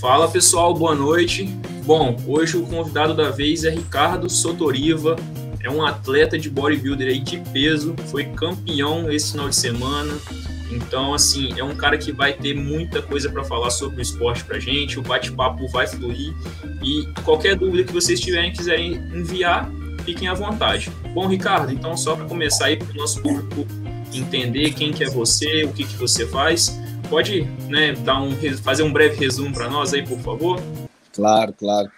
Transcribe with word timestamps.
Fala 0.00 0.30
pessoal, 0.30 0.72
boa 0.72 0.94
noite. 0.94 1.44
Bom, 1.84 2.16
hoje 2.26 2.56
o 2.56 2.62
convidado 2.62 3.12
da 3.12 3.28
vez 3.28 3.64
é 3.64 3.70
Ricardo 3.70 4.30
Sotoriva, 4.30 5.14
é 5.62 5.68
um 5.68 5.84
atleta 5.84 6.38
de 6.38 6.48
bodybuilder 6.48 7.08
aí 7.08 7.20
de 7.20 7.38
peso, 7.52 7.94
foi 8.06 8.24
campeão 8.24 9.12
esse 9.12 9.32
final 9.32 9.50
de 9.50 9.56
semana. 9.56 10.14
Então, 10.70 11.12
assim, 11.12 11.52
é 11.58 11.62
um 11.62 11.76
cara 11.76 11.98
que 11.98 12.12
vai 12.12 12.32
ter 12.32 12.54
muita 12.54 13.02
coisa 13.02 13.28
para 13.28 13.44
falar 13.44 13.68
sobre 13.68 13.98
o 13.98 14.00
esporte 14.00 14.42
pra 14.42 14.58
gente, 14.58 14.98
o 14.98 15.02
bate-papo 15.02 15.68
vai 15.68 15.86
fluir 15.86 16.34
e 16.82 17.06
qualquer 17.22 17.54
dúvida 17.54 17.84
que 17.84 17.92
vocês 17.92 18.18
tiverem 18.18 18.54
quiserem 18.54 18.94
enviar, 19.14 19.70
fiquem 20.06 20.28
à 20.28 20.32
vontade. 20.32 20.90
Bom, 21.12 21.28
Ricardo, 21.28 21.74
então 21.74 21.94
só 21.94 22.16
para 22.16 22.24
começar 22.24 22.66
aí 22.66 22.78
para 22.78 22.90
o 22.90 22.94
nosso 22.94 23.20
público 23.20 23.66
entender 24.14 24.72
quem 24.72 24.92
que 24.92 25.04
é 25.04 25.10
você, 25.10 25.64
o 25.64 25.74
que 25.74 25.84
que 25.84 25.96
você 25.96 26.26
faz, 26.26 26.80
pode 27.10 27.42
né, 27.68 27.92
dar 27.92 28.22
um, 28.22 28.30
fazer 28.62 28.84
um 28.84 28.92
breve 28.92 29.16
resumo 29.16 29.52
para 29.52 29.68
nós 29.68 29.92
aí, 29.92 30.06
por 30.06 30.18
favor? 30.20 30.62
Claro, 31.12 31.52
claro. 31.52 31.90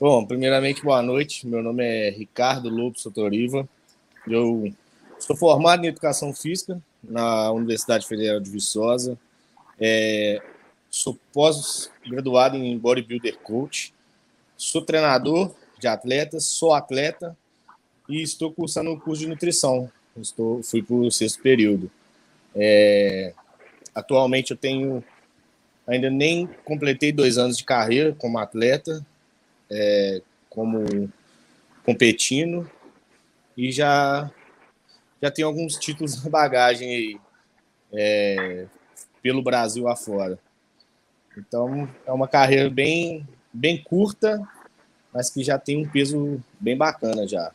Bom, 0.00 0.26
primeiramente, 0.26 0.82
boa 0.82 1.00
noite. 1.00 1.46
Meu 1.46 1.62
nome 1.62 1.84
é 1.84 2.10
Ricardo 2.10 2.68
Lobo 2.68 2.98
Sotoriva. 2.98 3.66
Eu 4.26 4.74
sou 5.20 5.36
formado 5.36 5.84
em 5.84 5.88
Educação 5.88 6.34
Física 6.34 6.82
na 7.00 7.52
Universidade 7.52 8.08
Federal 8.08 8.40
de 8.40 8.50
Viçosa. 8.50 9.16
É, 9.80 10.42
sou 10.90 11.16
pós-graduado 11.32 12.56
em 12.56 12.76
Bodybuilder 12.76 13.38
Coach. 13.38 13.94
Sou 14.56 14.82
treinador 14.82 15.54
de 15.78 15.86
atletas, 15.86 16.44
sou 16.44 16.74
atleta 16.74 17.36
e 18.08 18.20
estou 18.20 18.52
cursando 18.52 18.90
um 18.90 18.98
curso 18.98 19.22
de 19.22 19.28
nutrição. 19.28 19.88
Estou, 20.20 20.60
fui 20.64 20.82
para 20.82 20.96
o 20.96 21.10
sexto 21.10 21.40
período. 21.40 21.88
É, 22.52 23.32
Atualmente 23.96 24.50
eu 24.50 24.58
tenho 24.58 25.02
ainda 25.86 26.10
nem 26.10 26.46
completei 26.66 27.10
dois 27.12 27.38
anos 27.38 27.56
de 27.56 27.64
carreira 27.64 28.14
como 28.18 28.38
atleta, 28.38 29.04
é, 29.70 30.20
como 30.50 31.10
competindo 31.82 32.70
e 33.56 33.72
já 33.72 34.30
já 35.22 35.30
tenho 35.30 35.48
alguns 35.48 35.76
títulos 35.76 36.22
na 36.22 36.28
bagagem 36.28 36.90
aí 36.90 37.20
é, 37.90 38.66
pelo 39.22 39.42
Brasil 39.42 39.88
afora. 39.88 40.38
Então 41.34 41.88
é 42.04 42.12
uma 42.12 42.28
carreira 42.28 42.68
bem 42.68 43.26
bem 43.50 43.82
curta, 43.82 44.46
mas 45.10 45.30
que 45.30 45.42
já 45.42 45.58
tem 45.58 45.82
um 45.82 45.88
peso 45.88 46.38
bem 46.60 46.76
bacana 46.76 47.26
já. 47.26 47.50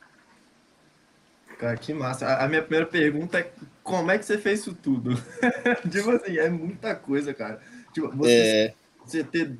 Cara, 1.59 1.77
que 1.77 1.93
massa. 1.93 2.37
A 2.37 2.47
minha 2.47 2.63
primeira 2.63 2.87
pergunta 2.87 3.37
é 3.37 3.51
como 3.83 4.11
é 4.11 4.17
que 4.17 4.25
você 4.25 4.37
fez 4.37 4.61
isso 4.61 4.73
tudo? 4.73 5.15
tipo 5.89 6.11
assim, 6.11 6.37
é 6.37 6.49
muita 6.49 6.95
coisa, 6.95 7.33
cara. 7.33 7.61
Tipo, 7.93 8.09
você, 8.15 8.31
é... 8.31 8.73
você 9.05 9.23
ter 9.23 9.57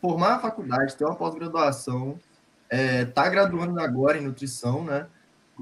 formar 0.00 0.34
a 0.34 0.38
faculdade, 0.40 0.96
ter 0.96 1.04
uma 1.04 1.16
pós-graduação, 1.16 2.18
é, 2.68 3.04
tá 3.06 3.28
graduando 3.28 3.80
agora 3.80 4.18
em 4.18 4.22
nutrição, 4.22 4.84
né? 4.84 5.06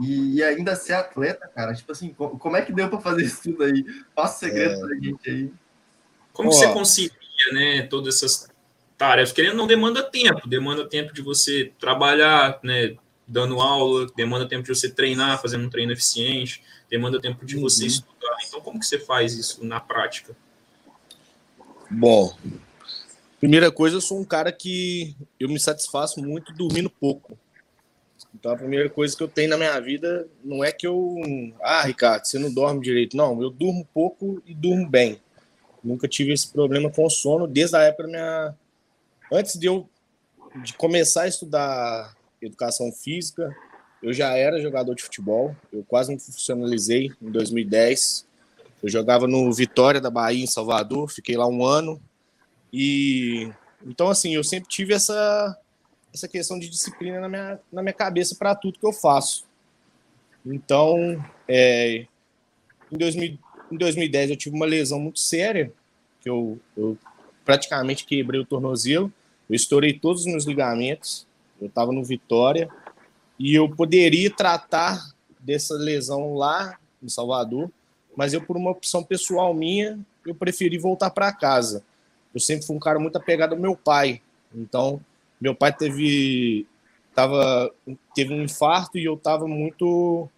E, 0.03 0.37
e, 0.37 0.43
ainda 0.43 0.77
ser 0.77 0.95
atleta, 0.95 1.49
cara. 1.55 1.73
Tipo 1.73 1.93
assim, 1.93 2.13
como 2.13 2.57
é 2.57 2.63
que 2.63 2.73
deu 2.73 2.89
para 2.91 3.01
fazer 3.01 3.25
isso 3.25 3.43
tudo 3.45 3.65
aí? 3.65 3.85
Passa 4.15 4.37
o 4.37 4.39
segredo 4.41 4.75
é... 4.75 4.79
pra 4.79 4.95
gente 4.97 5.31
aí. 5.31 5.53
Como 6.33 6.51
Pô. 6.51 6.55
você 6.55 6.71
concilia, 6.71 7.13
né, 7.53 7.83
todas 7.83 8.17
essas 8.17 8.49
tarefas? 8.99 9.33
Querendo 9.33 9.57
não 9.57 9.67
demanda 9.67 10.03
tempo, 10.03 10.47
demanda 10.47 10.87
tempo 10.87 11.15
de 11.15 11.23
você 11.23 11.73
trabalhar, 11.79 12.59
né, 12.63 12.95
dando 13.27 13.59
aula, 13.59 14.07
demanda 14.15 14.47
tempo 14.47 14.65
de 14.65 14.69
você 14.69 14.91
treinar, 14.91 15.41
fazendo 15.41 15.65
um 15.65 15.71
treino 15.71 15.93
eficiente, 15.93 16.63
demanda 16.91 17.21
tempo 17.21 17.45
de 17.45 17.57
você 17.57 17.83
uhum. 17.83 17.89
estudar. 17.89 18.37
Então, 18.47 18.61
como 18.61 18.79
que 18.79 18.87
você 18.87 18.99
faz 18.99 19.35
isso 19.35 19.65
na 19.65 19.81
prática? 19.81 20.37
Bom, 21.91 22.37
primeira 23.41 23.71
coisa, 23.71 23.97
eu 23.97 24.01
sou 24.01 24.21
um 24.21 24.25
cara 24.25 24.51
que 24.51 25.17
eu 25.39 25.49
me 25.49 25.59
satisfaço 25.59 26.23
muito 26.23 26.53
dormindo 26.53 26.91
pouco. 26.91 27.39
Então, 28.35 28.53
a 28.53 28.57
primeira 28.57 28.91
coisa 28.91 29.17
que 29.17 29.23
eu 29.23 29.29
tenho 29.29 29.49
na 29.49 29.57
minha 29.57 29.81
vida 29.81 30.29
não 30.45 30.63
é 30.63 30.71
que 30.71 30.87
eu. 30.87 31.15
Ah, 31.63 31.83
Ricardo, 31.83 32.25
você 32.25 32.39
não 32.39 32.53
dorme 32.53 32.83
direito. 32.83 33.17
Não, 33.17 33.41
eu 33.41 33.51
durmo 33.51 33.87
pouco 33.95 34.43
e 34.45 34.55
durmo 34.55 34.89
bem. 34.89 35.21
Nunca 35.83 36.09
tive 36.09 36.33
esse 36.33 36.49
problema 36.49 36.91
com 36.91 37.09
sono 37.09 37.47
desde 37.47 37.77
a 37.77 37.83
época 37.83 38.05
da 38.05 38.09
minha. 38.09 38.55
Antes 39.33 39.59
de 39.59 39.67
eu 39.67 39.89
de 40.63 40.75
começar 40.75 41.23
a 41.23 41.29
estudar 41.29 42.17
educação 42.41 42.93
física. 42.93 43.55
Eu 44.07 44.13
já 44.13 44.37
era 44.37 44.63
jogador 44.63 44.95
de 44.95 45.03
futebol, 45.03 45.57
eu 45.73 45.83
quase 45.83 46.13
me 46.13 46.21
profissionalizei 46.21 47.11
em 47.21 47.29
2010. 47.29 48.25
Eu 48.81 48.89
jogava 48.89 49.27
no 49.27 49.53
Vitória 49.53 50.01
da 50.01 50.09
Bahia, 50.09 50.45
em 50.45 50.47
Salvador, 50.47 51.11
fiquei 51.11 51.37
lá 51.37 51.49
um 51.49 51.65
ano. 51.65 52.01
E 52.73 53.51
então, 53.85 54.09
assim, 54.09 54.33
eu 54.33 54.45
sempre 54.45 54.69
tive 54.69 54.95
essa, 54.95 55.59
essa 56.15 56.29
questão 56.29 56.57
de 56.57 56.69
disciplina 56.69 57.19
na 57.19 57.29
minha, 57.29 57.59
na 57.73 57.83
minha 57.83 57.93
cabeça 57.93 58.37
para 58.37 58.55
tudo 58.55 58.79
que 58.79 58.87
eu 58.87 58.93
faço. 58.93 59.45
Então, 60.47 61.21
é, 61.49 62.07
em, 62.93 62.97
2000, 62.97 63.37
em 63.73 63.77
2010 63.77 64.31
eu 64.31 64.37
tive 64.37 64.55
uma 64.55 64.67
lesão 64.67 65.01
muito 65.01 65.19
séria, 65.19 65.73
que 66.21 66.31
eu, 66.31 66.61
eu 66.77 66.97
praticamente 67.45 68.07
quebrei 68.07 68.41
o 68.41 68.47
tornozelo, 68.47 69.13
eu 69.51 69.57
estourei 69.57 69.99
todos 69.99 70.21
os 70.21 70.27
meus 70.29 70.45
ligamentos, 70.45 71.27
eu 71.61 71.67
estava 71.67 71.91
no 71.91 72.05
Vitória 72.05 72.71
e 73.39 73.55
eu 73.55 73.69
poderia 73.69 74.31
tratar 74.31 75.15
dessa 75.39 75.75
lesão 75.75 76.35
lá 76.35 76.79
em 77.03 77.09
Salvador, 77.09 77.71
mas 78.17 78.33
eu, 78.33 78.41
por 78.41 78.57
uma 78.57 78.71
opção 78.71 79.03
pessoal 79.03 79.53
minha, 79.53 79.99
eu 80.25 80.35
preferi 80.35 80.79
voltar 80.79 81.11
para 81.11 81.33
casa. 81.33 81.85
Eu 82.35 82.41
sempre 82.41 82.67
fui 82.67 82.77
um 82.77 82.81
cara 82.81 82.99
muito 82.99 83.17
apegado 83.17 83.53
ao 83.53 83.59
meu 83.59 83.77
pai. 83.77 84.21
Então, 84.55 85.01
meu 85.41 85.55
pai 85.55 85.73
teve 85.73 86.67
tava 87.15 87.71
teve 88.15 88.35
um 88.35 88.43
infarto 88.43 88.99
e 88.99 89.05
eu 89.05 89.15
estava 89.15 89.47
muito 89.47 90.29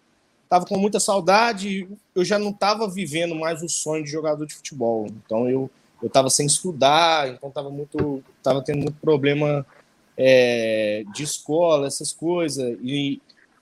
tava 0.49 0.65
com 0.65 0.77
muita 0.77 0.99
saudade, 0.99 1.87
eu 2.15 2.25
já 2.25 2.39
não 2.39 2.49
estava 2.49 2.89
vivendo 2.89 3.35
mais 3.35 3.61
o 3.61 3.69
sonho 3.69 4.03
de 4.03 4.09
jogador 4.09 4.45
de 4.45 4.55
futebol. 4.55 5.07
Então 5.07 5.49
eu 5.49 5.69
eu 6.01 6.07
estava 6.07 6.29
sem 6.29 6.45
estudar, 6.45 7.27
então 7.27 7.49
estava 7.49 7.69
muito 7.69 8.23
tava 8.41 8.63
tendo 8.63 8.83
muito 8.83 8.97
problema 8.99 9.65
é, 10.21 11.05
de 11.13 11.23
escola, 11.23 11.87
essas 11.87 12.11
coisas. 12.11 12.77
E, 12.81 13.21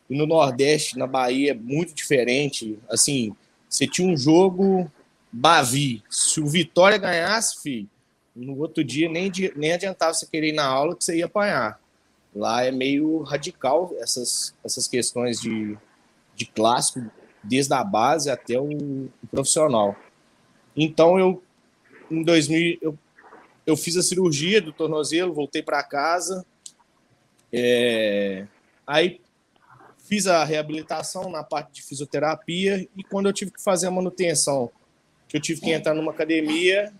e, 0.09 0.17
no 0.17 0.25
Nordeste, 0.25 0.97
na 0.97 1.05
Bahia, 1.05 1.51
é 1.51 1.53
muito 1.53 1.93
diferente. 1.93 2.79
Assim, 2.89 3.35
você 3.69 3.85
tinha 3.85 4.11
um 4.11 4.17
jogo 4.17 4.91
Bavi. 5.31 6.03
Se 6.09 6.41
o 6.41 6.47
Vitória 6.47 6.97
ganhasse, 6.97 7.61
filho, 7.61 7.87
no 8.35 8.57
outro 8.57 8.83
dia 8.83 9.07
nem, 9.07 9.31
nem 9.55 9.73
adiantava 9.73 10.13
você 10.13 10.25
querer 10.25 10.49
ir 10.49 10.53
na 10.53 10.65
aula 10.65 10.95
que 10.95 11.03
você 11.03 11.17
ia 11.17 11.25
apanhar. 11.25 11.79
Lá 12.35 12.63
é 12.63 12.71
meio 12.71 13.21
radical 13.21 13.93
essas, 13.99 14.53
essas 14.63 14.87
questões 14.87 15.39
de, 15.39 15.77
de 16.35 16.45
clássico, 16.45 17.05
desde 17.43 17.73
a 17.73 17.83
base 17.83 18.29
até 18.29 18.59
o, 18.59 18.69
o 18.69 19.27
profissional. 19.29 19.95
Então, 20.75 21.19
eu, 21.19 21.41
em 22.09 22.23
2000, 22.23 22.77
eu 22.81 22.97
eu 23.67 23.75
fiz 23.75 23.97
a 23.97 24.01
cirurgia 24.01 24.61
do 24.61 24.71
tornozelo, 24.71 25.33
voltei 25.33 25.61
para 25.61 25.83
casa. 25.83 26.45
É... 27.51 28.47
Aí 28.87 29.19
fiz 30.05 30.25
a 30.25 30.45
reabilitação 30.45 31.29
na 31.29 31.43
parte 31.43 31.73
de 31.73 31.83
fisioterapia 31.83 32.87
e 32.95 33.03
quando 33.03 33.25
eu 33.25 33.33
tive 33.33 33.51
que 33.51 33.61
fazer 33.61 33.87
a 33.87 33.91
manutenção, 33.91 34.71
que 35.27 35.35
eu 35.35 35.41
tive 35.41 35.59
que 35.59 35.71
entrar 35.71 35.93
numa 35.93 36.13
academia, 36.13 36.93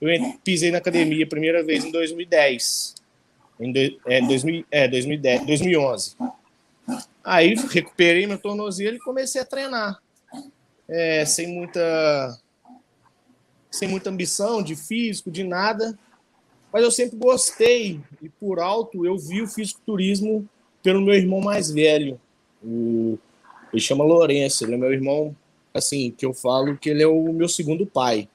eu 0.00 0.10
pisei 0.42 0.72
na 0.72 0.78
academia 0.78 1.24
a 1.24 1.28
primeira 1.28 1.62
vez 1.62 1.84
em 1.84 1.92
2010. 1.92 2.96
Em 3.60 3.70
do, 3.70 4.00
é, 4.04 4.20
2000, 4.20 4.64
é, 4.72 4.88
2010, 4.88 5.46
2011. 5.46 6.16
Aí 7.22 7.54
recuperei 7.70 8.26
meu 8.26 8.38
tornozelo 8.38 8.96
e 8.96 9.00
comecei 9.00 9.40
a 9.40 9.44
treinar. 9.44 10.02
É, 10.88 11.24
sem 11.24 11.46
muita 11.46 12.41
sem 13.82 13.88
muita 13.88 14.10
ambição 14.10 14.62
de 14.62 14.76
físico, 14.76 15.28
de 15.28 15.42
nada, 15.42 15.98
mas 16.72 16.84
eu 16.84 16.90
sempre 16.92 17.16
gostei 17.18 18.00
e 18.22 18.28
por 18.28 18.60
alto 18.60 19.04
eu 19.04 19.18
vi 19.18 19.42
o 19.42 19.48
fisiculturismo 19.48 20.48
pelo 20.80 21.00
meu 21.00 21.14
irmão 21.14 21.40
mais 21.40 21.68
velho, 21.68 22.20
o, 22.62 23.18
ele 23.72 23.82
chama 23.82 24.04
Lourenço, 24.04 24.64
ele 24.64 24.74
é 24.74 24.76
meu 24.76 24.92
irmão, 24.92 25.34
assim, 25.74 26.12
que 26.16 26.24
eu 26.24 26.32
falo 26.32 26.78
que 26.78 26.90
ele 26.90 27.02
é 27.02 27.06
o 27.08 27.32
meu 27.32 27.48
segundo 27.48 27.84
pai. 27.84 28.28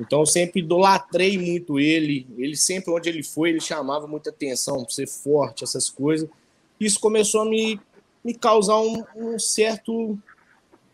Então 0.00 0.18
eu 0.18 0.26
sempre 0.26 0.62
idolatrei 0.62 1.38
muito 1.38 1.78
ele, 1.78 2.26
ele 2.36 2.56
sempre 2.56 2.90
onde 2.90 3.08
ele 3.08 3.22
foi, 3.22 3.50
ele 3.50 3.60
chamava 3.60 4.08
muita 4.08 4.30
atenção, 4.30 4.88
ser 4.88 5.06
forte, 5.06 5.62
essas 5.62 5.88
coisas. 5.88 6.28
Isso 6.80 6.98
começou 6.98 7.42
a 7.42 7.44
me, 7.44 7.80
me 8.24 8.34
causar 8.34 8.80
um, 8.80 9.04
um 9.14 9.38
certo 9.38 10.18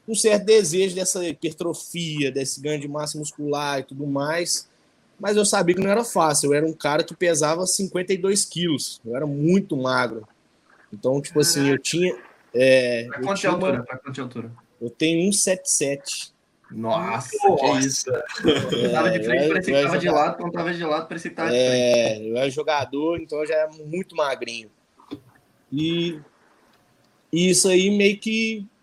um 0.07 0.15
certo 0.15 0.45
desejo 0.45 0.95
dessa 0.95 1.27
hipertrofia, 1.27 2.31
desse 2.31 2.61
ganho 2.61 2.81
de 2.81 2.89
massa 2.89 3.19
muscular 3.19 3.81
e 3.81 3.85
tudo 3.85 4.07
mais. 4.07 4.69
Mas 5.19 5.37
eu 5.37 5.45
sabia 5.45 5.75
que 5.75 5.81
não 5.81 5.91
era 5.91 6.05
fácil. 6.05 6.49
Eu 6.49 6.55
era 6.55 6.67
um 6.67 6.73
cara 6.73 7.03
que 7.03 7.15
pesava 7.15 7.67
52 7.67 8.45
quilos. 8.45 9.01
Eu 9.05 9.17
era 9.17 9.27
muito 9.27 9.77
magro. 9.77 10.27
Então, 10.93 11.21
tipo 11.21 11.41
assim, 11.41 11.69
eu 11.71 11.79
tinha. 11.79 12.15
É, 12.53 13.07
pra 13.09 13.21
quanto 13.21 13.49
altura? 13.49 13.83
Pra 13.83 13.99
quanto 13.99 14.21
altura? 14.21 14.53
Eu 14.81 14.91
tenho 14.91 15.33
177. 15.33 16.35
Nossa, 16.71 17.31
Nossa. 17.49 17.65
que 17.65 17.87
isso. 17.87 18.11
É, 18.11 18.89
tava 18.89 19.11
de 19.11 19.23
frente, 19.23 19.49
parecia 19.49 19.75
que 19.75 19.83
tava 19.83 19.99
de 19.99 20.09
lado, 20.09 20.37
quando 20.37 20.53
tava 20.53 20.75
de 20.75 20.85
lado, 20.85 21.09
parecia 21.09 21.31
que 21.31 21.37
tava 21.37 21.51
de 21.51 21.57
frente. 21.57 21.73
É, 21.73 22.31
eu 22.31 22.37
era 22.37 22.51
jogador, 22.51 23.21
então 23.21 23.39
eu 23.39 23.47
já 23.47 23.55
era 23.55 23.71
muito 23.85 24.17
magrinho. 24.17 24.71
E, 25.71 26.21
e 27.33 27.51
isso 27.51 27.69
aí 27.69 27.97
meio 27.97 28.19
que 28.19 28.59
eu 28.59 28.74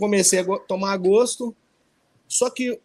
comecei 0.00 0.40
a 0.40 0.58
tomar 0.66 0.96
gosto, 0.96 1.54
só 2.26 2.50
que 2.50 2.80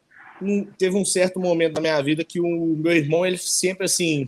teve 0.78 0.96
um 0.98 1.06
certo 1.06 1.40
momento 1.40 1.74
da 1.74 1.82
minha 1.82 2.02
vida 2.02 2.24
que 2.24 2.40
o 2.40 2.76
meu 2.76 2.92
irmão, 2.92 3.26
ele 3.26 3.38
sempre 3.38 3.86
assim, 3.86 4.28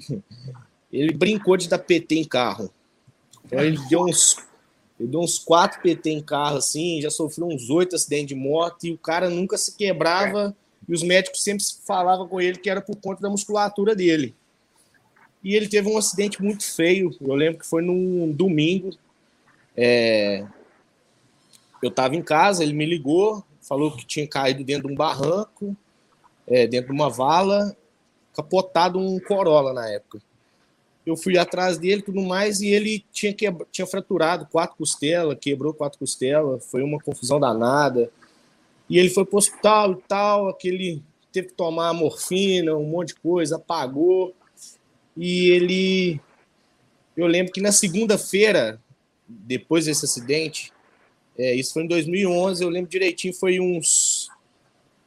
ele 0.91 1.13
brincou 1.13 1.57
de 1.57 1.67
dar 1.67 1.79
PT 1.79 2.15
em 2.15 2.23
carro. 2.23 2.71
Então 3.45 3.59
ele 3.59 3.77
deu 3.89 4.01
uns 4.01 4.37
ele 4.99 5.09
deu 5.09 5.19
uns 5.19 5.37
quatro 5.37 5.79
PT 5.81 6.09
em 6.09 6.21
carro, 6.21 6.57
assim, 6.57 6.99
já 7.01 7.11
sofreu 7.11 7.47
uns 7.47 7.69
oito 7.69 7.95
acidentes 7.95 8.27
de 8.27 8.35
moto, 8.35 8.87
e 8.87 8.91
o 8.91 8.97
cara 8.97 9.29
nunca 9.29 9.55
se 9.55 9.75
quebrava, 9.75 10.55
e 10.89 10.93
os 10.93 11.03
médicos 11.03 11.43
sempre 11.43 11.63
falavam 11.85 12.27
com 12.27 12.41
ele 12.41 12.57
que 12.57 12.69
era 12.69 12.81
por 12.81 12.95
conta 12.95 13.21
da 13.21 13.29
musculatura 13.29 13.95
dele. 13.95 14.33
E 15.43 15.55
ele 15.55 15.67
teve 15.67 15.87
um 15.87 15.99
acidente 15.99 16.41
muito 16.41 16.63
feio, 16.63 17.15
eu 17.21 17.35
lembro 17.35 17.59
que 17.59 17.67
foi 17.67 17.83
num 17.83 18.31
domingo, 18.31 18.89
é... 19.75 20.43
eu 21.81 21.89
estava 21.89 22.15
em 22.15 22.21
casa, 22.21 22.63
ele 22.63 22.73
me 22.73 22.85
ligou, 22.85 23.43
falou 23.61 23.95
que 23.95 24.05
tinha 24.05 24.27
caído 24.27 24.63
dentro 24.63 24.87
de 24.87 24.93
um 24.93 24.97
barranco, 24.97 25.75
é, 26.47 26.65
dentro 26.67 26.87
de 26.87 26.93
uma 26.93 27.09
vala, 27.09 27.75
capotado 28.33 28.99
um 28.99 29.19
Corolla 29.19 29.73
na 29.73 29.89
época 29.89 30.19
eu 31.09 31.15
fui 31.15 31.37
atrás 31.37 31.77
dele 31.77 32.01
tudo 32.01 32.21
mais, 32.21 32.59
e 32.59 32.67
ele 32.67 33.03
tinha, 33.13 33.33
quebra, 33.33 33.65
tinha 33.71 33.87
fraturado 33.87 34.45
quatro 34.45 34.75
costelas, 34.75 35.37
quebrou 35.39 35.73
quatro 35.73 35.97
costelas, 35.97 36.65
foi 36.69 36.83
uma 36.83 36.99
confusão 36.99 37.39
danada. 37.39 38.11
E 38.89 38.99
ele 38.99 39.09
foi 39.09 39.25
para 39.25 39.35
o 39.35 39.37
hospital 39.37 39.93
e 39.93 40.01
tal, 40.07 40.49
aquele 40.49 41.01
teve 41.31 41.47
que 41.47 41.53
tomar 41.53 41.93
morfina, 41.93 42.75
um 42.75 42.85
monte 42.85 43.09
de 43.09 43.15
coisa, 43.15 43.55
apagou. 43.55 44.33
E 45.15 45.49
ele. 45.49 46.21
Eu 47.15 47.25
lembro 47.25 47.53
que 47.53 47.61
na 47.61 47.71
segunda-feira, 47.71 48.79
depois 49.27 49.85
desse 49.85 50.05
acidente, 50.05 50.73
é, 51.37 51.53
isso 51.53 51.73
foi 51.73 51.83
em 51.83 51.87
2011, 51.87 52.63
eu 52.63 52.69
lembro 52.69 52.89
direitinho, 52.89 53.33
foi 53.33 53.59
uns. 53.59 54.29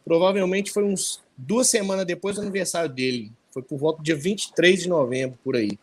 Provavelmente 0.04 0.70
foi 0.70 0.84
uns 0.84 1.20
duas 1.36 1.68
semanas 1.68 2.06
depois 2.06 2.36
do 2.36 2.42
aniversário 2.42 2.88
dele. 2.88 3.32
Foi 3.50 3.62
por 3.62 3.78
volta 3.78 3.98
do 3.98 4.04
dia 4.04 4.16
23 4.16 4.82
de 4.82 4.88
novembro, 4.88 5.38
por 5.42 5.56
aí. 5.56 5.78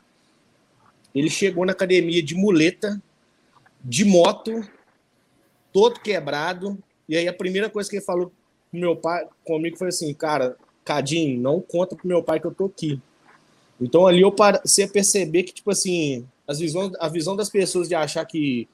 Ele 1.13 1.29
chegou 1.29 1.65
na 1.65 1.73
academia 1.73 2.23
de 2.23 2.33
muleta, 2.35 3.01
de 3.83 4.05
moto, 4.05 4.67
todo 5.73 5.99
quebrado. 5.99 6.77
E 7.09 7.17
aí 7.17 7.27
a 7.27 7.33
primeira 7.33 7.69
coisa 7.69 7.89
que 7.89 7.97
ele 7.97 8.05
falou 8.05 8.31
com 8.71 8.77
meu 8.77 8.95
pai, 8.95 9.27
comigo 9.43 9.77
foi 9.77 9.89
assim, 9.89 10.13
cara, 10.13 10.55
Cadinho, 10.85 11.39
não 11.39 11.59
conta 11.59 11.95
pro 11.95 12.07
meu 12.07 12.23
pai 12.23 12.39
que 12.39 12.47
eu 12.47 12.53
tô 12.53 12.65
aqui. 12.65 13.01
Então 13.79 14.07
ali 14.07 14.21
eu 14.21 14.31
passei 14.31 14.85
a 14.85 14.87
perceber 14.87 15.43
que, 15.43 15.53
tipo 15.53 15.69
assim, 15.69 16.25
as 16.47 16.59
visões, 16.59 16.91
a 16.99 17.09
visão 17.09 17.35
das 17.35 17.49
pessoas 17.49 17.89
de 17.89 17.95
achar 17.95 18.25
que 18.25 18.67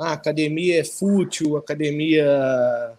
ah, 0.00 0.12
academia 0.12 0.80
é 0.80 0.84
fútil, 0.84 1.56
academia 1.56 2.96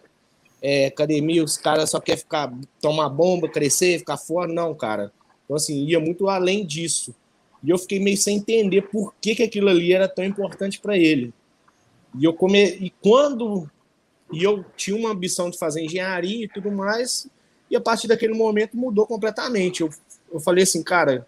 é 0.62 0.86
academia, 0.86 1.42
os 1.42 1.56
caras 1.56 1.90
só 1.90 2.00
querem 2.00 2.20
ficar, 2.20 2.52
tomar 2.80 3.08
bomba, 3.08 3.48
crescer, 3.48 3.98
ficar 3.98 4.16
fora. 4.16 4.52
Não, 4.52 4.74
cara. 4.74 5.12
Então, 5.44 5.56
assim, 5.56 5.84
ia 5.84 5.98
muito 5.98 6.28
além 6.28 6.64
disso. 6.64 7.14
E 7.62 7.70
eu 7.70 7.78
fiquei 7.78 7.98
meio 7.98 8.16
sem 8.16 8.36
entender 8.36 8.82
por 8.82 9.12
que, 9.20 9.34
que 9.34 9.42
aquilo 9.42 9.68
ali 9.68 9.92
era 9.92 10.08
tão 10.08 10.24
importante 10.24 10.78
para 10.80 10.96
ele. 10.96 11.32
E 12.18 12.24
eu 12.24 12.32
come... 12.32 12.64
e 12.64 12.90
quando 13.00 13.68
e 14.32 14.42
eu 14.42 14.64
tinha 14.76 14.96
uma 14.96 15.10
ambição 15.10 15.50
de 15.50 15.58
fazer 15.58 15.82
engenharia 15.82 16.44
e 16.44 16.48
tudo 16.48 16.72
mais, 16.72 17.28
e 17.70 17.76
a 17.76 17.80
partir 17.80 18.08
daquele 18.08 18.32
momento 18.32 18.76
mudou 18.76 19.06
completamente. 19.06 19.82
Eu, 19.82 19.90
eu 20.32 20.40
falei 20.40 20.64
assim, 20.64 20.82
cara, 20.82 21.26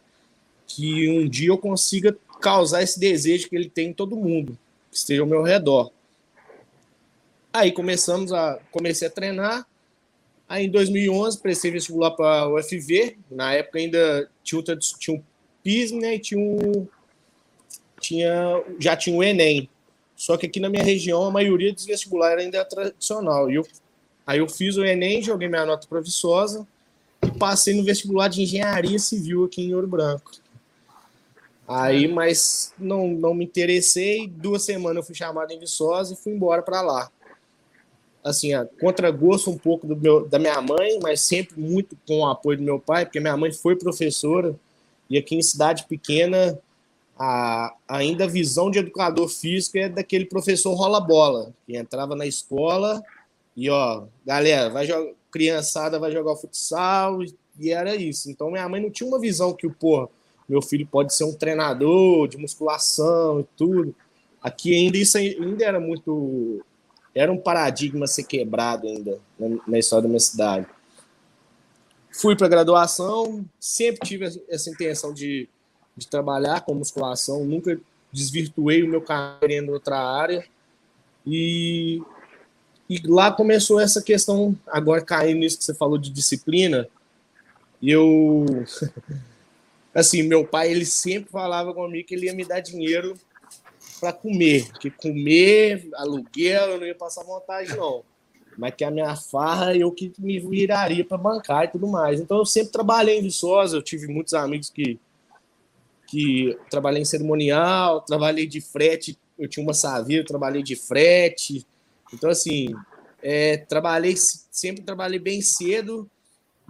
que 0.67 1.09
um 1.11 1.29
dia 1.29 1.49
eu 1.49 1.59
consiga 1.59 2.17
causar 2.41 2.83
esse 2.83 2.99
desejo 2.99 3.49
que 3.49 3.57
ele 3.57 3.69
tem 3.69 3.89
em 3.89 3.93
todo 3.93 4.17
mundo, 4.17 4.57
que 4.95 4.99
esteja 4.99 5.23
ao 5.23 5.27
meu 5.27 5.43
redor. 5.43 5.91
Aí 7.53 7.73
começamos 7.73 8.33
a 8.33 8.61
comecei 8.71 9.09
a 9.09 9.11
treinar. 9.11 9.67
Aí 10.49 10.67
em 10.67 10.71
2011 10.71 11.41
prestei 11.41 11.73
vestibular 11.73 12.13
para 12.13 12.49
o 12.49 12.57
UFV. 12.57 13.19
Na 13.29 13.53
época 13.53 13.81
ainda 13.81 14.31
tinha, 14.45 14.63
tinha 14.99 15.17
um 15.17 15.23
PISM, 15.65 15.99
né? 15.99 16.15
E 16.15 16.19
tinha. 16.21 16.87
Tinha, 18.01 18.65
já 18.79 18.97
tinha 18.97 19.17
o 19.17 19.25
Enem. 19.25 19.69
Só 20.15 20.37
que 20.37 20.47
aqui 20.47 20.61
na 20.61 20.69
minha 20.69 20.85
região 20.85 21.25
a 21.25 21.31
maioria 21.31 21.73
dos 21.73 21.87
vestibulares 21.87 22.45
ainda 22.45 22.59
é 22.59 22.65
tradicional. 22.65 23.51
E 23.51 23.57
eu, 23.57 23.67
aí 24.25 24.39
eu 24.39 24.49
fiz 24.49 24.77
o 24.77 24.85
Enem, 24.85 25.23
joguei 25.23 25.49
minha 25.49 25.67
nota 25.67 25.89
proviçosa 25.89 26.67
e 27.23 27.31
passei 27.37 27.75
no 27.75 27.83
vestibular 27.83 28.29
de 28.29 28.43
engenharia 28.43 28.99
civil 28.99 29.45
aqui 29.45 29.63
em 29.63 29.75
Ouro 29.75 29.89
Branco. 29.89 30.44
Aí, 31.67 32.07
mas 32.07 32.73
não, 32.79 33.09
não 33.09 33.35
me 33.35 33.45
interessei. 33.45 34.29
Duas 34.29 34.63
semanas 34.63 34.97
eu 34.99 35.03
fui 35.03 35.15
chamado 35.15 35.51
em 35.53 35.59
Viçosa 35.59 36.13
e 36.13 36.17
fui 36.17 36.33
embora 36.33 36.63
para 36.63 36.83
lá. 36.83 37.11
Assim, 38.23 38.55
a 38.55 38.65
contragosto 38.81 39.51
um 39.51 39.59
pouco 39.59 39.87
do 39.87 39.97
meu, 39.97 40.27
da 40.29 40.39
minha 40.39 40.61
mãe, 40.61 40.99
mas 41.03 41.21
sempre 41.21 41.61
muito 41.61 41.97
com 42.07 42.21
o 42.21 42.27
apoio 42.27 42.59
do 42.59 42.65
meu 42.65 42.79
pai, 42.79 43.05
porque 43.05 43.21
minha 43.21 43.37
mãe 43.37 43.53
foi 43.53 43.77
professora 43.77 44.55
e 45.09 45.19
aqui 45.19 45.37
em 45.37 45.43
cidade 45.43 45.85
pequena, 45.87 46.59
a, 47.19 47.75
ainda 47.87 48.25
a 48.25 48.29
visão 48.29 48.71
de 48.71 48.79
educador 48.79 49.29
físico 49.29 49.77
é 49.79 49.89
daquele 49.89 50.25
professor 50.25 50.75
rola-bola, 50.75 51.53
que 51.67 51.77
entrava 51.77 52.17
na 52.17 52.27
escola 52.27 53.03
e, 53.57 53.69
ó, 53.71 54.05
galera, 54.25 54.71
vai 54.71 54.87
jogar, 54.87 55.13
criançada 55.31 55.99
vai 55.99 56.11
jogar 56.11 56.37
futsal, 56.37 57.21
e 57.59 57.71
era 57.71 57.95
isso. 57.95 58.31
Então, 58.31 58.51
minha 58.51 58.69
mãe 58.69 58.81
não 58.81 58.91
tinha 58.91 59.09
uma 59.09 59.21
visão 59.21 59.53
que, 59.53 59.69
pô, 59.69 60.09
meu 60.49 60.61
filho 60.61 60.87
pode 60.87 61.15
ser 61.15 61.25
um 61.25 61.33
treinador 61.33 62.29
de 62.29 62.37
musculação 62.37 63.41
e 63.41 63.45
tudo. 63.57 63.95
Aqui 64.43 64.75
ainda 64.75 64.99
isso 64.99 65.17
ainda 65.17 65.65
era 65.65 65.81
muito. 65.81 66.65
Era 67.15 67.33
um 67.33 67.39
paradigma 67.39 68.07
ser 68.07 68.25
quebrado 68.25 68.87
ainda 68.87 69.19
na, 69.39 69.49
na 69.67 69.79
história 69.79 70.03
da 70.03 70.09
minha 70.09 70.21
cidade. 70.21 70.67
Fui 72.13 72.37
para 72.37 72.49
graduação, 72.49 73.45
sempre 73.59 74.07
tive 74.07 74.43
essa 74.49 74.71
intenção 74.71 75.13
de, 75.13 75.49
de 75.97 76.07
trabalhar 76.07 76.61
com 76.61 76.75
musculação, 76.75 77.45
nunca 77.45 77.81
desvirtuei 78.13 78.83
o 78.83 78.89
meu 78.89 79.01
caminho 79.01 79.65
em 79.65 79.71
outra 79.71 79.99
área. 79.99 80.45
E, 81.27 82.03
e 82.89 83.01
lá 83.07 83.33
começou 83.33 83.81
essa 83.81 84.03
questão, 84.03 84.57
agora 84.67 85.01
caindo 85.01 85.39
nisso 85.39 85.59
que 85.59 85.65
você 85.65 85.75
falou 85.75 85.99
de 85.99 86.11
disciplina. 86.11 86.89
E 87.81 87.91
eu. 87.91 88.45
Assim, 89.95 90.23
meu 90.23 90.47
pai, 90.47 90.71
ele 90.71 90.85
sempre 90.85 91.31
falava 91.31 91.73
comigo 91.73 92.07
que 92.07 92.15
ele 92.15 92.27
ia 92.27 92.35
me 92.35 92.45
dar 92.45 92.61
dinheiro 92.61 93.15
para 94.01 94.13
comer, 94.13 94.71
que 94.81 94.91
comer, 94.91 95.89
aluguel, 95.95 96.73
eu 96.73 96.81
não 96.81 96.87
ia 96.87 96.95
passar 96.95 97.23
vontade, 97.23 97.77
não 97.77 98.03
mas 98.57 98.75
que 98.75 98.85
a 98.85 98.91
minha 98.91 99.15
farra 99.17 99.77
eu 99.77 99.91
que 99.91 100.13
me 100.19 100.39
viraria 100.39 101.05
para 101.05 101.19
bancar 101.19 101.65
e 101.65 101.69
tudo 101.69 101.87
mais. 101.87 102.21
Então 102.21 102.39
eu 102.39 102.47
sempre 102.47 102.73
trabalhei 102.73 103.19
em 103.19 103.23
Viçosa, 103.23 103.77
eu 103.77 103.83
tive 103.83 104.07
muitos 104.07 104.35
amigos 104.35 104.71
que 104.71 104.99
que 106.07 106.57
trabalhei 106.71 107.03
em 107.03 107.05
cerimonial, 107.05 108.03
trabalhei 108.03 108.47
de 108.47 108.61
frete, 108.61 109.19
eu 109.39 109.49
tinha 109.49 109.65
uma 109.65 109.73
Saveiro, 109.75 110.25
trabalhei 110.25 110.63
de 110.63 110.77
frete. 110.77 111.67
Então 112.13 112.31
assim, 112.31 112.69
é, 113.23 113.57
trabalhei 113.57 114.15
sempre 114.17 114.83
trabalhei 114.83 115.19
bem 115.19 115.41
cedo 115.41 116.09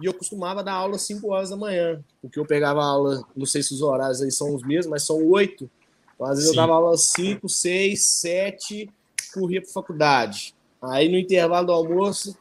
e 0.01 0.05
eu 0.05 0.13
costumava 0.13 0.63
dar 0.63 0.73
aula 0.73 0.95
às 0.95 1.03
5 1.03 1.27
horas 1.29 1.49
da 1.49 1.55
manhã, 1.55 2.03
porque 2.21 2.39
eu 2.39 2.45
pegava 2.45 2.83
aula, 2.83 3.23
não 3.35 3.45
sei 3.45 3.63
se 3.63 3.73
os 3.73 3.81
horários 3.81 4.21
aí 4.21 4.31
são 4.31 4.53
os 4.53 4.63
mesmos, 4.63 4.87
mas 4.87 5.03
são 5.03 5.23
oito. 5.27 5.69
Então, 6.13 6.27
às 6.27 6.37
vezes 6.37 6.51
Sim. 6.51 6.57
eu 6.57 6.61
dava 6.61 6.73
aula 6.73 6.93
às 6.93 7.09
5, 7.09 7.47
6, 7.47 8.05
7, 8.05 8.89
corria 9.33 9.61
para 9.61 9.71
faculdade. 9.71 10.53
Aí 10.81 11.09
no 11.09 11.17
intervalo 11.17 11.67
do 11.67 11.73
almoço 11.73 12.37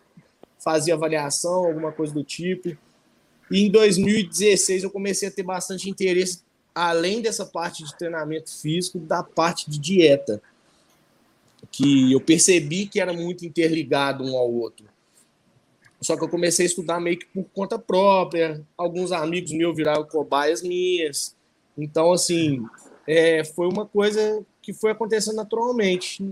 fazia 0.58 0.94
avaliação, 0.94 1.66
alguma 1.66 1.92
coisa 1.92 2.12
do 2.12 2.24
tipo. 2.24 2.76
E 3.50 3.60
em 3.60 3.70
2016 3.70 4.82
eu 4.82 4.90
comecei 4.90 5.28
a 5.28 5.30
ter 5.30 5.42
bastante 5.42 5.88
interesse, 5.88 6.42
além 6.74 7.20
dessa 7.20 7.44
parte 7.44 7.84
de 7.84 7.96
treinamento 7.96 8.50
físico, 8.50 8.98
da 8.98 9.22
parte 9.22 9.70
de 9.70 9.78
dieta, 9.78 10.42
que 11.70 12.12
eu 12.12 12.20
percebi 12.20 12.86
que 12.86 13.00
era 13.00 13.12
muito 13.12 13.44
interligado 13.44 14.24
um 14.24 14.36
ao 14.36 14.50
outro. 14.50 14.86
Só 16.04 16.16
que 16.18 16.22
eu 16.22 16.28
comecei 16.28 16.66
a 16.66 16.68
estudar 16.68 17.00
meio 17.00 17.18
que 17.18 17.24
por 17.26 17.44
conta 17.44 17.78
própria. 17.78 18.62
Alguns 18.76 19.10
amigos 19.10 19.52
meus 19.52 19.74
viraram 19.74 20.04
cobaias 20.04 20.62
minhas. 20.62 21.34
Então, 21.78 22.12
assim, 22.12 22.62
é, 23.06 23.42
foi 23.42 23.66
uma 23.66 23.86
coisa 23.86 24.44
que 24.60 24.74
foi 24.74 24.90
acontecendo 24.90 25.36
naturalmente. 25.36 26.22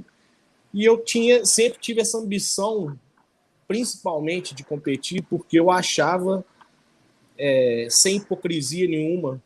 E 0.74 0.84
eu 0.84 1.02
tinha, 1.02 1.46
sempre 1.46 1.80
tive 1.80 2.02
essa 2.02 2.18
ambição, 2.18 2.98
principalmente 3.66 4.54
de 4.54 4.62
competir, 4.62 5.22
porque 5.22 5.58
eu 5.58 5.70
achava, 5.70 6.44
é, 7.38 7.86
sem 7.88 8.16
hipocrisia 8.16 8.86
nenhuma, 8.86 9.42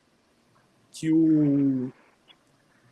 que 0.90 1.12
o, 1.12 1.92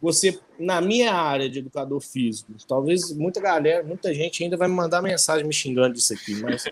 você, 0.05 0.39
na 0.59 0.83
minha 0.83 1.15
área 1.15 1.49
de 1.49 1.61
educador 1.61 1.99
físico, 1.99 2.53
talvez 2.69 3.11
muita 3.11 3.41
galera, 3.41 3.83
muita 3.83 4.13
gente 4.13 4.45
ainda 4.45 4.55
vai 4.55 4.69
me 4.69 4.75
mandar 4.75 5.01
mensagem 5.01 5.47
me 5.47 5.53
xingando 5.55 5.95
disso 5.95 6.13
aqui, 6.13 6.43
mas 6.43 6.65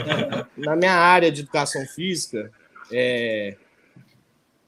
na 0.56 0.74
minha 0.74 0.94
área 0.94 1.30
de 1.30 1.42
educação 1.42 1.84
física, 1.84 2.50
é, 2.90 3.58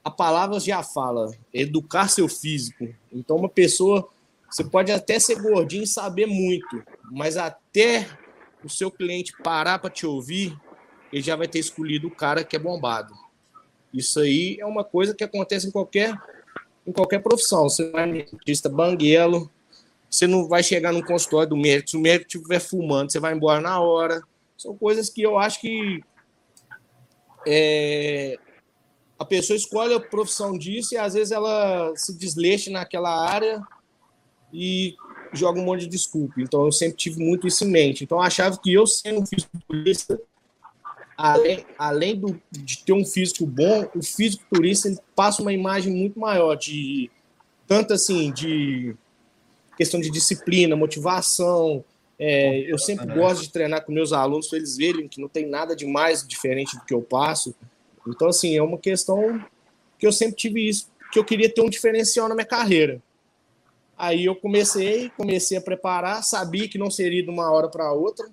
a 0.03 0.11
palavra 0.11 0.59
já 0.59 0.83
fala, 0.83 1.31
educar 1.51 2.09
seu 2.09 2.27
físico. 2.29 2.93
Então, 3.11 3.37
uma 3.37 3.49
pessoa, 3.49 4.07
você 4.47 4.63
pode 4.63 4.91
até 4.91 5.17
ser 5.17 5.41
gordinho 5.41 5.83
e 5.83 5.87
saber 5.87 6.27
muito, 6.27 6.83
mas 7.11 7.37
até 7.37 8.07
o 8.63 8.69
seu 8.69 8.91
cliente 8.91 9.33
parar 9.43 9.79
para 9.79 9.89
te 9.89 10.05
ouvir, 10.05 10.55
ele 11.11 11.23
já 11.23 11.35
vai 11.35 11.47
ter 11.47 11.57
escolhido 11.57 12.07
o 12.07 12.15
cara 12.15 12.43
que 12.43 12.55
é 12.55 12.59
bombado. 12.59 13.15
Isso 13.91 14.19
aí 14.19 14.57
é 14.59 14.65
uma 14.65 14.83
coisa 14.83 15.15
que 15.15 15.23
acontece 15.23 15.67
em 15.67 15.71
qualquer 15.71 16.15
em 16.85 16.91
qualquer 16.91 17.19
profissão. 17.19 17.69
Você 17.69 17.89
vai 17.89 18.05
no 18.05 18.13
dentista 18.13 18.69
banguelo, 18.69 19.49
você 20.09 20.27
não 20.27 20.47
vai 20.47 20.61
chegar 20.63 20.91
no 20.91 21.05
consultório 21.05 21.49
do 21.49 21.57
médico, 21.57 21.91
se 21.91 21.97
o 21.97 22.01
médico 22.01 22.27
estiver 22.27 22.59
fumando, 22.59 23.11
você 23.11 23.19
vai 23.19 23.33
embora 23.33 23.61
na 23.61 23.79
hora. 23.79 24.21
São 24.57 24.75
coisas 24.75 25.09
que 25.09 25.21
eu 25.21 25.39
acho 25.39 25.61
que 25.61 26.01
é, 27.47 28.37
a 29.17 29.25
pessoa 29.25 29.55
escolhe 29.55 29.93
a 29.93 29.99
profissão 29.99 30.57
disso 30.57 30.93
e 30.93 30.97
às 30.97 31.13
vezes 31.13 31.31
ela 31.31 31.93
se 31.95 32.17
desleixa 32.17 32.69
naquela 32.71 33.25
área 33.29 33.61
e 34.53 34.95
joga 35.33 35.59
um 35.59 35.65
monte 35.65 35.81
de 35.81 35.87
desculpa. 35.87 36.41
Então 36.41 36.65
eu 36.65 36.71
sempre 36.71 36.97
tive 36.97 37.23
muito 37.23 37.47
isso 37.47 37.63
em 37.63 37.69
mente. 37.69 38.03
Então 38.03 38.17
eu 38.17 38.23
achava 38.23 38.57
que 38.57 38.73
eu 38.73 38.85
sendo 38.85 39.21
um 39.21 39.25
fisiculturista, 39.25 40.19
além, 41.21 41.65
além 41.77 42.19
do, 42.19 42.41
de 42.51 42.83
ter 42.83 42.93
um 42.93 43.05
físico 43.05 43.45
bom, 43.45 43.87
o 43.95 44.01
fisiculturista 44.01 44.87
ele 44.87 44.97
passa 45.15 45.41
uma 45.41 45.53
imagem 45.53 45.93
muito 45.93 46.19
maior 46.19 46.55
de 46.55 47.11
tanto 47.67 47.93
assim 47.93 48.31
de 48.31 48.95
questão 49.77 49.99
de 50.01 50.09
disciplina, 50.09 50.75
motivação. 50.75 51.85
É, 52.17 52.71
eu 52.71 52.77
sempre 52.77 53.05
gosto 53.05 53.43
de 53.43 53.51
treinar 53.51 53.85
com 53.85 53.91
meus 53.91 54.11
alunos 54.11 54.47
para 54.47 54.57
eles 54.57 54.75
verem 54.75 55.07
que 55.07 55.21
não 55.21 55.27
tem 55.27 55.47
nada 55.47 55.75
de 55.75 55.85
mais 55.85 56.27
diferente 56.27 56.75
do 56.75 56.85
que 56.85 56.93
eu 56.93 57.01
passo. 57.01 57.55
Então, 58.07 58.27
assim, 58.27 58.57
é 58.57 58.63
uma 58.63 58.77
questão 58.77 59.43
que 59.99 60.07
eu 60.07 60.11
sempre 60.11 60.35
tive 60.35 60.67
isso, 60.67 60.89
que 61.11 61.19
eu 61.19 61.23
queria 61.23 61.53
ter 61.53 61.61
um 61.61 61.69
diferencial 61.69 62.27
na 62.27 62.33
minha 62.33 62.45
carreira. 62.45 63.01
Aí 63.95 64.25
eu 64.25 64.35
comecei, 64.35 65.11
comecei 65.11 65.57
a 65.57 65.61
preparar, 65.61 66.23
sabia 66.23 66.67
que 66.67 66.79
não 66.79 66.89
seria 66.89 67.21
de 67.21 67.29
uma 67.29 67.51
hora 67.51 67.69
para 67.69 67.93
outra, 67.93 68.27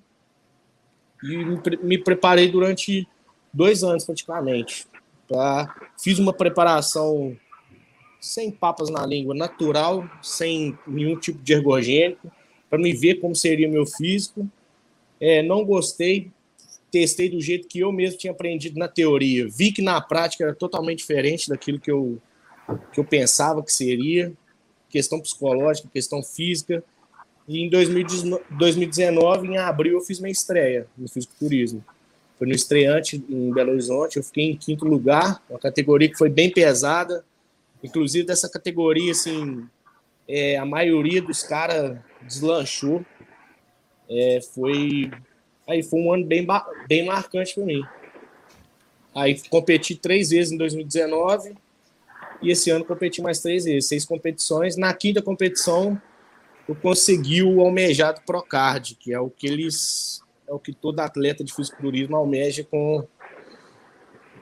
e 1.22 1.36
me 1.82 1.98
preparei 1.98 2.50
durante 2.50 3.06
dois 3.52 3.82
anos 3.82 4.04
praticamente. 4.04 4.86
Tá? 5.28 5.90
Fiz 6.00 6.18
uma 6.18 6.32
preparação 6.32 7.36
sem 8.20 8.50
papas 8.50 8.90
na 8.90 9.04
língua, 9.06 9.34
natural, 9.34 10.08
sem 10.22 10.76
nenhum 10.86 11.16
tipo 11.16 11.42
de 11.42 11.52
ergogênico, 11.52 12.30
para 12.68 12.78
me 12.78 12.92
ver 12.92 13.16
como 13.16 13.34
seria 13.34 13.68
meu 13.68 13.86
físico. 13.86 14.48
É, 15.20 15.42
não 15.42 15.64
gostei, 15.64 16.30
testei 16.90 17.28
do 17.28 17.40
jeito 17.40 17.68
que 17.68 17.80
eu 17.80 17.92
mesmo 17.92 18.18
tinha 18.18 18.32
aprendido 18.32 18.78
na 18.78 18.88
teoria. 18.88 19.48
Vi 19.48 19.72
que 19.72 19.82
na 19.82 20.00
prática 20.00 20.44
era 20.44 20.54
totalmente 20.54 20.98
diferente 20.98 21.48
daquilo 21.48 21.78
que 21.78 21.90
eu, 21.90 22.18
que 22.92 23.00
eu 23.00 23.04
pensava 23.04 23.62
que 23.62 23.72
seria. 23.72 24.32
Questão 24.88 25.20
psicológica, 25.20 25.88
questão 25.92 26.22
física. 26.22 26.82
E 27.48 27.64
em 27.64 27.70
2019, 27.70 29.48
em 29.48 29.56
abril, 29.56 29.94
eu 29.94 30.00
fiz 30.02 30.20
minha 30.20 30.30
estreia 30.30 30.86
no 30.96 31.08
fisiculturismo. 31.08 31.82
Foi 32.38 32.46
no 32.46 32.54
estreante 32.54 33.24
em 33.28 33.50
Belo 33.50 33.72
Horizonte, 33.72 34.18
eu 34.18 34.22
fiquei 34.22 34.50
em 34.50 34.56
quinto 34.56 34.84
lugar, 34.84 35.42
uma 35.48 35.58
categoria 35.58 36.10
que 36.10 36.18
foi 36.18 36.28
bem 36.28 36.52
pesada. 36.52 37.24
Inclusive, 37.82 38.26
dessa 38.26 38.50
categoria, 38.50 39.12
assim, 39.12 39.66
é, 40.28 40.58
a 40.58 40.66
maioria 40.66 41.22
dos 41.22 41.42
caras 41.42 41.98
deslanchou. 42.22 43.02
É, 44.10 44.40
foi, 44.54 45.10
aí 45.66 45.82
foi 45.82 46.00
um 46.00 46.12
ano 46.12 46.26
bem, 46.26 46.46
bem 46.86 47.06
marcante 47.06 47.54
para 47.54 47.64
mim. 47.64 47.82
Aí 49.14 49.40
competi 49.48 49.96
três 49.96 50.30
vezes 50.30 50.52
em 50.52 50.58
2019 50.58 51.54
e 52.42 52.50
esse 52.50 52.70
ano 52.70 52.84
competi 52.84 53.22
mais 53.22 53.40
três 53.40 53.64
vezes, 53.64 53.88
seis 53.88 54.04
competições. 54.04 54.76
Na 54.76 54.92
quinta 54.92 55.22
competição, 55.22 56.00
eu 56.68 56.76
consegui 56.76 57.42
o 57.42 57.60
almejado 57.62 58.20
Procard, 58.26 58.94
que 58.96 59.12
é 59.12 59.18
o 59.18 59.30
que 59.30 59.46
eles 59.46 60.22
é 60.46 60.52
o 60.52 60.58
que 60.58 60.72
todo 60.72 61.00
atleta 61.00 61.42
de 61.42 61.52
fisiculturismo 61.54 62.16
almeja 62.16 62.64
com 62.64 63.06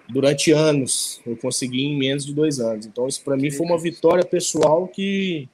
durante 0.09 0.53
anos. 0.53 1.21
Eu 1.27 1.37
consegui 1.37 1.83
em 1.85 1.97
menos 1.97 2.25
de 2.25 2.35
dois 2.35 2.61
anos. 2.61 2.87
Então 2.87 3.07
isso 3.07 3.23
para 3.25 3.37
mim 3.37 3.51
foi 3.51 3.67
uma 3.67 3.79
vitória 3.79 4.25
pessoal 4.25 4.89
que 4.89 5.49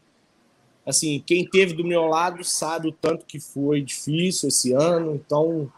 assim 0.85 1.23
quem 1.27 1.47
teve 1.47 1.75
do 1.75 1.85
meu 1.85 2.07
lado 2.07 2.43
sabe 2.43 2.89
o 2.89 2.93
tanto 2.93 3.27
que 3.27 3.39
foi 3.39 3.83
difícil 3.83 4.49
esse 4.49 4.73
ano. 4.73 5.15
Então 5.15 5.71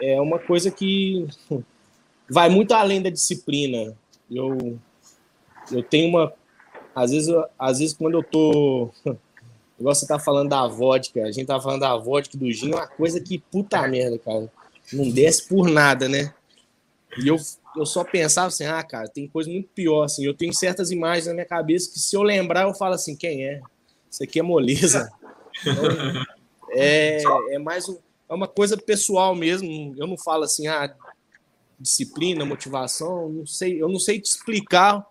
é 0.00 0.20
uma 0.20 0.38
coisa 0.38 0.70
que 0.70 1.26
vai 2.30 2.48
muito 2.48 2.72
além 2.72 3.02
da 3.02 3.10
disciplina. 3.10 3.96
Eu 4.30 4.78
eu 5.72 5.82
tenho 5.82 6.08
uma 6.08 6.32
às 6.94 7.10
vezes 7.10 7.34
às 7.58 7.78
vezes 7.80 7.96
quando 7.96 8.18
eu 8.18 8.22
tô 8.22 8.90
Igual 9.78 9.94
você 9.94 10.06
tá 10.06 10.18
falando 10.18 10.50
da 10.50 10.66
vodka, 10.66 11.22
a 11.22 11.32
gente 11.32 11.46
tá 11.46 11.60
falando 11.60 11.80
da 11.80 11.96
vodka 11.96 12.38
do 12.38 12.50
gin, 12.50 12.72
é 12.72 12.76
uma 12.76 12.86
coisa 12.86 13.20
que 13.20 13.38
puta 13.38 13.86
merda, 13.88 14.18
cara. 14.18 14.50
Não 14.92 15.10
desce 15.10 15.48
por 15.48 15.68
nada, 15.68 16.08
né? 16.08 16.32
E 17.18 17.28
eu, 17.28 17.36
eu 17.76 17.86
só 17.86 18.04
pensava 18.04 18.48
assim, 18.48 18.64
ah, 18.64 18.82
cara, 18.82 19.08
tem 19.08 19.26
coisa 19.26 19.50
muito 19.50 19.68
pior, 19.74 20.04
assim. 20.04 20.24
Eu 20.24 20.34
tenho 20.34 20.54
certas 20.54 20.90
imagens 20.90 21.26
na 21.26 21.34
minha 21.34 21.46
cabeça 21.46 21.90
que 21.90 21.98
se 21.98 22.16
eu 22.16 22.22
lembrar, 22.22 22.62
eu 22.62 22.74
falo 22.74 22.94
assim, 22.94 23.16
quem 23.16 23.44
é? 23.44 23.60
Isso 24.10 24.22
aqui 24.22 24.38
é 24.38 24.42
moleza. 24.42 25.10
Então, 25.60 25.84
é, 26.70 27.22
é 27.50 27.58
mais 27.58 27.88
um, 27.88 27.96
é 28.28 28.34
uma 28.34 28.48
coisa 28.48 28.76
pessoal 28.76 29.34
mesmo. 29.34 29.94
Eu 29.96 30.06
não 30.06 30.16
falo 30.16 30.44
assim, 30.44 30.66
ah, 30.66 30.94
disciplina, 31.78 32.44
motivação, 32.44 33.28
não 33.28 33.46
sei, 33.46 33.82
eu 33.82 33.88
não 33.88 33.98
sei 33.98 34.20
te 34.20 34.26
explicar 34.26 35.04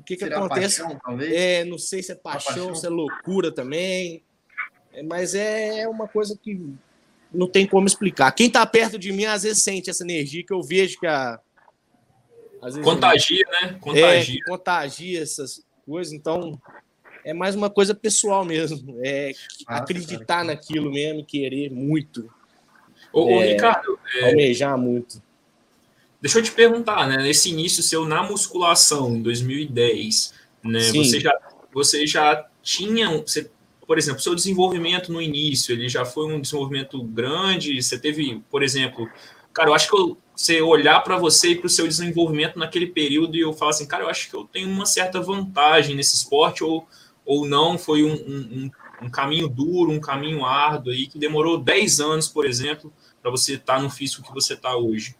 o 0.00 0.02
que, 0.02 0.16
que 0.16 0.24
acontece. 0.24 0.82
Paixão, 0.82 1.20
é, 1.20 1.64
não 1.64 1.78
sei 1.78 2.02
se 2.02 2.12
é 2.12 2.14
paixão, 2.14 2.54
paixão, 2.54 2.74
se 2.74 2.86
é 2.86 2.88
loucura 2.88 3.52
também. 3.52 4.22
É, 4.92 5.02
mas 5.02 5.34
é 5.34 5.86
uma 5.86 6.08
coisa 6.08 6.36
que 6.36 6.74
não 7.32 7.46
tem 7.46 7.66
como 7.66 7.86
explicar. 7.86 8.32
Quem 8.32 8.46
está 8.46 8.64
perto 8.66 8.98
de 8.98 9.12
mim 9.12 9.26
às 9.26 9.42
vezes 9.42 9.62
sente 9.62 9.90
essa 9.90 10.02
energia 10.02 10.44
que 10.44 10.52
eu 10.52 10.62
vejo 10.62 10.98
que 10.98 11.06
a. 11.06 11.38
contagia, 12.82 13.44
né? 13.62 13.78
Contagia. 13.80 14.40
É, 14.40 14.50
contagia 14.50 15.22
essas 15.22 15.64
coisas. 15.86 16.12
Então, 16.12 16.60
é 17.24 17.34
mais 17.34 17.54
uma 17.54 17.68
coisa 17.68 17.94
pessoal 17.94 18.44
mesmo. 18.44 18.98
É 19.04 19.32
ah, 19.66 19.76
acreditar 19.76 20.26
cara. 20.26 20.44
naquilo 20.44 20.90
mesmo, 20.90 21.24
querer 21.24 21.70
muito. 21.70 22.32
Ô, 23.12 23.30
é, 23.30 23.34
ô 23.34 23.40
Ricardo. 23.40 23.98
É... 24.16 24.30
Almejar 24.30 24.78
muito. 24.78 25.22
Deixa 26.20 26.38
eu 26.38 26.42
te 26.42 26.52
perguntar, 26.52 27.08
né? 27.08 27.16
Nesse 27.16 27.50
início 27.50 27.82
seu 27.82 28.06
na 28.06 28.22
musculação, 28.22 29.16
em 29.16 29.22
2010, 29.22 30.34
né? 30.62 30.80
Você 30.80 31.20
já, 31.20 31.32
você 31.72 32.06
já 32.06 32.46
tinha, 32.62 33.08
você, 33.18 33.50
por 33.86 33.96
exemplo, 33.96 34.20
seu 34.20 34.34
desenvolvimento 34.34 35.10
no 35.12 35.22
início, 35.22 35.72
ele 35.72 35.88
já 35.88 36.04
foi 36.04 36.26
um 36.26 36.40
desenvolvimento 36.40 37.02
grande? 37.02 37.82
Você 37.82 37.98
teve, 37.98 38.42
por 38.50 38.62
exemplo, 38.62 39.08
cara, 39.52 39.70
eu 39.70 39.74
acho 39.74 39.88
que 39.88 39.96
eu, 39.96 40.18
você 40.34 40.60
olhar 40.60 41.00
para 41.00 41.16
você 41.16 41.50
e 41.50 41.56
para 41.56 41.66
o 41.66 41.70
seu 41.70 41.86
desenvolvimento 41.86 42.58
naquele 42.58 42.86
período 42.86 43.36
e 43.36 43.40
eu 43.40 43.52
falar 43.52 43.70
assim, 43.70 43.86
cara, 43.86 44.04
eu 44.04 44.08
acho 44.08 44.28
que 44.28 44.36
eu 44.36 44.44
tenho 44.44 44.68
uma 44.68 44.86
certa 44.86 45.20
vantagem 45.20 45.96
nesse 45.96 46.14
esporte 46.14 46.62
ou, 46.62 46.86
ou 47.24 47.46
não, 47.46 47.78
foi 47.78 48.02
um, 48.02 48.12
um, 48.12 48.70
um 49.02 49.10
caminho 49.10 49.48
duro, 49.48 49.90
um 49.90 50.00
caminho 50.00 50.44
árduo 50.44 50.92
aí, 50.92 51.06
que 51.06 51.18
demorou 51.18 51.58
10 51.58 52.00
anos, 52.00 52.28
por 52.28 52.46
exemplo, 52.46 52.92
para 53.22 53.30
você 53.30 53.54
estar 53.54 53.76
tá 53.76 53.82
no 53.82 53.90
físico 53.90 54.22
que 54.22 54.32
você 54.32 54.54
está 54.54 54.76
hoje. 54.76 55.14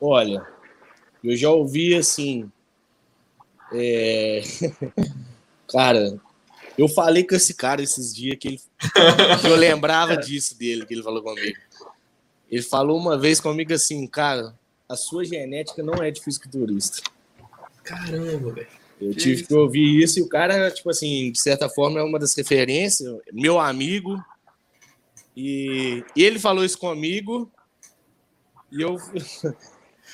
Olha, 0.00 0.46
eu 1.22 1.36
já 1.36 1.50
ouvi 1.50 1.94
assim. 1.94 2.50
É... 3.72 4.42
cara, 5.68 6.20
eu 6.78 6.88
falei 6.88 7.24
com 7.24 7.34
esse 7.34 7.54
cara 7.54 7.82
esses 7.82 8.14
dias 8.14 8.36
que, 8.38 8.48
ele... 8.48 8.60
que 9.40 9.46
eu 9.46 9.56
lembrava 9.56 10.16
disso 10.16 10.56
dele, 10.58 10.86
que 10.86 10.94
ele 10.94 11.02
falou 11.02 11.22
comigo. 11.22 11.58
Ele 12.50 12.62
falou 12.62 12.98
uma 12.98 13.18
vez 13.18 13.40
comigo 13.40 13.72
assim, 13.72 14.06
cara, 14.06 14.54
a 14.88 14.96
sua 14.96 15.24
genética 15.24 15.82
não 15.82 15.94
é 16.02 16.10
de 16.10 16.22
fisiculturista. 16.22 17.02
Caramba, 17.82 18.52
velho. 18.52 18.68
Eu 19.00 19.10
que 19.10 19.16
tive 19.16 19.34
isso? 19.34 19.46
que 19.46 19.54
ouvir 19.54 20.02
isso 20.02 20.18
e 20.18 20.22
o 20.22 20.28
cara, 20.28 20.70
tipo 20.70 20.88
assim, 20.88 21.30
de 21.30 21.40
certa 21.40 21.68
forma 21.68 22.00
é 22.00 22.02
uma 22.02 22.18
das 22.18 22.34
referências, 22.34 23.14
meu 23.32 23.60
amigo. 23.60 24.22
E 25.36 26.02
ele 26.16 26.38
falou 26.38 26.64
isso 26.64 26.78
comigo 26.78 27.50
e 28.72 28.80
eu 28.80 28.96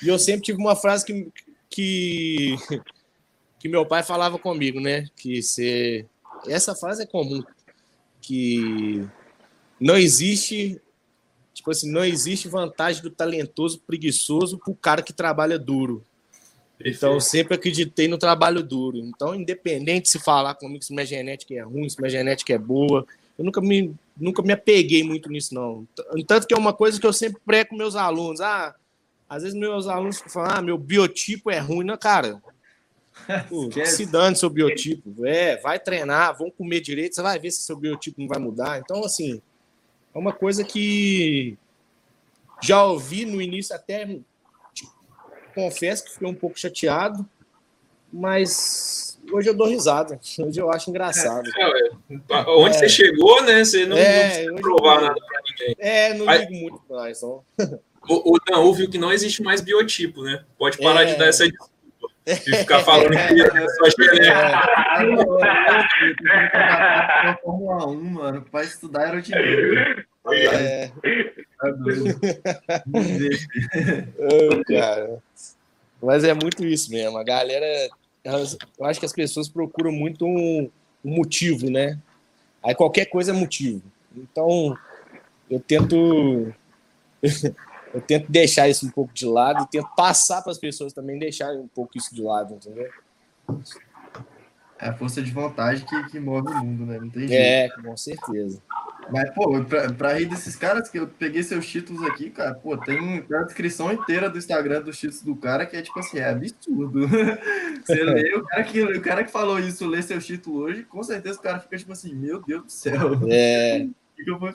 e 0.03 0.07
eu 0.07 0.19
sempre 0.19 0.41
tive 0.41 0.59
uma 0.59 0.75
frase 0.75 1.05
que, 1.05 1.31
que, 1.69 2.55
que 3.59 3.69
meu 3.69 3.85
pai 3.85 4.03
falava 4.03 4.37
comigo, 4.37 4.79
né? 4.79 5.07
Que 5.15 5.41
se, 5.41 6.05
essa 6.47 6.75
frase 6.75 7.03
é 7.03 7.05
comum, 7.05 7.43
que 8.21 9.07
não 9.79 9.97
existe, 9.97 10.81
tipo 11.53 11.71
assim, 11.71 11.91
não 11.91 12.03
existe 12.03 12.47
vantagem 12.47 13.01
do 13.01 13.09
talentoso 13.09 13.79
preguiçoso 13.79 14.57
para 14.57 14.71
o 14.71 14.75
cara 14.75 15.01
que 15.01 15.13
trabalha 15.13 15.57
duro. 15.57 16.05
Então, 16.83 17.13
eu 17.13 17.21
sempre 17.21 17.55
acreditei 17.55 18.07
no 18.07 18.17
trabalho 18.17 18.61
duro. 18.61 18.97
Então, 18.97 19.33
independente 19.33 20.09
se 20.09 20.19
falar 20.19 20.55
comigo 20.55 20.83
se 20.83 20.93
minha 20.93 21.05
genética 21.05 21.53
é 21.53 21.61
ruim, 21.61 21.87
se 21.87 21.99
minha 21.99 22.09
genética 22.09 22.53
é 22.53 22.57
boa, 22.57 23.05
eu 23.37 23.45
nunca 23.45 23.61
me, 23.61 23.95
nunca 24.17 24.41
me 24.41 24.51
apeguei 24.51 25.03
muito 25.03 25.29
nisso, 25.29 25.55
não. 25.55 25.87
Tanto 26.27 26.45
que 26.45 26.53
é 26.53 26.57
uma 26.57 26.73
coisa 26.73 26.99
que 26.99 27.07
eu 27.07 27.13
sempre 27.13 27.41
prego 27.45 27.69
com 27.69 27.77
meus 27.77 27.95
alunos. 27.95 28.41
Ah, 28.41 28.75
às 29.29 29.43
vezes 29.43 29.57
meus 29.57 29.87
alunos 29.87 30.23
falam, 30.27 30.57
ah, 30.57 30.61
meu 30.61 30.77
biotipo 30.77 31.49
é 31.49 31.59
ruim. 31.59 31.85
Não, 31.85 31.97
cara, 31.97 32.41
pô, 33.49 33.69
se 33.85 34.05
dane 34.05 34.35
seu 34.35 34.49
biotipo. 34.49 35.25
É, 35.25 35.57
vai 35.57 35.79
treinar, 35.79 36.37
vão 36.37 36.51
comer 36.51 36.81
direito, 36.81 37.15
você 37.15 37.21
vai 37.21 37.39
ver 37.39 37.51
se 37.51 37.61
seu 37.61 37.75
biotipo 37.75 38.21
não 38.21 38.27
vai 38.27 38.39
mudar. 38.39 38.79
Então, 38.79 39.03
assim, 39.03 39.41
é 40.13 40.17
uma 40.17 40.33
coisa 40.33 40.63
que 40.63 41.57
já 42.61 42.83
ouvi 42.83 43.25
no 43.25 43.41
início 43.41 43.75
até 43.75 44.19
confesso 45.53 46.05
que 46.05 46.11
fiquei 46.11 46.27
um 46.27 46.33
pouco 46.33 46.59
chateado, 46.59 47.25
mas 48.11 49.19
hoje 49.31 49.49
eu 49.49 49.53
dou 49.53 49.67
risada. 49.67 50.19
Hoje 50.39 50.59
eu 50.59 50.71
acho 50.71 50.89
engraçado. 50.89 51.49
É, 51.57 52.49
onde 52.49 52.75
é. 52.75 52.79
você 52.79 52.89
chegou, 52.89 53.43
né? 53.43 53.63
Você 53.63 53.85
não, 53.85 53.97
é, 53.97 54.45
não 54.45 54.55
provar 54.55 55.01
nada 55.01 55.19
para 55.19 55.41
ninguém. 55.49 55.75
É, 55.79 56.13
não 56.13 56.25
ligo 56.25 56.53
muito 56.53 56.81
para 56.87 57.11
isso. 57.11 57.43
O, 58.09 58.35
o 58.35 58.39
Dan 58.39 58.59
ouviu 58.59 58.89
que 58.89 58.97
não 58.97 59.11
existe 59.11 59.41
mais 59.41 59.61
biotipo, 59.61 60.23
né? 60.23 60.43
Pode 60.57 60.77
parar 60.77 61.05
de 61.05 61.15
dar 61.15 61.27
essa 61.27 61.47
desculpa. 61.47 61.73
De 62.25 62.35
ficar 62.35 62.79
falando 62.79 63.09
que 63.09 63.41
é 63.41 63.67
só 63.67 63.89
genética. 63.97 64.61
Fórmula 67.43 67.87
1, 67.87 68.03
mano, 68.03 68.41
para 68.49 68.63
estudar 68.63 69.05
aerodinâmica. 69.05 70.05
É. 70.31 70.89
oh, 74.17 74.63
cara. 74.65 75.21
Mas 76.01 76.23
é 76.23 76.33
muito 76.33 76.65
isso 76.65 76.89
mesmo. 76.91 77.17
A 77.17 77.23
galera. 77.23 77.89
Elas, 78.23 78.57
eu 78.79 78.85
acho 78.85 79.01
que 79.01 79.05
as 79.05 79.11
pessoas 79.11 79.49
procuram 79.49 79.91
muito 79.91 80.25
um, 80.25 80.69
um 81.03 81.15
motivo, 81.15 81.69
né? 81.69 81.99
Aí 82.63 82.73
qualquer 82.73 83.05
coisa 83.05 83.31
é 83.31 83.35
motivo. 83.35 83.81
Então, 84.15 84.77
eu 85.49 85.59
tento. 85.59 86.53
Eu 87.93 88.01
tento 88.01 88.31
deixar 88.31 88.67
isso 88.67 88.85
um 88.85 88.89
pouco 88.89 89.13
de 89.13 89.25
lado 89.25 89.63
e 89.63 89.67
tento 89.67 89.89
passar 89.95 90.41
para 90.41 90.51
as 90.51 90.57
pessoas 90.57 90.93
também 90.93 91.19
deixarem 91.19 91.59
um 91.59 91.67
pouco 91.67 91.97
isso 91.97 92.13
de 92.13 92.21
lado, 92.21 92.55
entendeu? 92.55 92.89
É 94.79 94.89
a 94.89 94.93
força 94.93 95.21
de 95.21 95.31
vontade 95.31 95.85
que, 95.85 96.09
que 96.09 96.19
move 96.19 96.49
o 96.49 96.57
mundo, 96.57 96.85
né? 96.85 96.99
Não 96.99 97.09
tem 97.09 97.27
jeito. 97.27 97.33
É, 97.33 97.69
com 97.81 97.95
certeza. 97.95 98.61
Mas, 99.09 99.29
pô, 99.33 99.63
pra, 99.63 99.93
pra 99.93 100.13
rir 100.13 100.25
desses 100.25 100.55
caras, 100.55 100.89
que 100.89 100.97
eu 100.97 101.07
peguei 101.07 101.43
seus 101.43 101.65
títulos 101.67 102.03
aqui, 102.03 102.29
cara, 102.29 102.53
pô, 102.55 102.75
tem 102.77 102.99
uma 102.99 103.43
descrição 103.45 103.91
inteira 103.91 104.29
do 104.29 104.37
Instagram 104.37 104.81
dos 104.81 104.97
títulos 104.97 105.21
do 105.21 105.35
cara 105.35 105.65
que 105.65 105.77
é 105.77 105.81
tipo 105.81 105.99
assim, 105.99 106.19
é 106.19 106.29
absurdo. 106.29 107.07
Você 107.85 108.03
lê, 108.03 108.35
o 108.35 108.43
cara, 108.43 108.63
que, 108.63 108.81
o 108.81 109.01
cara 109.01 109.23
que 109.23 109.31
falou 109.31 109.59
isso, 109.59 109.87
lê 109.87 110.01
seus 110.01 110.25
títulos 110.25 110.61
hoje, 110.63 110.83
com 110.83 111.03
certeza 111.03 111.39
o 111.39 111.41
cara 111.41 111.59
fica 111.59 111.77
tipo 111.77 111.91
assim, 111.91 112.13
meu 112.13 112.41
Deus 112.41 112.63
do 112.63 112.71
céu. 112.71 113.19
É. 113.29 113.87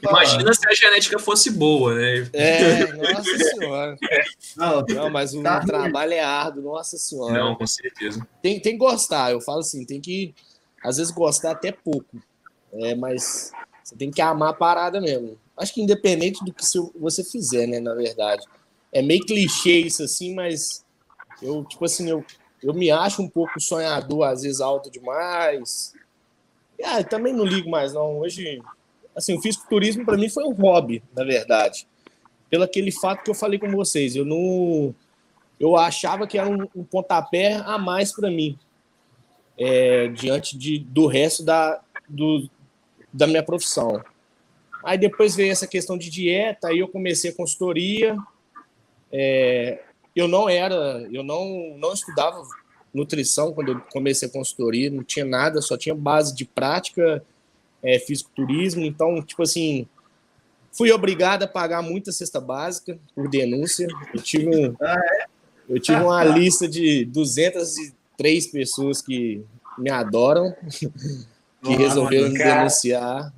Imagina 0.03 0.55
se 0.55 0.69
a 0.69 0.75
genética 0.75 1.19
fosse 1.19 1.51
boa, 1.51 1.95
né? 1.95 2.29
É, 2.33 2.93
nossa 2.93 3.39
senhora. 3.39 3.97
Não, 4.57 4.85
não 4.89 5.11
mas 5.11 5.35
o 5.35 5.43
tá 5.43 5.61
trabalho 5.61 6.11
ruim. 6.11 6.21
é 6.21 6.25
árduo, 6.25 6.63
nossa 6.63 6.97
senhora. 6.97 7.33
Não, 7.33 7.55
com 7.55 7.67
certeza. 7.67 8.27
Tem, 8.43 8.61
tem 8.61 8.73
que 8.73 8.79
gostar, 8.79 9.33
eu 9.33 9.41
falo 9.41 9.61
assim, 9.61 9.85
tem 9.85 10.01
que, 10.01 10.35
às 10.83 10.97
vezes, 10.97 11.13
gostar 11.13 11.53
até 11.53 11.73
pouco. 11.73 12.19
É, 12.73 12.95
mas 12.95 13.53
você 13.83 13.97
tem 13.97 14.11
que 14.11 14.21
amar 14.21 14.51
a 14.51 14.55
parada 14.55 15.01
mesmo. 15.01 15.39
Acho 15.57 15.75
que 15.75 15.83
independente 15.83 16.45
do 16.45 16.53
que 16.53 16.65
você 16.99 17.25
fizer, 17.25 17.67
né, 17.67 17.81
na 17.81 17.95
verdade. 17.95 18.45
É 18.93 19.03
meio 19.03 19.25
clichê 19.25 19.81
isso 19.81 20.03
assim, 20.03 20.35
mas 20.35 20.85
eu, 21.43 21.65
tipo 21.65 21.85
assim, 21.85 22.09
eu, 22.09 22.25
eu 22.63 22.75
me 22.75 22.91
acho 22.91 23.23
um 23.23 23.29
pouco 23.29 23.61
sonhador, 23.61 24.25
às 24.25 24.43
vezes 24.43 24.61
alto 24.61 24.91
demais. 24.91 25.93
E, 26.79 26.85
ah, 26.85 27.03
também 27.03 27.33
não 27.33 27.45
ligo 27.45 27.69
mais, 27.69 27.93
não. 27.93 28.19
Hoje, 28.19 28.61
assim, 29.19 29.37
o 29.37 29.43
fisiculturismo 29.43 30.05
para 30.05 30.17
mim 30.17 30.29
foi 30.29 30.45
um 30.45 30.53
hobby, 30.53 31.03
na 31.15 31.25
verdade. 31.25 31.87
Pelo 32.49 32.65
aquele 32.65 32.93
fato 32.93 33.25
que 33.25 33.31
eu 33.31 33.35
falei 33.35 33.59
com 33.59 33.71
vocês. 33.71 34.17
Eu 34.17 34.25
não. 34.25 34.95
Eu 35.61 35.77
achava 35.77 36.27
que 36.27 36.39
era 36.39 36.49
um, 36.49 36.67
um 36.75 36.85
pontapé 36.85 37.57
a 37.57 37.77
mais 37.77 38.13
para 38.13 38.31
mim. 38.31 38.59
É, 39.59 40.07
diante 40.09 40.57
de, 40.57 40.79
do 40.79 41.07
resto 41.07 41.45
da, 41.45 41.83
do, 42.09 42.49
da 43.13 43.27
minha 43.27 43.43
profissão. 43.43 44.03
Aí 44.85 44.97
depois 44.97 45.35
veio 45.35 45.51
essa 45.51 45.67
questão 45.67 45.99
de 45.99 46.09
dieta, 46.09 46.69
aí 46.69 46.79
eu 46.79 46.87
comecei 46.87 47.33
a 47.33 47.35
consultoria. 47.35 48.17
É, 49.11 49.83
eu 50.15 50.29
não 50.29 50.49
era, 50.49 51.07
eu 51.11 51.25
não, 51.25 51.77
não 51.77 51.93
estudava 51.93 52.41
nutrição 52.95 53.53
quando 53.53 53.73
eu 53.73 53.81
comecei 53.93 54.29
a 54.29 54.33
consultoria, 54.33 54.91
não 54.91 55.03
tinha 55.03 55.25
nada, 55.25 55.61
só 55.61 55.77
tinha 55.77 55.95
base 55.95 56.35
de 56.35 56.45
prática, 56.45 57.23
é, 57.83 57.99
fisiculturismo. 57.99 58.85
Então, 58.85 59.23
tipo 59.23 59.43
assim, 59.43 59.87
fui 60.73 60.93
obrigado 60.93 61.43
a 61.43 61.49
pagar 61.49 61.83
muita 61.83 62.13
cesta 62.13 62.41
básica 62.41 62.99
por 63.15 63.29
denúncia. 63.29 63.87
Eu 64.15 64.23
tive, 64.23 64.49
um, 64.49 64.77
eu 65.69 65.81
tive 65.81 66.01
uma 66.01 66.25
lista 66.25 66.69
de 66.69 67.05
203 67.07 68.47
pessoas 68.49 69.03
que 69.03 69.45
me 69.77 69.91
adoram 69.91 70.55
que 71.63 71.75
resolveram 71.75 72.31
me 72.31 72.39
denunciar. 72.39 73.33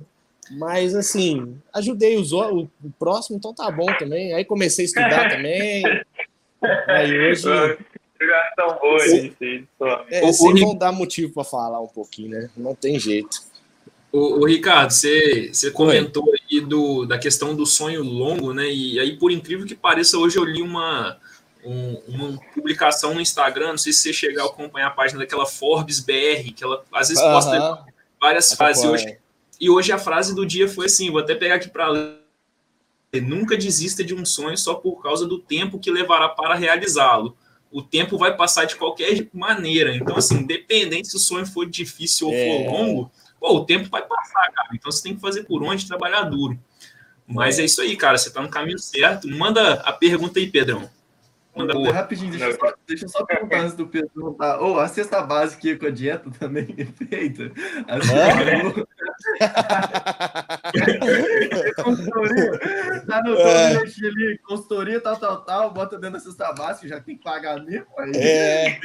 Mas, 0.51 0.93
assim, 0.93 1.55
ajudei 1.73 2.17
os, 2.17 2.33
o, 2.33 2.67
o 2.83 2.91
próximo, 2.99 3.37
então 3.37 3.53
tá 3.53 3.71
bom 3.71 3.85
também. 3.97 4.33
Aí 4.33 4.43
comecei 4.43 4.83
a 4.83 4.87
estudar 4.87 5.29
também. 5.31 5.83
Aí 6.87 7.31
hoje. 7.31 7.43
Tão 8.55 8.77
boa, 8.77 8.99
é, 10.11 10.23
o, 10.23 10.31
sempre 10.31 10.61
vão 10.61 10.75
dar 10.75 10.91
motivo 10.91 11.33
para 11.33 11.43
falar 11.43 11.81
um 11.81 11.87
pouquinho, 11.87 12.29
né? 12.29 12.49
Não 12.55 12.75
tem 12.75 12.99
jeito. 12.99 13.41
O, 14.11 14.45
Ricardo, 14.45 14.91
você, 14.91 15.51
você 15.53 15.71
comentou 15.71 16.27
Oi. 16.27 16.37
aí 16.51 16.59
do, 16.59 17.05
da 17.05 17.17
questão 17.17 17.55
do 17.55 17.65
sonho 17.65 18.03
longo, 18.03 18.53
né? 18.53 18.69
E 18.69 18.99
aí, 18.99 19.15
por 19.17 19.31
incrível 19.31 19.65
que 19.65 19.73
pareça, 19.73 20.17
hoje 20.17 20.37
eu 20.37 20.43
li 20.43 20.61
uma, 20.61 21.17
um, 21.63 22.01
uma 22.09 22.39
publicação 22.53 23.13
no 23.13 23.21
Instagram, 23.21 23.69
não 23.69 23.77
sei 23.77 23.93
se 23.93 23.99
você 23.99 24.13
chegar 24.13 24.43
a 24.43 24.47
acompanhar 24.47 24.87
a 24.87 24.91
página 24.91 25.19
daquela 25.19 25.45
Forbes 25.45 26.01
BR, 26.01 26.51
que 26.53 26.61
ela 26.61 26.83
às 26.91 27.07
vezes 27.07 27.23
posta 27.23 27.85
várias 28.19 28.53
frases. 28.53 28.83
Hoje, 28.83 29.17
e 29.59 29.69
hoje 29.69 29.93
a 29.93 29.97
frase 29.97 30.35
do 30.35 30.45
dia 30.45 30.67
foi 30.67 30.87
assim: 30.87 31.09
vou 31.09 31.21
até 31.21 31.33
pegar 31.33 31.55
aqui 31.55 31.69
para 31.69 31.87
ler. 31.87 32.19
Nunca 33.21 33.57
desista 33.57 34.03
de 34.03 34.15
um 34.15 34.25
sonho 34.25 34.57
só 34.57 34.73
por 34.73 35.01
causa 35.01 35.25
do 35.25 35.39
tempo 35.39 35.79
que 35.79 35.91
levará 35.91 36.29
para 36.29 36.55
realizá-lo. 36.55 37.35
O 37.69 37.81
tempo 37.81 38.17
vai 38.17 38.35
passar 38.35 38.65
de 38.65 38.75
qualquer 38.75 39.27
maneira. 39.33 39.95
Então, 39.95 40.17
assim, 40.17 40.35
independente 40.39 41.09
se 41.09 41.15
o 41.15 41.19
sonho 41.19 41.45
for 41.45 41.65
difícil 41.65 42.27
ou 42.27 42.33
é. 42.33 42.45
for 42.45 42.71
longo, 42.71 43.11
pô, 43.41 43.57
o 43.57 43.65
tempo 43.65 43.89
vai 43.89 44.03
passar, 44.03 44.51
cara. 44.51 44.69
Então 44.73 44.91
você 44.91 45.01
tem 45.01 45.15
que 45.15 45.21
fazer 45.21 45.43
por 45.45 45.63
onde 45.63 45.87
trabalhar 45.87 46.21
duro. 46.25 46.57
Mas 47.27 47.57
é, 47.57 47.63
é 47.63 47.65
isso 47.65 47.81
aí, 47.81 47.97
cara. 47.97 48.17
Você 48.17 48.27
está 48.27 48.41
no 48.41 48.49
caminho 48.49 48.77
certo. 48.77 49.27
Manda 49.27 49.73
a 49.81 49.91
pergunta 49.91 50.39
aí, 50.39 50.47
Pedrão. 50.47 50.87
Manda 51.55 51.73
boa. 51.73 51.91
Rapidinho, 51.91 52.31
deixa 52.31 52.45
eu, 52.45 52.57
só, 52.57 52.73
deixa 52.87 53.05
eu 53.05 53.09
só 53.09 53.25
perguntar 53.25 53.59
antes 53.59 53.75
do 53.75 53.85
Pedro 53.85 54.09
perguntar. 54.09 54.61
Ô, 54.61 54.73
oh, 54.73 54.79
a 54.79 54.87
cesta 54.87 55.21
básica 55.21 55.77
com 55.77 55.85
a 55.85 55.89
dieta 55.89 56.31
também 56.39 56.73
é 56.77 56.85
feita? 56.85 57.51
A 57.87 58.01
cesta 58.01 58.85
consultoria. 61.83 62.59
Tá 63.05 63.21
no 63.23 63.35
é. 63.35 63.77
ali, 63.77 64.39
consultoria, 64.47 65.01
tal, 65.01 65.17
tal, 65.17 65.41
tal, 65.43 65.73
bota 65.73 65.97
dentro 65.97 66.13
da 66.13 66.19
cesta 66.21 66.53
básica, 66.53 66.87
já 66.87 67.01
tem 67.01 67.17
que 67.17 67.23
pagar 67.23 67.61
mesmo. 67.61 67.87
Aí 67.97 68.11
é. 68.15 68.79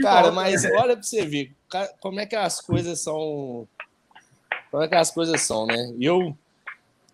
Cara, 0.00 0.30
volta, 0.30 0.32
mas 0.32 0.62
né? 0.62 0.70
olha 0.78 0.94
pra 0.94 1.02
você 1.02 1.26
ver 1.26 1.54
como 2.00 2.20
é 2.20 2.26
que 2.26 2.36
as 2.36 2.60
coisas 2.62 3.00
são. 3.00 3.68
Como 4.70 4.82
é 4.82 4.88
que 4.88 4.94
as 4.94 5.10
coisas 5.10 5.40
são, 5.42 5.66
né? 5.66 5.92
E 5.98 6.04
eu. 6.04 6.36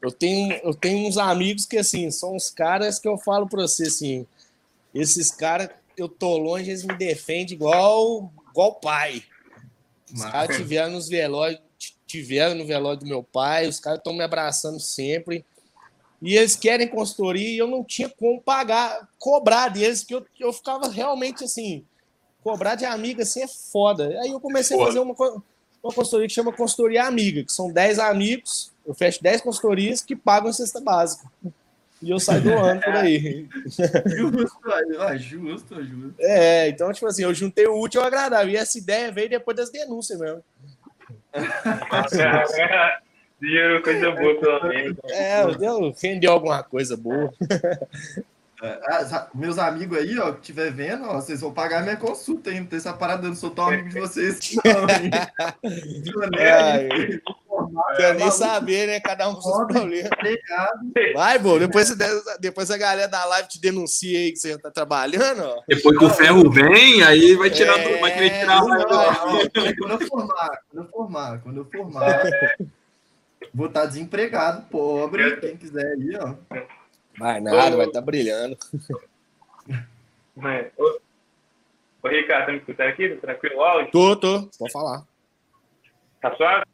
Eu 0.02 0.12
tenho, 0.12 0.52
eu 0.62 0.74
tenho 0.74 1.08
uns 1.08 1.16
amigos 1.16 1.64
que, 1.64 1.78
assim, 1.78 2.10
são 2.10 2.36
os 2.36 2.50
caras 2.50 2.98
que 2.98 3.08
eu 3.08 3.16
falo 3.16 3.48
para 3.48 3.62
você, 3.62 3.84
assim, 3.84 4.26
esses 4.94 5.30
caras, 5.30 5.70
eu 5.96 6.10
tô 6.10 6.36
longe, 6.36 6.68
eles 6.68 6.84
me 6.84 6.94
defendem 6.94 7.54
igual, 7.54 8.30
igual 8.50 8.74
pai. 8.74 9.24
Os 10.12 10.22
caras 10.22 10.56
tiveram 10.56 10.92
nos 10.92 11.08
velórios, 11.08 11.58
tiveram 12.06 12.54
no 12.54 12.66
velório 12.66 13.00
do 13.00 13.06
meu 13.06 13.22
pai, 13.22 13.66
os 13.66 13.80
caras 13.80 13.98
estão 13.98 14.12
me 14.12 14.22
abraçando 14.22 14.78
sempre. 14.78 15.44
E 16.22 16.36
eles 16.36 16.54
querem 16.54 16.86
consultoria 16.86 17.48
e 17.48 17.58
eu 17.58 17.66
não 17.66 17.82
tinha 17.82 18.08
como 18.08 18.40
pagar, 18.40 19.08
cobrar 19.18 19.68
deles, 19.68 20.04
que 20.04 20.14
eu, 20.14 20.24
eu 20.38 20.52
ficava 20.52 20.88
realmente 20.88 21.44
assim, 21.44 21.84
cobrar 22.42 22.76
de 22.76 22.84
amiga 22.84 23.24
assim 23.24 23.42
é 23.42 23.48
foda. 23.48 24.08
Aí 24.20 24.30
eu 24.30 24.40
comecei 24.40 24.80
a 24.80 24.86
fazer 24.86 25.00
uma, 25.00 25.14
uma 25.84 25.92
consultoria 25.92 26.26
que 26.26 26.32
chama 26.32 26.52
Consultoria 26.52 27.04
Amiga, 27.04 27.44
que 27.44 27.52
são 27.52 27.70
10 27.70 27.98
amigos, 27.98 28.72
eu 28.86 28.94
fecho 28.94 29.22
10 29.22 29.42
consultorias 29.42 30.00
que 30.00 30.16
pagam 30.16 30.48
a 30.48 30.52
cesta 30.52 30.80
básica 30.80 31.28
e 32.04 32.10
eu 32.10 32.18
saio 32.20 32.42
doando 32.42 32.82
por 32.82 32.94
aí. 32.94 33.48
Justo, 34.16 34.60
justo, 35.28 35.82
justo. 35.82 36.14
É, 36.20 36.68
então, 36.68 36.92
tipo 36.92 37.06
assim, 37.06 37.22
eu 37.22 37.32
juntei 37.32 37.66
o 37.66 37.80
útil 37.80 38.02
ao 38.02 38.06
agradável. 38.06 38.52
E 38.52 38.56
essa 38.56 38.76
ideia 38.76 39.10
veio 39.10 39.30
depois 39.30 39.56
das 39.56 39.70
denúncias 39.70 40.20
mesmo. 40.20 40.44
Dinheiro, 43.40 43.82
coisa 43.82 44.10
boa, 44.10 44.38
pelo 44.38 44.68
menos. 44.68 44.96
É, 45.08 45.46
deu, 45.56 45.94
rendeu 46.00 46.32
alguma 46.32 46.62
coisa 46.62 46.96
boa. 46.96 47.32
É, 48.64 48.80
ah, 48.86 49.28
meus 49.34 49.58
amigos 49.58 49.98
aí, 49.98 50.18
ó, 50.18 50.32
que 50.32 50.40
estiver 50.40 50.72
vendo, 50.72 51.04
ó, 51.04 51.16
vocês 51.16 51.42
vão 51.42 51.52
pagar 51.52 51.82
minha 51.82 51.98
consulta 51.98 52.48
aí. 52.48 52.58
Não 52.58 52.66
tem 52.66 52.78
essa 52.78 52.94
parada, 52.94 53.26
eu 53.26 53.28
não 53.28 53.36
sou 53.36 53.50
tão 53.50 53.66
amigo 53.66 53.90
de 53.90 54.00
vocês, 54.00 54.40
não, 54.64 54.88
hein? 54.88 55.10
Quer 57.96 58.14
nem 58.14 58.30
saber, 58.30 58.86
né? 58.86 59.00
Cada 59.00 59.28
um 59.28 59.34
com 59.34 59.42
seus 59.42 59.66
problemas. 59.66 60.08
Vai, 61.14 61.38
bom, 61.38 61.58
depois, 61.58 61.94
depois 62.40 62.70
a 62.70 62.78
galera 62.78 63.06
da 63.06 63.22
live 63.26 63.48
te 63.48 63.60
denuncia 63.60 64.18
aí 64.18 64.32
que 64.32 64.38
você 64.38 64.56
tá 64.56 64.70
trabalhando, 64.70 65.42
ó. 65.42 65.60
Depois 65.68 65.98
que 65.98 66.04
o 66.06 66.10
ferro 66.10 66.50
vem, 66.50 67.02
aí 67.02 67.36
vai 67.36 67.50
tirar 67.50 67.78
é... 67.78 68.00
vai 68.00 68.14
querer 68.14 68.30
tirar 68.38 68.62
não, 68.62 68.68
não, 68.68 68.78
Quando 69.78 70.00
eu 70.00 70.08
formar, 70.08 70.58
quando 70.70 70.84
eu 70.84 70.90
formar, 70.90 71.42
quando 71.42 71.58
eu 71.58 71.68
formar, 71.70 72.22
vou 73.52 73.66
estar 73.66 73.82
tá 73.82 73.86
desempregado, 73.86 74.62
pobre, 74.70 75.36
quem 75.36 75.54
quiser 75.54 75.84
aí, 75.84 76.16
ó. 76.16 76.32
Vai 77.18 77.40
nada, 77.40 77.74
ô, 77.74 77.78
vai 77.78 77.86
estar 77.86 78.00
tá 78.00 78.04
brilhando. 78.04 78.56
Mas, 80.36 80.66
ô, 80.76 81.00
ô, 82.02 82.08
Ricardo, 82.08 82.46
tá 82.46 82.52
me 82.52 82.58
escutando 82.58 82.88
aqui? 82.88 83.16
Tranquilo 83.16 83.56
o 83.56 83.62
áudio? 83.62 83.92
Tô, 83.92 84.16
tô. 84.16 84.50
Pode 84.58 84.72
falar. 84.72 85.04
Tá 86.20 86.34
suave? 86.36 86.64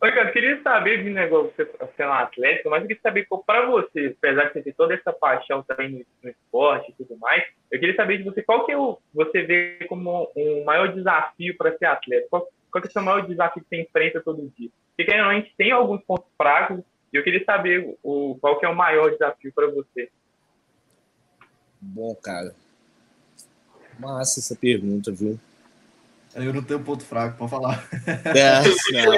Ô, 0.00 0.06
Ricardo, 0.06 0.32
queria 0.32 0.62
saber 0.62 1.02
de 1.02 1.10
negócio, 1.10 1.52
você 1.56 2.02
é 2.02 2.06
um 2.06 2.12
atleta, 2.12 2.70
mas 2.70 2.82
eu 2.82 2.88
queria 2.88 3.02
saber 3.02 3.26
para 3.44 3.66
você, 3.66 4.14
apesar 4.16 4.44
de 4.44 4.52
você 4.52 4.62
ter 4.62 4.72
toda 4.74 4.94
essa 4.94 5.12
paixão 5.12 5.62
também 5.64 5.90
no, 5.90 6.04
no, 6.22 6.30
esporte 6.30 6.92
e 6.92 6.94
tudo 6.94 7.18
mais, 7.18 7.42
eu 7.70 7.80
queria 7.80 7.96
saber 7.96 8.18
de 8.18 8.24
você 8.24 8.40
qual 8.42 8.64
que 8.64 8.70
é 8.70 8.78
o, 8.78 8.98
você 9.12 9.42
vê 9.42 9.86
como 9.88 10.30
um 10.36 10.64
maior 10.64 10.92
desafio 10.92 11.56
para 11.56 11.76
ser 11.76 11.86
atleta? 11.86 12.28
Qual, 12.30 12.46
qual 12.70 12.80
que 12.80 12.88
é 12.88 12.90
o 12.90 12.92
seu 12.92 13.02
maior 13.02 13.26
desafio 13.26 13.62
que 13.62 13.68
você 13.68 13.82
enfrenta 13.82 14.20
todo 14.20 14.52
dia? 14.56 14.70
Porque 14.96 15.12
a 15.12 15.34
gente 15.34 15.52
tem 15.56 15.72
alguns 15.72 16.00
pontos 16.02 16.30
fracos, 16.36 16.80
e 17.12 17.16
eu 17.16 17.24
queria 17.24 17.44
saber 17.44 17.96
o, 18.02 18.36
qual 18.40 18.58
que 18.58 18.66
é 18.66 18.68
o 18.68 18.76
maior 18.76 19.10
desafio 19.10 19.52
para 19.52 19.70
você. 19.70 20.10
Bom, 21.80 22.14
cara. 22.14 22.54
Massa 23.98 24.40
essa 24.40 24.54
pergunta, 24.54 25.10
viu? 25.10 25.38
Eu 26.34 26.52
não 26.52 26.62
tenho 26.62 26.84
ponto 26.84 27.04
fraco 27.04 27.38
para 27.38 27.48
falar. 27.48 27.88
É, 28.24 28.62
não, 28.92 29.16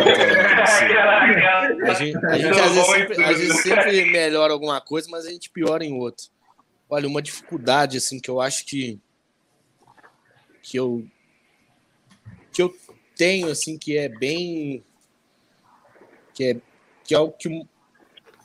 não, 1.79 1.87
a 1.87 1.95
gente, 1.95 2.17
a 2.25 2.39
gente, 2.39 2.61
às, 2.61 2.73
vezes 2.73 2.87
sempre, 2.87 3.25
às 3.25 3.39
vezes 3.39 3.63
sempre 3.63 4.05
melhora 4.11 4.53
alguma 4.53 4.81
coisa, 4.81 5.09
mas 5.11 5.27
a 5.27 5.31
gente 5.31 5.51
piora 5.51 5.85
em 5.85 5.93
outra. 5.93 6.27
Olha, 6.89 7.09
uma 7.09 7.21
dificuldade 7.21 7.97
assim 7.99 8.19
que 8.19 8.31
eu 8.31 8.41
acho 8.41 8.65
que 8.65 8.99
que 10.63 10.79
eu 10.79 11.05
que 12.53 12.63
eu 12.63 12.75
tenho 13.17 13.49
assim 13.49 13.77
que 13.77 13.97
é 13.97 14.09
bem 14.09 14.83
que 16.35 16.45
é 16.45 16.57
que 17.05 17.15
é 17.15 17.19
o 17.19 17.31
que 17.31 17.67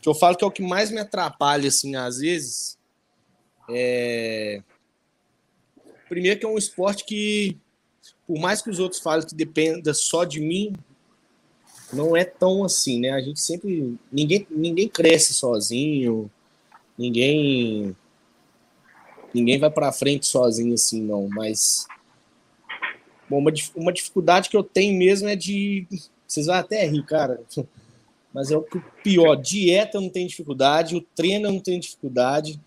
que 0.05 0.09
eu 0.09 0.13
falo 0.13 0.37
que 0.37 0.43
é 0.43 0.47
o 0.47 0.51
que 0.51 0.61
mais 0.61 0.91
me 0.91 0.99
atrapalha, 0.99 1.67
assim, 1.67 1.95
às 1.95 2.19
vezes. 2.19 2.77
É... 3.67 4.61
Primeiro 6.07 6.39
que 6.39 6.45
é 6.45 6.47
um 6.47 6.59
esporte 6.59 7.03
que, 7.03 7.57
por 8.27 8.37
mais 8.37 8.61
que 8.61 8.69
os 8.69 8.77
outros 8.77 9.01
falem 9.01 9.25
que 9.25 9.33
dependa 9.33 9.95
só 9.95 10.23
de 10.23 10.39
mim, 10.39 10.75
não 11.91 12.15
é 12.15 12.23
tão 12.23 12.63
assim, 12.63 12.99
né? 12.99 13.13
A 13.13 13.19
gente 13.19 13.41
sempre. 13.41 13.97
Ninguém, 14.11 14.45
ninguém 14.51 14.87
cresce 14.87 15.33
sozinho, 15.33 16.29
ninguém. 16.95 17.95
Ninguém 19.33 19.57
vai 19.57 19.71
para 19.71 19.91
frente 19.91 20.27
sozinho 20.27 20.75
assim, 20.75 21.01
não. 21.01 21.27
Mas. 21.29 21.87
Bom, 23.27 23.39
uma, 23.39 23.51
uma 23.75 23.91
dificuldade 23.91 24.49
que 24.49 24.57
eu 24.57 24.63
tenho 24.63 24.95
mesmo 24.99 25.27
é 25.27 25.35
de. 25.35 25.87
Vocês 26.27 26.45
vão 26.45 26.53
até 26.53 26.85
rir, 26.85 27.03
cara 27.07 27.41
mas 28.35 28.51
é 28.51 28.57
o 28.57 28.65
pior. 29.01 29.37
Dieta 29.37 30.01
não 30.01 30.09
tem 30.09 30.27
dificuldade, 30.27 30.97
o 30.97 31.01
treino 31.01 31.49
não 31.49 31.57
tem 31.57 31.79
dificuldade. 31.79 32.59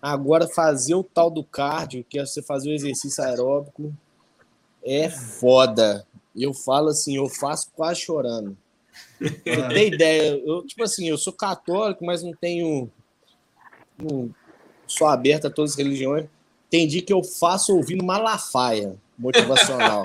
Agora, 0.00 0.46
fazer 0.46 0.94
o 0.94 1.02
tal 1.02 1.28
do 1.28 1.42
cardio, 1.42 2.06
que 2.08 2.20
é 2.20 2.24
você 2.24 2.40
fazer 2.40 2.70
o 2.70 2.72
exercício 2.72 3.24
aeróbico, 3.24 3.92
é 4.80 5.10
foda. 5.10 6.06
Eu 6.36 6.54
falo 6.54 6.90
assim, 6.90 7.16
eu 7.16 7.28
faço 7.28 7.68
quase 7.74 8.00
chorando. 8.00 8.56
Você 9.20 9.68
tem 9.68 9.88
ideia? 9.92 10.40
Eu, 10.46 10.64
tipo 10.64 10.84
assim, 10.84 11.08
eu 11.08 11.18
sou 11.18 11.32
católico, 11.32 12.06
mas 12.06 12.22
não 12.22 12.32
tenho. 12.32 12.88
Não, 14.00 14.30
sou 14.86 15.08
aberto 15.08 15.48
a 15.48 15.50
todas 15.50 15.72
as 15.72 15.76
religiões. 15.76 16.26
Tem 16.70 16.86
dia 16.86 17.02
que 17.02 17.12
eu 17.12 17.24
faço 17.24 17.74
ouvindo 17.74 18.04
Malafaia 18.04 18.96
motivacional. 19.18 20.04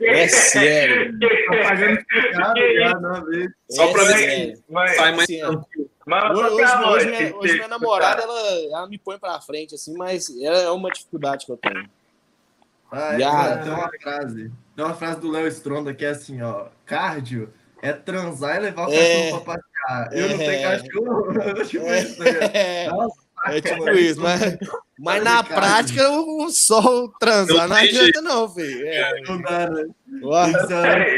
é 0.00 0.28
sério. 0.28 1.18
Só 3.70 3.92
pra 3.92 4.04
ver 4.04 4.56
se 4.56 4.62
sai 4.96 5.14
mais 5.14 5.26
tranquilo. 5.26 5.90
Hoje, 6.32 6.64
hoje, 6.86 7.06
minha, 7.06 7.36
hoje 7.36 7.54
minha 7.54 7.68
namorada 7.68 8.22
ela, 8.22 8.50
ela 8.64 8.88
me 8.88 8.98
põe 8.98 9.18
pra 9.18 9.40
frente, 9.40 9.74
assim, 9.74 9.96
mas 9.96 10.28
é 10.40 10.70
uma 10.70 10.90
dificuldade 10.90 11.46
que 11.46 11.52
eu 11.52 11.56
tenho. 11.56 11.88
Ah, 12.90 13.14
é. 13.14 13.56
Tem 13.62 13.72
uma 13.72 13.90
frase. 14.00 14.52
Tem 14.74 14.84
uma 14.84 14.94
frase 14.94 15.20
do 15.20 15.30
Léo 15.30 15.46
Stronda 15.46 15.94
que 15.94 16.04
é 16.04 16.08
assim, 16.08 16.42
ó. 16.42 16.66
Cardio 16.84 17.52
é 17.82 17.92
transar 17.92 18.56
e 18.56 18.60
levar 18.60 18.88
o 18.88 18.92
é, 18.92 18.96
cachorro 18.96 19.44
pra 19.44 19.54
passear. 19.54 20.12
Eu 20.12 20.24
é, 20.24 20.28
não 20.28 20.38
tenho 20.38 20.62
cachorro. 20.62 21.64
tipo 21.68 21.86
é, 21.86 22.02
isso, 22.02 22.22
né? 22.22 22.88
Nossa, 22.90 23.20
é 23.46 23.60
tipo 23.60 23.88
isso, 23.90 24.20
mas, 24.20 24.58
mas 24.98 25.22
na 25.24 25.42
prática 25.42 26.10
o 26.10 26.50
sol 26.50 27.10
transar 27.18 27.66
não, 27.68 27.76
adianta, 27.76 28.20
não, 28.20 28.46
filho. 28.48 28.86
É. 28.86 29.20
Não 29.22 29.40
dá, 29.40 29.70
né? 29.70 29.86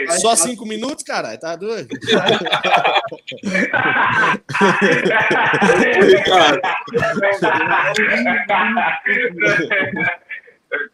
É 0.08 0.18
só 0.18 0.37
cinco 0.37 0.64
minutos, 0.64 1.02
caralho, 1.02 1.40
tá 1.40 1.56
doido? 1.56 1.88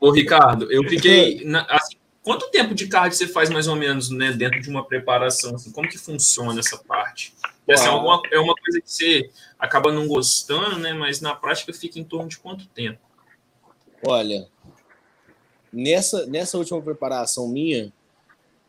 Ô, 0.01 0.11
Ricardo, 0.11 0.73
eu 0.73 0.83
fiquei. 0.85 1.45
Na, 1.45 1.67
assim, 1.69 1.97
quanto 2.23 2.51
tempo 2.51 2.75
de 2.75 2.89
cardio 2.89 3.19
você 3.19 3.27
faz 3.27 3.51
mais 3.51 3.69
ou 3.69 3.77
menos 3.77 4.11
né, 4.11 4.33
dentro 4.33 4.61
de 4.61 4.69
uma 4.69 4.85
preparação? 4.85 5.55
Assim, 5.55 5.73
como 5.73 5.89
que 5.89 5.99
funciona 5.99 6.59
essa 6.59 6.77
parte? 6.79 7.35
Assim, 7.71 7.87
alguma, 7.87 8.23
é 8.33 8.39
uma 8.39 8.55
coisa 8.55 8.81
que 8.81 8.91
você 8.91 9.31
acaba 9.59 9.93
não 9.93 10.07
gostando, 10.07 10.79
né? 10.79 10.93
Mas 10.93 11.21
na 11.21 11.35
prática 11.35 11.73
fica 11.73 11.99
em 11.99 12.05
torno 12.05 12.29
de 12.29 12.39
quanto 12.39 12.67
tempo? 12.69 13.01
Olha, 14.07 14.49
nessa, 15.73 16.27
nessa 16.27 16.57
última 16.57 16.81
preparação 16.81 17.49
minha, 17.49 17.93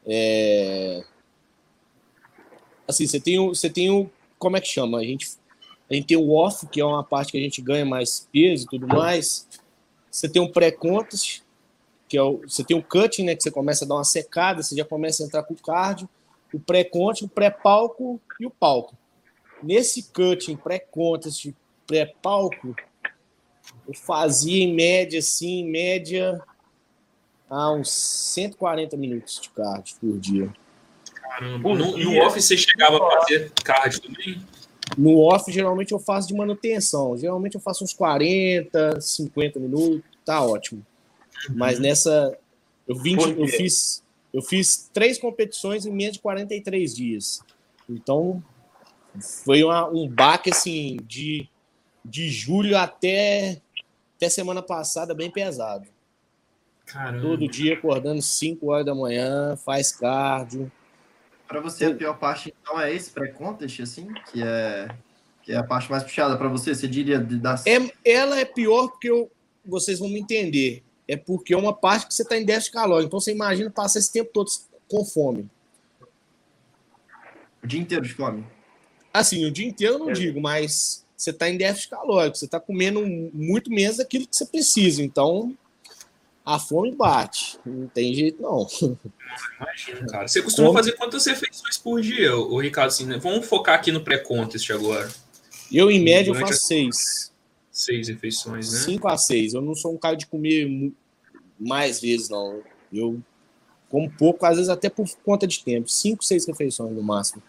é... 0.05 1.03
assim, 2.87 3.05
você 3.05 3.19
tem 3.19 3.39
o, 3.39 3.49
você 3.49 3.69
tem 3.69 3.91
o, 3.91 4.09
como 4.37 4.57
é 4.57 4.61
que 4.61 4.67
chama? 4.67 4.99
A 4.99 5.03
gente, 5.03 5.29
a 5.89 5.93
gente 5.93 6.07
tem 6.07 6.17
o 6.17 6.31
off, 6.31 6.65
que 6.67 6.81
é 6.81 6.85
uma 6.85 7.03
parte 7.03 7.31
que 7.31 7.37
a 7.37 7.41
gente 7.41 7.61
ganha 7.61 7.85
mais 7.85 8.27
peso 8.31 8.65
e 8.65 8.69
tudo 8.69 8.87
mais. 8.87 9.47
Você 10.09 10.27
tem 10.27 10.41
o 10.41 10.51
pré-contest, 10.51 11.43
que 12.07 12.17
é 12.17 12.23
o, 12.23 12.37
você 12.39 12.63
tem 12.63 12.75
o 12.75 12.81
cutting, 12.81 13.23
né, 13.23 13.35
que 13.35 13.43
você 13.43 13.51
começa 13.51 13.85
a 13.85 13.87
dar 13.87 13.95
uma 13.95 14.03
secada, 14.03 14.63
você 14.63 14.75
já 14.75 14.83
começa 14.83 15.21
a 15.21 15.25
entrar 15.27 15.43
com 15.43 15.53
o 15.53 15.57
cardio 15.57 16.09
o 16.53 16.59
pré-conte, 16.59 17.25
o 17.25 17.29
pré-palco 17.29 18.19
e 18.39 18.45
o 18.45 18.49
palco. 18.49 18.97
Nesse 19.61 20.03
cutting, 20.11 20.55
pré-contest, 20.55 21.53
pré-palco, 21.85 22.75
eu 23.87 23.93
fazia 23.93 24.63
em 24.63 24.73
média, 24.73 25.19
assim, 25.19 25.59
em 25.59 25.69
média, 25.69 26.41
a 27.49 27.71
uns 27.71 27.91
140 27.91 28.95
minutos 28.97 29.39
de 29.41 29.49
cardio 29.49 29.95
por 29.99 30.17
dia. 30.19 30.53
Caramba, 31.13 31.73
no, 31.73 31.97
no 31.97 32.17
off 32.19 32.41
você 32.41 32.57
chegava 32.57 32.97
a 32.97 33.19
fazer 33.19 33.51
cardio 33.63 34.01
também? 34.01 34.41
No 34.97 35.19
off, 35.19 35.51
geralmente 35.51 35.91
eu 35.91 35.99
faço 35.99 36.27
de 36.27 36.33
manutenção. 36.33 37.15
Geralmente 37.17 37.55
eu 37.55 37.61
faço 37.61 37.83
uns 37.83 37.93
40, 37.93 38.99
50 38.99 39.59
minutos, 39.59 40.01
tá 40.25 40.43
ótimo. 40.43 40.85
Mas 41.51 41.77
uhum. 41.77 41.83
nessa. 41.83 42.37
Eu, 42.87 42.95
20, 42.95 43.39
eu 43.39 43.47
fiz 43.47 44.03
eu 44.33 44.41
fiz 44.41 44.89
três 44.93 45.17
competições 45.17 45.85
em 45.85 45.91
menos 45.91 46.13
de 46.13 46.19
43 46.19 46.95
dias. 46.95 47.41
Então, 47.89 48.43
foi 49.21 49.63
uma, 49.63 49.87
um 49.89 50.07
baque 50.07 50.51
assim, 50.51 50.97
de, 51.03 51.47
de 52.03 52.29
julho 52.29 52.77
até, 52.77 53.61
até 54.15 54.29
semana 54.29 54.61
passada, 54.61 55.13
bem 55.13 55.31
pesado. 55.31 55.87
Caramba. 56.85 57.21
Todo 57.21 57.47
dia 57.47 57.75
acordando 57.75 58.21
5 58.21 58.67
horas 58.71 58.85
da 58.85 58.95
manhã, 58.95 59.55
faz 59.55 59.91
cardio. 59.91 60.71
Para 61.47 61.61
você, 61.61 61.85
a 61.85 61.95
pior 61.95 62.17
parte, 62.17 62.53
então, 62.61 62.79
é 62.79 62.93
esse 62.93 63.11
pré-contest, 63.11 63.79
assim, 63.81 64.07
que 64.31 64.43
é, 64.43 64.87
que 65.43 65.51
é 65.51 65.57
a 65.57 65.63
parte 65.63 65.89
mais 65.89 66.03
puxada 66.03 66.37
para 66.37 66.47
você, 66.47 66.73
você 66.73 66.87
diria? 66.87 67.19
Das... 67.19 67.65
É, 67.65 67.77
ela 68.05 68.39
é 68.39 68.45
pior 68.45 68.89
porque 68.89 69.09
eu, 69.09 69.31
vocês 69.65 69.99
vão 69.99 70.09
me 70.09 70.19
entender 70.19 70.83
é 71.09 71.17
porque 71.17 71.55
é 71.55 71.57
uma 71.57 71.73
parte 71.73 72.05
que 72.05 72.13
você 72.13 72.21
está 72.21 72.37
em 72.37 72.45
déficit 72.45 72.71
calórico. 72.71 73.07
Então 73.07 73.19
você 73.19 73.31
imagina 73.31 73.71
passar 73.71 73.97
esse 73.97 74.13
tempo 74.13 74.29
todo 74.31 74.47
com 74.87 75.03
fome. 75.03 75.49
O 77.63 77.67
dia 77.67 77.81
inteiro 77.81 78.05
de 78.05 78.13
fome? 78.13 78.45
Assim, 79.13 79.45
o 79.45 79.51
dia 79.51 79.67
inteiro 79.67 79.95
eu 79.95 79.99
não 79.99 80.09
é. 80.11 80.13
digo, 80.13 80.39
mas 80.39 81.05
você 81.15 81.31
está 81.31 81.49
em 81.49 81.57
déficit 81.57 81.89
calórico, 81.89 82.37
você 82.37 82.45
está 82.45 82.59
comendo 82.59 83.05
muito 83.33 83.69
menos 83.69 83.97
daquilo 83.97 84.27
que 84.27 84.35
você 84.35 84.45
precisa. 84.45 85.03
Então 85.03 85.55
a 86.45 86.57
fome 86.57 86.95
bate. 86.95 87.59
Não 87.65 87.87
tem 87.87 88.13
jeito, 88.13 88.41
não. 88.41 88.67
Imagina, 89.59 90.07
cara. 90.07 90.27
Você 90.27 90.41
costuma 90.41 90.69
fome... 90.69 90.79
fazer 90.79 90.91
quantas 90.93 91.25
refeições 91.25 91.77
por 91.77 92.01
dia, 92.01 92.35
o 92.35 92.59
Ricardo? 92.59 92.87
Assim, 92.87 93.05
né? 93.05 93.17
Vamos 93.17 93.45
focar 93.45 93.75
aqui 93.75 93.91
no 93.91 94.03
pré-contest 94.03 94.71
agora. 94.71 95.09
Eu, 95.71 95.91
em 95.91 96.03
média, 96.03 96.31
eu 96.31 96.35
faço 96.35 96.65
seis. 96.65 97.31
Seis 97.71 98.07
refeições, 98.07 98.73
né? 98.73 98.79
Cinco 98.79 99.07
a 99.07 99.15
seis. 99.17 99.53
Eu 99.53 99.61
não 99.61 99.75
sou 99.75 99.93
um 99.93 99.97
cara 99.97 100.15
de 100.15 100.25
comer 100.25 100.91
mais 101.59 102.01
vezes, 102.01 102.29
não. 102.29 102.63
Eu 102.91 103.21
como 103.87 104.09
pouco, 104.09 104.45
às 104.45 104.55
vezes 104.55 104.69
até 104.69 104.89
por 104.89 105.07
conta 105.23 105.45
de 105.45 105.63
tempo. 105.63 105.89
Cinco, 105.89 106.23
seis 106.23 106.45
refeições 106.47 106.95
no 106.95 107.03
máximo. 107.03 107.41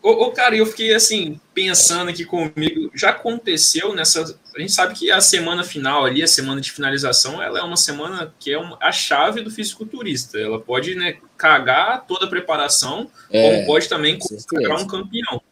Ô, 0.00 0.10
ô, 0.10 0.30
cara, 0.30 0.56
eu 0.56 0.64
fiquei 0.64 0.94
assim, 0.94 1.40
pensando 1.52 2.08
aqui 2.08 2.24
comigo, 2.24 2.90
já 2.94 3.10
aconteceu 3.10 3.94
nessa. 3.94 4.38
A 4.54 4.60
gente 4.60 4.72
sabe 4.72 4.94
que 4.94 5.10
a 5.10 5.20
semana 5.20 5.64
final 5.64 6.04
ali, 6.04 6.22
a 6.22 6.28
semana 6.28 6.60
de 6.60 6.70
finalização, 6.70 7.42
ela 7.42 7.58
é 7.58 7.62
uma 7.62 7.76
semana 7.76 8.32
que 8.38 8.52
é 8.52 8.58
uma, 8.58 8.78
a 8.80 8.92
chave 8.92 9.42
do 9.42 9.50
fisiculturista. 9.50 10.38
Ela 10.38 10.60
pode 10.60 10.94
né, 10.94 11.18
cagar 11.36 12.06
toda 12.06 12.26
a 12.26 12.28
preparação, 12.28 13.10
é, 13.28 13.56
como 13.56 13.66
pode 13.66 13.88
também 13.88 14.18
cagar 14.46 14.80
um 14.80 14.86
campeão. 14.86 15.42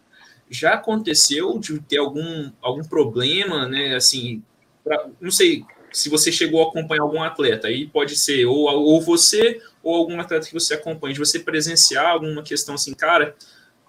Já 0.49 0.75
aconteceu 0.75 1.59
de 1.59 1.81
ter 1.81 1.99
algum, 1.99 2.51
algum 2.63 2.85
problema, 2.85 3.67
né? 3.67 3.97
Assim, 3.97 4.45
pra, 4.85 5.09
não 5.21 5.33
sei 5.33 5.65
se 5.93 6.09
você 6.09 6.31
chegou 6.31 6.63
a 6.63 6.69
acompanhar 6.69 7.03
algum 7.03 7.21
atleta, 7.21 7.67
aí 7.67 7.87
pode 7.87 8.15
ser 8.15 8.47
ou, 8.47 8.67
ou 8.67 9.01
você 9.01 9.61
ou 9.83 9.97
algum 9.97 10.21
atleta 10.21 10.47
que 10.47 10.55
você 10.55 10.75
acompanha, 10.75 11.15
de 11.15 11.19
você 11.19 11.41
presenciar 11.41 12.07
alguma 12.07 12.43
questão 12.43 12.77
assim, 12.77 12.95
cara 12.95 13.35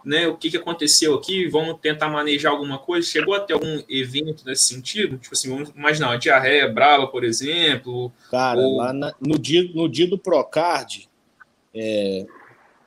né, 0.08 0.26
o 0.26 0.38
que, 0.38 0.50
que 0.50 0.58
aconteceu 0.58 1.14
aqui, 1.14 1.50
vamos 1.50 1.80
tentar 1.82 2.08
manejar 2.08 2.52
alguma 2.52 2.80
coisa. 2.80 3.06
Chegou 3.06 3.36
a 3.36 3.42
ter 3.42 3.54
algum 3.54 3.84
evento 3.90 4.46
nesse 4.46 4.64
sentido? 4.64 5.18
Tipo 5.18 5.36
assim, 5.36 5.50
vamos 5.50 5.70
imaginar, 5.70 6.08
uma 6.10 6.18
diarreia 6.18 6.68
brava, 6.72 7.08
por 7.08 7.26
exemplo. 7.26 8.12
Cara, 8.32 8.60
ou... 8.60 8.78
lá 8.78 8.94
na, 8.94 9.14
no, 9.20 9.38
dia, 9.38 9.70
no 9.74 9.90
dia 9.90 10.08
do 10.08 10.18
Procard, 10.18 11.10
é, 11.76 12.26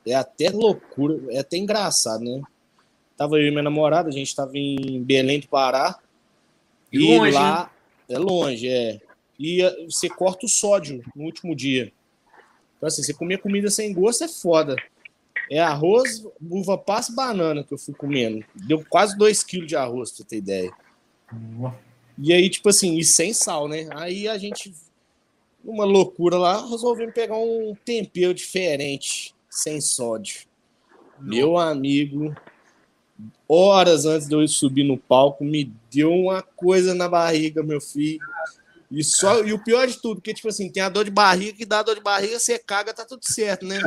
é 0.07 0.15
até 0.15 0.49
loucura, 0.49 1.19
é 1.29 1.39
até 1.39 1.57
engraçado, 1.57 2.23
né? 2.23 2.41
Tava 3.15 3.37
eu 3.37 3.47
e 3.47 3.51
minha 3.51 3.61
namorada, 3.61 4.09
a 4.09 4.11
gente 4.11 4.35
tava 4.35 4.57
em 4.57 5.03
Belém 5.03 5.39
do 5.39 5.47
Pará. 5.47 5.99
E, 6.91 6.97
e 6.97 7.17
longe, 7.17 7.31
lá 7.31 7.71
hein? 8.09 8.15
é 8.15 8.19
longe, 8.19 8.67
é. 8.67 8.99
E 9.39 9.61
você 9.85 10.09
corta 10.09 10.47
o 10.47 10.49
sódio 10.49 11.03
no 11.15 11.25
último 11.25 11.55
dia. 11.55 11.91
Então, 12.77 12.87
assim, 12.87 13.03
você 13.03 13.13
comer 13.13 13.37
comida 13.37 13.69
sem 13.69 13.93
gosto 13.93 14.23
é 14.23 14.27
foda. 14.27 14.75
É 15.53 15.59
arroz, 15.59 16.25
uva 16.49 16.77
passa 16.77 17.11
e 17.11 17.15
banana 17.15 17.61
que 17.61 17.73
eu 17.73 17.77
fui 17.77 17.93
comendo. 17.93 18.41
Deu 18.55 18.85
quase 18.89 19.17
2 19.17 19.43
quilos 19.43 19.67
de 19.67 19.75
arroz, 19.75 20.09
pra 20.09 20.25
ter 20.25 20.37
ideia. 20.37 20.71
E 22.17 22.31
aí, 22.31 22.49
tipo 22.49 22.69
assim, 22.69 22.97
e 22.97 23.03
sem 23.03 23.33
sal, 23.33 23.67
né? 23.67 23.89
Aí 23.95 24.29
a 24.29 24.37
gente, 24.37 24.73
uma 25.61 25.83
loucura 25.83 26.37
lá, 26.37 26.65
resolvemos 26.69 27.13
pegar 27.13 27.35
um 27.35 27.75
tempero 27.83 28.33
diferente, 28.33 29.35
sem 29.49 29.81
sódio. 29.81 30.43
Meu 31.19 31.57
amigo, 31.57 32.33
horas 33.45 34.05
antes 34.05 34.29
de 34.29 34.33
eu 34.33 34.47
subir 34.47 34.85
no 34.85 34.97
palco, 34.97 35.43
me 35.43 35.69
deu 35.93 36.13
uma 36.13 36.41
coisa 36.41 36.95
na 36.95 37.09
barriga, 37.09 37.61
meu 37.61 37.81
filho. 37.81 38.21
E, 38.91 39.05
só, 39.05 39.41
e 39.41 39.53
o 39.53 39.63
pior 39.63 39.87
de 39.87 40.01
tudo, 40.01 40.21
que 40.21 40.33
tipo 40.33 40.49
assim, 40.49 40.69
tem 40.69 40.83
a 40.83 40.89
dor 40.89 41.05
de 41.05 41.11
barriga 41.11 41.57
que 41.57 41.65
dá 41.65 41.81
dor 41.81 41.95
de 41.95 42.01
barriga, 42.01 42.37
você 42.37 42.59
caga, 42.59 42.93
tá 42.93 43.05
tudo 43.05 43.23
certo, 43.23 43.65
né? 43.65 43.79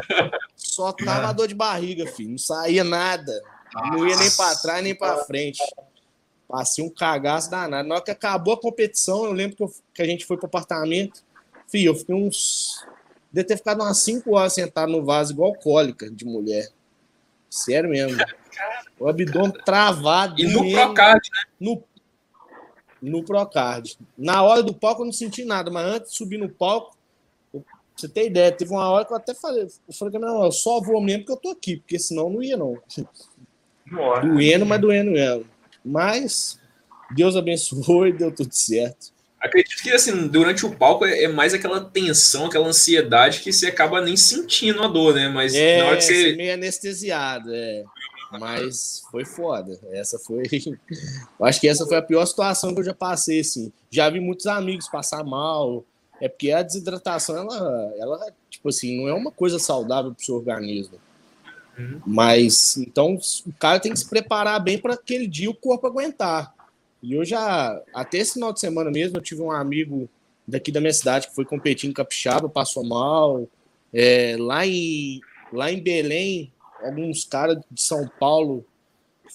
Só 0.57 0.93
tava 0.97 1.29
a 1.29 1.33
dor 1.33 1.47
de 1.47 1.55
barriga, 1.55 2.07
filho. 2.07 2.31
Não 2.31 2.39
saía 2.39 2.83
nada. 2.83 3.43
Não 3.93 4.09
ia 4.09 4.17
nem 4.17 4.31
para 4.31 4.57
trás, 4.57 4.83
nem 4.83 4.95
para 4.95 5.19
frente. 5.25 5.63
Passei 6.49 6.83
um 6.83 6.89
cagaço 6.89 7.51
danado. 7.51 7.87
Na 7.87 7.97
hora 7.97 8.05
que 8.05 8.11
acabou 8.11 8.55
a 8.55 8.61
competição, 8.61 9.27
eu 9.27 9.33
lembro 9.33 9.57
que, 9.57 9.63
eu, 9.63 9.75
que 9.93 10.01
a 10.01 10.07
gente 10.07 10.25
foi 10.25 10.39
pro 10.39 10.47
apartamento. 10.47 11.23
Filho, 11.69 11.91
eu 11.91 11.95
fiquei 11.95 12.15
uns. 12.15 12.83
Deve 13.31 13.49
ter 13.49 13.57
ficado 13.59 13.83
umas 13.83 13.99
5 13.99 14.35
horas 14.35 14.55
sentado 14.55 14.91
no 14.91 15.05
vaso, 15.05 15.33
igual 15.33 15.55
cólica 15.55 16.11
de 16.11 16.25
mulher. 16.25 16.71
Sério 17.51 17.91
mesmo. 17.91 18.17
O 18.97 19.09
abdômen 19.09 19.51
travado. 19.65 20.41
E 20.41 20.47
no 20.47 20.71
Procard, 20.71 21.29
né? 21.29 21.43
No 21.59 21.83
no 23.11 23.23
Procard. 23.23 23.99
Na 24.17 24.43
hora 24.43 24.63
do 24.63 24.75
palco 24.75 25.03
eu 25.03 25.07
não 25.07 25.13
senti 25.13 25.45
nada, 25.45 25.71
mas 25.71 25.87
antes 25.87 26.11
de 26.13 26.17
subir 26.17 26.39
no 26.39 26.49
palco, 26.49 26.97
você 27.95 28.09
tem 28.09 28.27
ideia, 28.27 28.51
teve 28.51 28.73
uma 28.73 28.89
hora 28.89 29.05
que 29.05 29.13
eu 29.13 29.17
até 29.17 29.35
falei, 29.35 29.63
eu 29.63 29.95
falei 29.95 30.13
que 30.13 30.19
não, 30.19 30.45
eu 30.45 30.53
só 30.53 30.81
vou 30.81 31.01
mesmo 31.01 31.25
porque 31.25 31.33
eu 31.33 31.37
tô 31.37 31.51
aqui, 31.51 31.77
porque 31.77 31.99
senão 31.99 32.29
não 32.29 32.43
ia 32.43 32.57
não. 32.57 32.77
Nossa. 33.87 34.27
Doendo, 34.27 34.67
mas 34.67 34.81
doendo 34.81 35.11
mesmo. 35.13 35.45
Mas 35.85 36.59
Deus 37.15 37.37
abençoou 37.37 38.07
e 38.07 38.13
deu 38.13 38.35
tudo 38.35 38.53
certo. 38.53 39.13
Acredito 39.39 39.83
que 39.83 39.91
assim, 39.91 40.27
durante 40.27 40.65
o 40.65 40.75
palco 40.75 41.05
é, 41.05 41.25
é 41.25 41.29
mais 41.29 41.53
aquela 41.53 41.85
tensão, 41.85 42.47
aquela 42.47 42.67
ansiedade 42.67 43.41
que 43.41 43.53
você 43.53 43.67
acaba 43.67 44.01
nem 44.01 44.17
sentindo 44.17 44.83
a 44.83 44.89
dor, 44.89 45.15
né? 45.15 45.29
Mas 45.29 45.55
é, 45.55 45.79
na 45.79 45.85
hora 45.85 45.97
que 45.99 46.03
você. 46.03 46.35
meio 46.35 46.55
anestesiado, 46.55 47.55
é. 47.55 47.85
Mas 48.39 49.03
foi 49.11 49.25
foda. 49.25 49.79
Essa 49.91 50.19
foi. 50.19 50.43
Eu 51.39 51.47
acho 51.47 51.61
que 51.61 51.69
essa 51.69 51.87
foi 51.87 51.97
a 51.97 52.03
pior 52.03 52.25
situação 52.27 52.75
que 52.75 52.81
eu 52.81 52.85
já 52.85 52.95
passei, 52.95 53.41
assim. 53.41 53.73
Já 53.91 54.09
vi 54.11 54.21
muitos 54.21 54.47
amigos 54.47 54.89
passar 54.89 55.25
mal. 55.25 55.85
É 56.21 56.29
porque 56.29 56.51
a 56.51 56.63
desidratação, 56.63 57.37
ela, 57.37 57.95
ela 57.99 58.33
tipo 58.49 58.69
assim, 58.69 58.97
não 58.97 59.09
é 59.09 59.15
uma 59.15 59.33
coisa 59.33 59.59
saudável 59.59 60.13
para 60.13 60.23
o 60.23 60.25
seu 60.25 60.37
organismo. 60.37 60.99
Uhum. 61.79 62.01
Mas, 62.07 62.77
então, 62.77 63.19
o 63.47 63.53
cara 63.59 63.81
tem 63.81 63.93
que 63.93 63.99
se 63.99 64.09
preparar 64.09 64.61
bem 64.61 64.79
para 64.79 64.95
aquele 64.95 65.27
dia 65.27 65.51
o 65.51 65.55
corpo 65.55 65.87
aguentar. 65.87 66.55
E 67.03 67.13
eu 67.13 67.25
já, 67.25 67.83
até 67.93 68.19
esse 68.19 68.35
final 68.35 68.53
de 68.53 68.61
semana 68.61 68.91
mesmo, 68.91 69.19
eu 69.19 69.23
tive 69.23 69.43
um 69.43 69.51
amigo 69.51 70.09
daqui 70.47 70.71
da 70.71 70.81
minha 70.81 70.93
cidade 70.93 71.29
que 71.29 71.35
foi 71.35 71.45
competir 71.45 71.91
em 71.91 71.93
Capixaba, 71.93 72.49
passou 72.49 72.85
mal. 72.85 73.49
É, 73.93 74.37
lá, 74.39 74.67
em, 74.67 75.21
lá 75.53 75.71
em 75.71 75.83
Belém, 75.83 76.53
alguns 76.85 77.25
caras 77.25 77.59
de 77.71 77.83
São 77.83 78.09
Paulo 78.21 78.65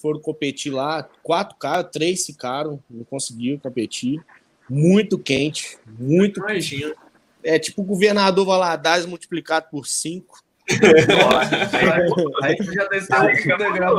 foram 0.01 0.19
competir 0.19 0.71
lá, 0.71 1.07
quatro 1.23 1.57
caras, 1.57 1.89
três 1.91 2.25
ficaram, 2.25 2.81
não 2.89 3.03
conseguiram 3.03 3.59
competir. 3.59 4.23
Muito 4.69 5.17
quente, 5.17 5.77
muito 5.85 6.39
Imagina. 6.39 6.93
É 7.43 7.57
tipo 7.57 7.81
o 7.81 7.85
governador 7.85 8.45
Valadares 8.45 9.05
multiplicado 9.05 9.67
por 9.71 9.87
cinco. 9.87 10.43
aí 12.43 12.57
já 12.73 12.85
desceu 12.85 13.57
degrau 13.57 13.97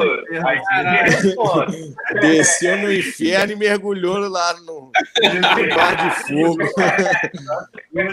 Desceu 2.21 2.79
no 2.79 2.93
inferno 2.93 3.53
e 3.53 3.57
mergulhou 3.57 4.19
lá 4.29 4.55
no, 4.61 4.93
no 4.93 4.93
bar 5.75 5.97
de 5.97 6.11
fogo. 6.29 6.63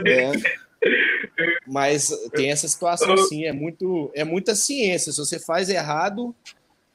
é. 0.07 0.66
Mas 1.65 2.09
tem 2.31 2.51
essa 2.51 2.67
situação 2.67 3.15
sim, 3.17 3.45
é 3.45 3.53
muito 3.53 4.11
é 4.15 4.23
muita 4.23 4.55
ciência. 4.55 5.11
Se 5.11 5.19
você 5.19 5.39
faz 5.39 5.69
errado 5.69 6.35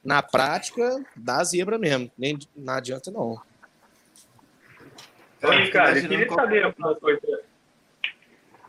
na 0.03 0.21
prática, 0.21 1.03
dá 1.15 1.43
zebra 1.43 1.77
mesmo. 1.77 2.11
Nem 2.17 2.37
não 2.55 2.73
adianta 2.73 3.09
não. 3.11 3.41
Oi, 5.43 5.67
cara, 5.69 5.97
eu 5.97 6.07
queria 6.07 6.29
saber 6.29 6.63
alguma 6.63 6.95
coisa. 6.95 7.21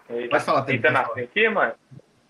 Pode 0.07 0.29
tá 0.29 0.41
falar, 0.41 0.63
tem 0.63 0.81
na 0.81 1.05
frente 1.05 1.27
aqui, 1.27 1.49
mano. 1.49 1.75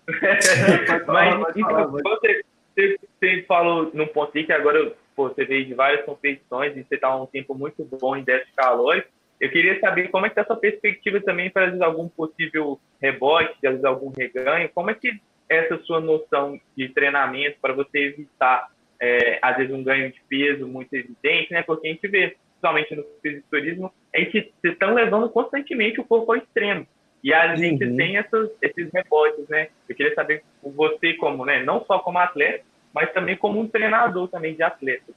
Mas 0.07 1.05
falar, 1.05 1.87
você, 1.87 2.43
você, 2.75 2.99
você, 3.19 3.45
falou 3.47 3.91
num 3.93 4.07
ponto 4.07 4.37
aí 4.37 4.45
que 4.45 4.53
agora 4.53 4.95
pô, 5.15 5.29
você 5.29 5.45
veio 5.45 5.65
de 5.65 5.73
várias 5.73 6.05
competições 6.05 6.77
e 6.77 6.83
você 6.83 6.95
está 6.95 7.15
um 7.15 7.25
tempo 7.25 7.55
muito 7.55 7.83
bom 7.83 8.15
em 8.15 8.23
10 8.23 8.47
calores. 8.55 9.03
Eu 9.45 9.51
queria 9.51 9.79
saber 9.79 10.07
como 10.07 10.25
é 10.25 10.29
que 10.29 10.33
está 10.33 10.41
a 10.41 10.45
sua 10.45 10.55
perspectiva 10.55 11.21
também 11.21 11.51
para, 11.51 11.71
algum 11.85 12.09
possível 12.09 12.79
rebote, 12.99 13.53
às 13.63 13.73
vezes, 13.73 13.85
algum 13.85 14.09
reganho. 14.09 14.67
Como 14.73 14.89
é 14.89 14.95
que 14.95 15.21
essa 15.47 15.77
sua 15.83 15.99
noção 15.99 16.59
de 16.75 16.89
treinamento 16.89 17.59
para 17.61 17.71
você 17.71 18.07
evitar, 18.07 18.71
é, 18.99 19.37
às 19.39 19.55
vezes, 19.57 19.71
um 19.71 19.83
ganho 19.83 20.11
de 20.11 20.19
peso 20.27 20.67
muito 20.67 20.91
evidente, 20.95 21.53
né? 21.53 21.61
Porque 21.61 21.87
a 21.87 21.91
gente 21.91 22.07
vê, 22.07 22.35
principalmente 22.53 22.95
no 22.95 23.05
fisiculturismo, 23.21 23.93
a 24.15 24.19
gente 24.19 24.51
vocês 24.59 24.73
estão 24.73 24.95
levando 24.95 25.29
constantemente 25.29 26.01
o 26.01 26.05
corpo 26.05 26.31
ao 26.31 26.39
extremo. 26.39 26.87
E 27.23 27.31
a 27.31 27.55
gente 27.55 27.85
uhum. 27.85 27.97
tem 27.97 28.17
essas, 28.17 28.49
esses 28.59 28.91
rebotes, 28.91 29.47
né? 29.47 29.67
Eu 29.87 29.95
queria 29.95 30.15
saber 30.15 30.43
você 30.63 31.13
como, 31.13 31.45
né? 31.45 31.63
Não 31.63 31.85
só 31.85 31.99
como 31.99 32.17
atleta, 32.17 32.63
mas 32.91 33.13
também 33.13 33.37
como 33.37 33.59
um 33.59 33.67
treinador 33.67 34.27
também 34.27 34.55
de 34.55 34.63
atleta. 34.63 35.13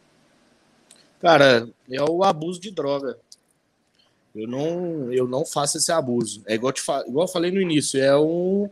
Cara, 1.19 1.67
é 1.91 2.03
o 2.03 2.23
abuso 2.23 2.61
de 2.61 2.71
droga. 2.71 3.17
Eu 4.39 4.47
não, 4.47 5.13
eu 5.13 5.27
não 5.27 5.45
faço 5.45 5.79
esse 5.79 5.91
abuso. 5.91 6.45
É 6.47 6.55
igual, 6.55 6.73
te, 6.73 6.81
igual 6.81 7.27
eu 7.27 7.33
falei 7.33 7.51
no 7.51 7.61
início, 7.61 8.01
é 8.01 8.17
um, 8.17 8.69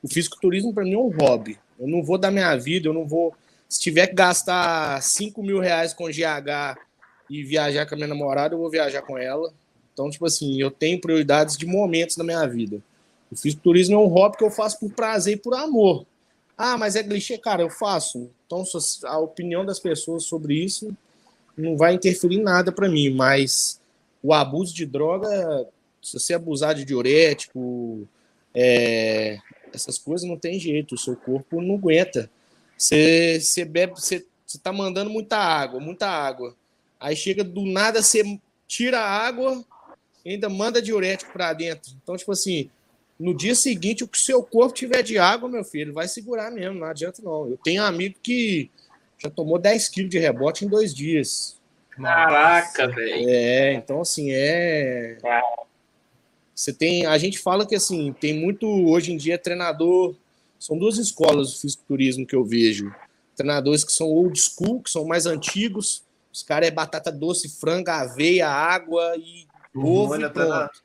o 0.00 0.08
fisiculturismo 0.08 0.72
para 0.72 0.84
mim 0.84 0.94
é 0.94 0.98
um 0.98 1.10
hobby. 1.10 1.58
Eu 1.76 1.88
não 1.88 2.04
vou 2.04 2.16
dar 2.16 2.30
minha 2.30 2.54
vida, 2.56 2.88
eu 2.88 2.92
não 2.92 3.04
vou. 3.04 3.34
Se 3.68 3.80
tiver 3.80 4.06
que 4.06 4.14
gastar 4.14 5.02
5 5.02 5.42
mil 5.42 5.58
reais 5.58 5.92
com 5.92 6.06
GH 6.06 6.78
e 7.28 7.42
viajar 7.42 7.84
com 7.84 7.94
a 7.94 7.96
minha 7.96 8.06
namorada, 8.06 8.54
eu 8.54 8.58
vou 8.60 8.70
viajar 8.70 9.02
com 9.02 9.18
ela. 9.18 9.52
Então, 9.92 10.08
tipo 10.08 10.24
assim, 10.24 10.60
eu 10.60 10.70
tenho 10.70 11.00
prioridades 11.00 11.56
de 11.56 11.66
momentos 11.66 12.16
na 12.16 12.22
minha 12.22 12.46
vida. 12.46 12.80
O 13.30 13.34
fisiculturismo 13.34 13.96
é 13.96 13.98
um 13.98 14.06
hobby 14.06 14.38
que 14.38 14.44
eu 14.44 14.50
faço 14.50 14.78
por 14.78 14.92
prazer 14.92 15.34
e 15.34 15.36
por 15.36 15.52
amor. 15.54 16.06
Ah, 16.56 16.78
mas 16.78 16.94
é 16.94 17.02
clichê, 17.02 17.36
cara, 17.36 17.62
eu 17.62 17.70
faço. 17.70 18.30
Então, 18.46 18.62
a 19.04 19.18
opinião 19.18 19.66
das 19.66 19.80
pessoas 19.80 20.24
sobre 20.24 20.54
isso 20.54 20.96
não 21.56 21.76
vai 21.76 21.94
interferir 21.94 22.36
em 22.36 22.42
nada 22.42 22.70
para 22.70 22.88
mim, 22.88 23.10
mas 23.10 23.80
o 24.28 24.34
abuso 24.34 24.74
de 24.74 24.84
droga, 24.84 25.66
se 26.02 26.20
você 26.20 26.34
abusar 26.34 26.74
de 26.74 26.84
diurético, 26.84 28.06
é, 28.54 29.38
essas 29.72 29.98
coisas 29.98 30.28
não 30.28 30.36
tem 30.36 30.60
jeito, 30.60 30.94
o 30.94 30.98
seu 30.98 31.16
corpo 31.16 31.62
não 31.62 31.76
aguenta. 31.76 32.30
Você, 32.76 33.40
você 33.40 33.64
bebe, 33.64 33.94
você, 33.94 34.26
você 34.46 34.58
tá 34.58 34.70
mandando 34.70 35.08
muita 35.08 35.38
água, 35.38 35.80
muita 35.80 36.06
água. 36.06 36.54
Aí 37.00 37.16
chega 37.16 37.42
do 37.42 37.64
nada, 37.64 38.02
você 38.02 38.38
tira 38.66 39.00
a 39.00 39.26
água 39.26 39.64
e 40.22 40.32
ainda 40.32 40.50
manda 40.50 40.82
diurético 40.82 41.32
para 41.32 41.54
dentro. 41.54 41.92
Então, 42.02 42.14
tipo 42.14 42.32
assim, 42.32 42.68
no 43.18 43.34
dia 43.34 43.54
seguinte, 43.54 44.04
o 44.04 44.08
que 44.08 44.18
seu 44.18 44.42
corpo 44.42 44.74
tiver 44.74 45.02
de 45.02 45.16
água, 45.16 45.48
meu 45.48 45.64
filho, 45.64 45.94
vai 45.94 46.06
segurar 46.06 46.50
mesmo, 46.50 46.80
não 46.80 46.86
adianta 46.86 47.22
não. 47.22 47.48
Eu 47.48 47.58
tenho 47.64 47.82
um 47.82 47.86
amigo 47.86 48.16
que 48.22 48.70
já 49.16 49.30
tomou 49.30 49.58
10 49.58 49.88
quilos 49.88 50.10
de 50.10 50.18
rebote 50.18 50.66
em 50.66 50.68
dois 50.68 50.94
dias. 50.94 51.57
Caraca, 52.00 52.88
velho. 52.88 53.28
É, 53.28 53.72
então 53.74 54.00
assim, 54.00 54.30
é. 54.30 55.18
Você 56.54 56.72
tem. 56.72 57.06
A 57.06 57.16
gente 57.18 57.38
fala 57.38 57.66
que 57.66 57.74
assim, 57.74 58.12
tem 58.12 58.34
muito. 58.34 58.66
Hoje 58.66 59.12
em 59.12 59.16
dia, 59.16 59.38
treinador. 59.38 60.14
São 60.58 60.76
duas 60.76 60.98
escolas 60.98 61.52
do 61.52 61.60
fisiculturismo 61.60 62.26
que 62.26 62.34
eu 62.34 62.44
vejo. 62.44 62.92
Treinadores 63.36 63.84
que 63.84 63.92
são 63.92 64.08
old 64.08 64.38
school, 64.38 64.82
que 64.82 64.90
são 64.90 65.04
mais 65.04 65.24
antigos. 65.24 66.02
Os 66.32 66.42
caras 66.42 66.68
é 66.68 66.70
batata 66.70 67.12
doce, 67.12 67.48
frango, 67.48 67.90
aveia, 67.90 68.48
água 68.48 69.16
e 69.16 69.46
ovo 69.74 70.16
e 70.16 70.28
pronto. 70.28 70.82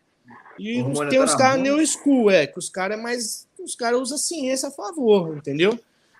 E 0.59 0.83
tem 1.09 1.19
os 1.19 1.33
caras 1.33 1.61
new 1.61 1.85
school, 1.85 2.29
é, 2.29 2.45
que 2.45 2.59
os 2.59 2.69
caras 2.69 2.97
é 2.97 3.01
mais. 3.01 3.47
Os 3.59 3.75
caras 3.75 3.99
usam 3.99 4.17
ciência 4.17 4.69
a 4.69 4.71
favor, 4.71 5.35
entendeu? 5.37 5.79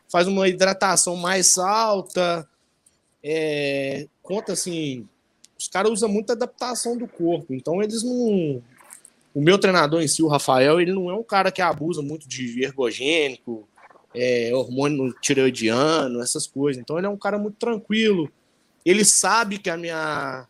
Faz 0.10 0.28
uma 0.28 0.48
hidratação 0.48 1.16
mais 1.16 1.58
alta, 1.58 2.48
é, 3.24 4.08
conta 4.24 4.54
assim. 4.54 5.08
Os 5.60 5.68
caras 5.68 5.92
usam 5.92 6.10
muita 6.10 6.34
adaptação 6.34 6.98
do 6.98 7.08
corpo, 7.08 7.54
então 7.54 7.84
eles 7.84 8.02
não. 8.02 8.62
O 9.36 9.42
meu 9.42 9.58
treinador 9.58 10.02
em 10.02 10.08
si, 10.08 10.24
o 10.24 10.28
Rafael, 10.28 10.80
ele 10.80 10.94
não 10.94 11.10
é 11.10 11.14
um 11.14 11.24
cara 11.24 11.52
que 11.52 11.62
abusa 11.62 12.02
muito 12.02 12.28
de 12.28 12.64
ergogênico, 12.64 13.68
é, 14.14 14.54
hormônio 14.54 15.14
tireoidiano, 15.22 16.22
essas 16.22 16.48
coisas. 16.48 16.82
Então 16.82 16.98
ele 16.98 17.08
é 17.08 17.10
um 17.10 17.18
cara 17.18 17.38
muito 17.38 17.58
tranquilo. 17.58 18.32
Ele 18.86 19.04
sabe 19.04 19.58
que 19.58 19.70
a 19.70 19.78
minha 19.78 20.48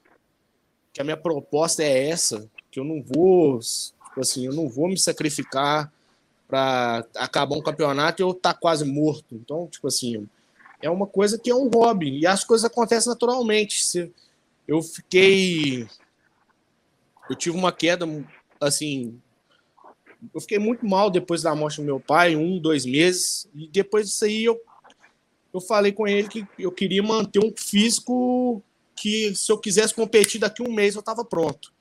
que 0.91 1.01
a 1.01 1.03
minha 1.03 1.17
proposta 1.17 1.81
é 1.81 2.09
essa, 2.09 2.47
que 2.69 2.79
eu 2.79 2.83
não 2.83 3.01
vou, 3.01 3.59
tipo 3.59 4.21
assim, 4.21 4.45
eu 4.45 4.53
não 4.53 4.69
vou 4.69 4.87
me 4.87 4.97
sacrificar 4.97 5.91
para 6.47 7.03
acabar 7.15 7.55
um 7.55 7.63
campeonato 7.63 8.21
e 8.21 8.23
eu 8.23 8.31
tá 8.31 8.53
quase 8.53 8.85
morto. 8.85 9.33
Então, 9.33 9.67
tipo 9.67 9.87
assim, 9.87 10.27
é 10.83 10.89
uma 10.89 11.07
coisa 11.07 11.39
que 11.39 11.49
é 11.49 11.55
um 11.55 11.69
hobby 11.69 12.19
e 12.19 12.27
as 12.27 12.43
coisas 12.43 12.65
acontecem 12.65 13.09
naturalmente. 13.09 14.11
Eu 14.67 14.81
fiquei, 14.81 15.87
eu 17.29 17.35
tive 17.37 17.55
uma 17.55 17.71
queda, 17.71 18.05
assim, 18.59 19.17
eu 20.33 20.41
fiquei 20.41 20.59
muito 20.59 20.85
mal 20.85 21.09
depois 21.09 21.41
da 21.41 21.55
morte 21.55 21.77
do 21.77 21.85
meu 21.85 22.01
pai, 22.01 22.35
um, 22.35 22.59
dois 22.59 22.85
meses, 22.85 23.47
e 23.55 23.65
depois 23.69 24.07
disso 24.07 24.25
aí 24.25 24.43
eu, 24.43 24.59
eu 25.53 25.61
falei 25.61 25.93
com 25.93 26.05
ele 26.05 26.27
que 26.27 26.45
eu 26.59 26.71
queria 26.71 27.01
manter 27.01 27.39
um 27.39 27.53
físico 27.55 28.61
que 28.93 29.33
se 29.35 29.49
eu 29.49 29.57
quisesse 29.57 29.95
competir 29.95 30.41
daqui 30.41 30.61
um 30.61 30.73
mês 30.73 30.95
eu 30.95 30.99
estava 30.99 31.23
pronto. 31.23 31.71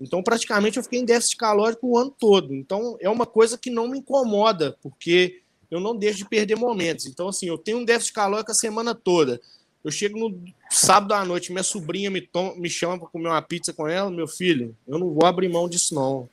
Então, 0.00 0.22
praticamente, 0.22 0.78
eu 0.78 0.82
fiquei 0.82 1.00
em 1.00 1.04
déficit 1.04 1.36
calórico 1.36 1.86
o 1.86 1.98
ano 1.98 2.10
todo. 2.18 2.52
Então, 2.52 2.96
é 2.98 3.08
uma 3.08 3.26
coisa 3.26 3.56
que 3.56 3.70
não 3.70 3.86
me 3.86 3.98
incomoda, 3.98 4.76
porque 4.82 5.41
eu 5.72 5.80
não 5.80 5.96
deixo 5.96 6.18
de 6.18 6.28
perder 6.28 6.56
momentos. 6.56 7.06
Então, 7.06 7.28
assim, 7.28 7.46
eu 7.46 7.58
tenho 7.58 7.78
um 7.78 7.84
déficit 7.84 8.12
calórico 8.12 8.50
a 8.50 8.54
semana 8.54 8.94
toda. 8.94 9.40
Eu 9.82 9.90
chego 9.90 10.18
no 10.18 10.38
sábado 10.70 11.12
à 11.14 11.24
noite, 11.24 11.50
minha 11.50 11.62
sobrinha 11.62 12.10
me, 12.10 12.20
tom, 12.20 12.54
me 12.56 12.70
chama 12.70 12.98
para 12.98 13.08
comer 13.08 13.28
uma 13.28 13.42
pizza 13.42 13.72
com 13.72 13.88
ela, 13.88 14.10
meu 14.10 14.28
filho, 14.28 14.76
eu 14.86 14.98
não 14.98 15.12
vou 15.12 15.26
abrir 15.26 15.48
mão 15.48 15.68
disso, 15.68 15.94
não. 15.94 16.28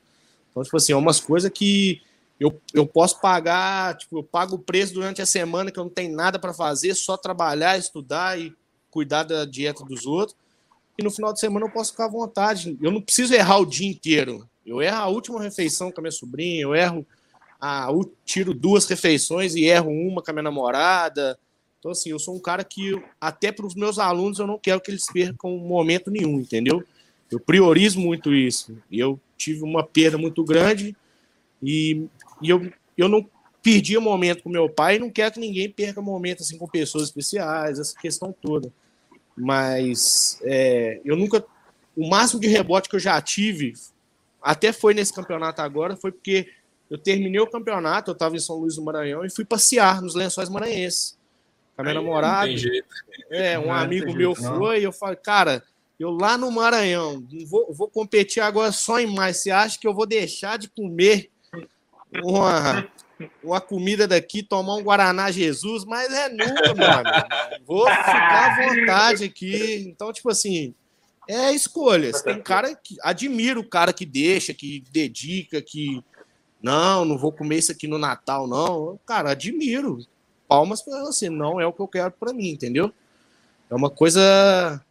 Então, 0.51 0.61
tipo 0.61 0.77
assim, 0.77 0.93
é 0.93 0.95
umas 0.95 1.19
coisas 1.19 1.49
que 1.51 2.01
eu, 2.39 2.59
eu 2.73 2.85
posso 2.85 3.19
pagar, 3.19 3.97
tipo, 3.97 4.19
eu 4.19 4.23
pago 4.23 4.55
o 4.55 4.59
preço 4.59 4.93
durante 4.93 5.21
a 5.21 5.25
semana 5.25 5.71
que 5.71 5.79
eu 5.79 5.83
não 5.83 5.91
tenho 5.91 6.15
nada 6.15 6.37
para 6.37 6.53
fazer, 6.53 6.93
só 6.93 7.17
trabalhar, 7.17 7.77
estudar 7.77 8.39
e 8.39 8.53
cuidar 8.91 9.23
da 9.23 9.45
dieta 9.45 9.83
dos 9.83 10.05
outros 10.05 10.37
e 10.99 11.03
no 11.03 11.09
final 11.09 11.31
de 11.31 11.39
semana 11.39 11.65
eu 11.65 11.71
posso 11.71 11.91
ficar 11.91 12.05
à 12.05 12.09
vontade. 12.09 12.77
Eu 12.81 12.91
não 12.91 13.01
preciso 13.01 13.33
errar 13.33 13.59
o 13.59 13.65
dia 13.65 13.89
inteiro. 13.89 14.45
Eu 14.65 14.81
erro 14.81 14.97
a 14.97 15.07
última 15.07 15.41
refeição 15.41 15.89
com 15.89 16.01
a 16.01 16.03
minha 16.03 16.11
sobrinha, 16.11 16.61
eu 16.61 16.75
erro 16.75 17.07
a, 17.59 17.87
eu 17.89 18.13
tiro 18.25 18.53
duas 18.53 18.85
refeições 18.85 19.55
e 19.55 19.65
erro 19.65 19.91
uma 19.91 20.21
com 20.21 20.31
a 20.31 20.33
minha 20.33 20.43
namorada. 20.43 21.37
Então, 21.79 21.91
assim, 21.91 22.09
eu 22.09 22.19
sou 22.19 22.35
um 22.35 22.39
cara 22.39 22.63
que, 22.63 23.01
até 23.19 23.51
para 23.51 23.65
os 23.65 23.75
meus 23.75 23.99
alunos, 23.99 24.39
eu 24.39 24.47
não 24.47 24.57
quero 24.57 24.81
que 24.81 24.91
eles 24.91 25.11
percam 25.11 25.57
momento 25.57 26.11
nenhum, 26.11 26.39
entendeu? 26.39 26.83
Eu 27.31 27.39
priorizo 27.39 27.99
muito 27.99 28.33
isso. 28.33 28.77
E 28.89 28.99
eu 28.99 29.19
tive 29.37 29.63
uma 29.63 29.83
perda 29.83 30.17
muito 30.17 30.43
grande 30.43 30.95
e, 31.61 32.05
e 32.41 32.49
eu, 32.49 32.71
eu 32.97 33.07
não 33.07 33.25
perdi 33.61 33.97
o 33.97 34.01
momento 34.01 34.43
com 34.43 34.49
meu 34.49 34.69
pai 34.69 34.95
e 34.95 34.99
não 34.99 35.09
quero 35.09 35.33
que 35.33 35.39
ninguém 35.39 35.69
perca 35.69 36.01
momento 36.01 36.41
assim 36.41 36.57
com 36.57 36.67
pessoas 36.67 37.05
especiais, 37.05 37.79
essa 37.79 37.97
questão 37.97 38.33
toda. 38.33 38.71
Mas 39.37 40.39
é, 40.43 40.99
eu 41.05 41.15
nunca. 41.15 41.45
O 41.95 42.09
máximo 42.09 42.39
de 42.39 42.47
rebote 42.47 42.89
que 42.89 42.95
eu 42.95 42.99
já 42.99 43.19
tive, 43.21 43.73
até 44.41 44.71
foi 44.71 44.93
nesse 44.93 45.13
campeonato 45.13 45.61
agora, 45.61 45.95
foi 45.95 46.11
porque 46.11 46.47
eu 46.89 46.97
terminei 46.97 47.39
o 47.39 47.47
campeonato, 47.47 48.11
eu 48.11 48.13
estava 48.13 48.35
em 48.35 48.39
São 48.39 48.57
Luís 48.57 48.75
do 48.75 48.83
Maranhão 48.83 49.23
e 49.23 49.29
fui 49.29 49.45
passear 49.45 50.01
nos 50.01 50.15
lençóis 50.15 50.49
maranhenses. 50.49 51.17
Com 51.75 51.81
a 51.81 51.85
minha 51.85 51.97
Aí, 51.97 52.03
namorada. 52.03 52.51
É, 53.29 53.59
um 53.59 53.67
não 53.67 53.73
amigo 53.73 54.13
meu 54.13 54.33
jeito, 54.33 54.55
foi, 54.55 54.79
e 54.79 54.83
eu 54.83 54.91
falei, 54.91 55.15
cara, 55.17 55.63
eu 55.99 56.09
lá 56.09 56.37
no 56.37 56.49
Maranhão, 56.49 57.23
vou, 57.45 57.71
vou 57.73 57.87
competir 57.89 58.41
agora 58.41 58.71
só 58.71 58.99
em 58.99 59.05
mais. 59.05 59.37
Você 59.37 59.51
acha 59.51 59.77
que 59.77 59.87
eu 59.87 59.93
vou 59.93 60.05
deixar 60.05 60.57
de 60.57 60.69
comer 60.69 61.29
uma, 62.23 62.87
uma 63.43 63.61
comida 63.61 64.07
daqui, 64.07 64.41
tomar 64.41 64.75
um 64.75 64.83
Guaraná 64.83 65.29
Jesus, 65.29 65.85
mas 65.85 66.11
é 66.11 66.29
nunca, 66.29 66.73
mano. 66.73 67.09
Vou 67.65 67.87
ficar 67.87 68.45
à 68.45 68.67
vontade 68.67 69.25
aqui. 69.25 69.85
Então, 69.87 70.11
tipo 70.11 70.29
assim, 70.29 70.73
é 71.27 71.51
escolhas. 71.51 72.21
Tem 72.23 72.41
cara 72.41 72.73
que 72.73 72.95
admira 73.03 73.59
o 73.59 73.67
cara 73.67 73.93
que 73.93 74.05
deixa, 74.05 74.53
que 74.53 74.83
dedica, 74.91 75.61
que 75.61 76.03
não, 76.61 77.05
não 77.05 77.17
vou 77.17 77.31
comer 77.31 77.57
isso 77.57 77.71
aqui 77.71 77.87
no 77.87 77.97
Natal, 77.97 78.47
não. 78.47 78.99
Cara, 79.05 79.31
admiro. 79.31 79.99
Palmas 80.47 80.81
para 80.81 81.01
você, 81.01 81.29
não 81.29 81.61
é 81.61 81.65
o 81.65 81.73
que 81.73 81.79
eu 81.79 81.87
quero 81.87 82.11
para 82.11 82.33
mim, 82.33 82.49
entendeu? 82.49 82.91
É 83.69 83.75
uma 83.75 83.89
coisa 83.89 84.81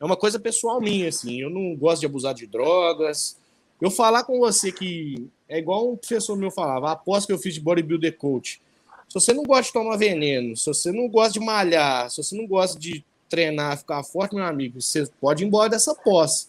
é 0.00 0.04
uma 0.04 0.16
coisa 0.16 0.38
pessoal 0.38 0.80
minha, 0.80 1.08
assim. 1.08 1.40
Eu 1.40 1.50
não 1.50 1.74
gosto 1.74 2.00
de 2.00 2.06
abusar 2.06 2.34
de 2.34 2.46
drogas. 2.46 3.36
Eu 3.80 3.90
falar 3.90 4.24
com 4.24 4.38
você 4.38 4.70
que 4.70 5.28
é 5.48 5.58
igual 5.58 5.90
um 5.90 5.96
professor 5.96 6.36
meu 6.36 6.50
falava, 6.50 6.92
após 6.92 7.26
que 7.26 7.32
eu 7.32 7.38
fiz 7.38 7.54
de 7.54 7.60
bodybuilder 7.60 8.16
coach. 8.16 8.60
Se 9.08 9.14
você 9.14 9.32
não 9.32 9.44
gosta 9.44 9.64
de 9.64 9.72
tomar 9.72 9.96
veneno, 9.96 10.56
se 10.56 10.66
você 10.66 10.90
não 10.90 11.08
gosta 11.08 11.32
de 11.32 11.40
malhar, 11.40 12.10
se 12.10 12.22
você 12.22 12.36
não 12.36 12.46
gosta 12.46 12.78
de 12.78 13.04
treinar, 13.28 13.78
ficar 13.78 14.02
forte, 14.02 14.34
meu 14.34 14.44
amigo, 14.44 14.80
você 14.80 15.06
pode 15.20 15.42
ir 15.42 15.46
embora 15.46 15.70
dessa 15.70 15.94
posse. 15.94 16.48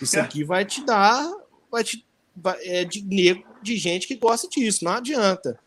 Isso 0.00 0.18
aqui 0.20 0.42
vai 0.42 0.64
te 0.64 0.84
dar, 0.84 1.32
vai 1.70 1.84
te 1.84 2.04
vai, 2.36 2.58
é 2.62 2.84
de 2.84 3.02
nego, 3.02 3.44
de 3.64 3.76
gente 3.76 4.06
que 4.06 4.14
gosta 4.14 4.48
disso, 4.48 4.84
não 4.84 4.92
adianta. 4.92 5.58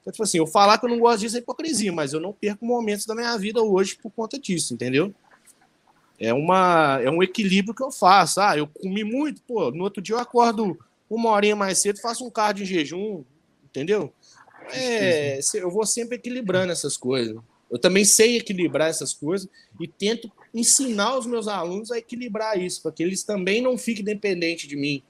Então, 0.00 0.12
tipo 0.12 0.22
assim, 0.22 0.38
eu 0.38 0.46
falar 0.46 0.76
que 0.76 0.84
eu 0.84 0.90
não 0.90 0.98
gosto 0.98 1.20
disso 1.20 1.36
é 1.36 1.40
hipocrisia, 1.40 1.92
mas 1.92 2.12
eu 2.12 2.20
não 2.20 2.32
perco 2.32 2.66
momentos 2.66 3.06
da 3.06 3.14
minha 3.14 3.36
vida 3.38 3.62
hoje 3.62 3.96
por 3.96 4.10
conta 4.10 4.38
disso, 4.38 4.74
entendeu? 4.74 5.14
É, 6.18 6.32
uma, 6.32 7.00
é 7.02 7.10
um 7.10 7.22
equilíbrio 7.22 7.74
que 7.74 7.82
eu 7.82 7.90
faço. 7.90 8.40
Ah, 8.40 8.56
eu 8.56 8.66
comi 8.66 9.02
muito, 9.02 9.40
pô, 9.42 9.70
no 9.70 9.82
outro 9.84 10.02
dia 10.02 10.14
eu 10.14 10.20
acordo 10.20 10.78
uma 11.08 11.30
horinha 11.30 11.56
mais 11.56 11.78
cedo, 11.78 12.00
faço 12.00 12.24
um 12.24 12.30
cardio 12.30 12.64
em 12.64 12.66
jejum, 12.66 13.24
entendeu? 13.64 14.12
É, 14.72 15.40
eu 15.54 15.70
vou 15.70 15.86
sempre 15.86 16.16
equilibrando 16.16 16.72
essas 16.72 16.96
coisas. 16.96 17.36
Eu 17.70 17.78
também 17.78 18.04
sei 18.04 18.36
equilibrar 18.36 18.88
essas 18.88 19.12
coisas 19.12 19.48
e 19.80 19.88
tento 19.88 20.30
ensinar 20.52 21.18
os 21.18 21.26
meus 21.26 21.48
alunos 21.48 21.90
a 21.90 21.98
equilibrar 21.98 22.60
isso, 22.60 22.82
para 22.82 22.92
que 22.92 23.02
eles 23.02 23.24
também 23.24 23.60
não 23.60 23.76
fiquem 23.76 24.04
dependentes 24.04 24.68
de 24.68 24.76
mim. 24.76 25.02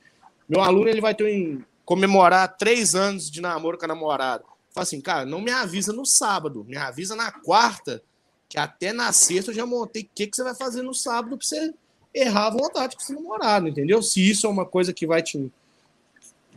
Meu 0.49 0.61
aluno 0.61 0.89
ele 0.89 1.01
vai 1.01 1.15
ter 1.15 1.25
um, 1.25 1.63
comemorar 1.85 2.57
três 2.57 2.95
anos 2.95 3.31
de 3.31 3.41
namoro 3.41 3.79
com 3.79 3.85
a 3.85 3.89
namorada. 3.89 4.45
Fala 4.73 4.83
assim, 4.83 5.01
cara, 5.01 5.25
não 5.25 5.41
me 5.41 5.51
avisa 5.51 5.93
no 5.93 6.05
sábado, 6.05 6.65
me 6.65 6.77
avisa 6.77 7.15
na 7.15 7.31
quarta, 7.31 8.03
que 8.49 8.59
até 8.59 8.93
na 8.93 9.13
sexta 9.13 9.51
eu 9.51 9.55
já 9.55 9.67
montei 9.67 10.03
o 10.03 10.09
que, 10.15 10.27
que 10.27 10.37
você 10.37 10.43
vai 10.43 10.55
fazer 10.55 10.83
no 10.83 10.95
sábado 10.95 11.37
para 11.37 11.47
você 11.47 11.73
errar 12.13 12.47
à 12.47 12.51
vontade 12.51 12.97
com 12.97 13.03
seu 13.03 13.17
namorado, 13.17 13.69
entendeu? 13.69 14.03
Se 14.03 14.29
isso 14.29 14.47
é 14.47 14.51
uma 14.51 14.65
coisa 14.65 14.93
que 14.93 15.07
vai 15.07 15.23
te 15.23 15.51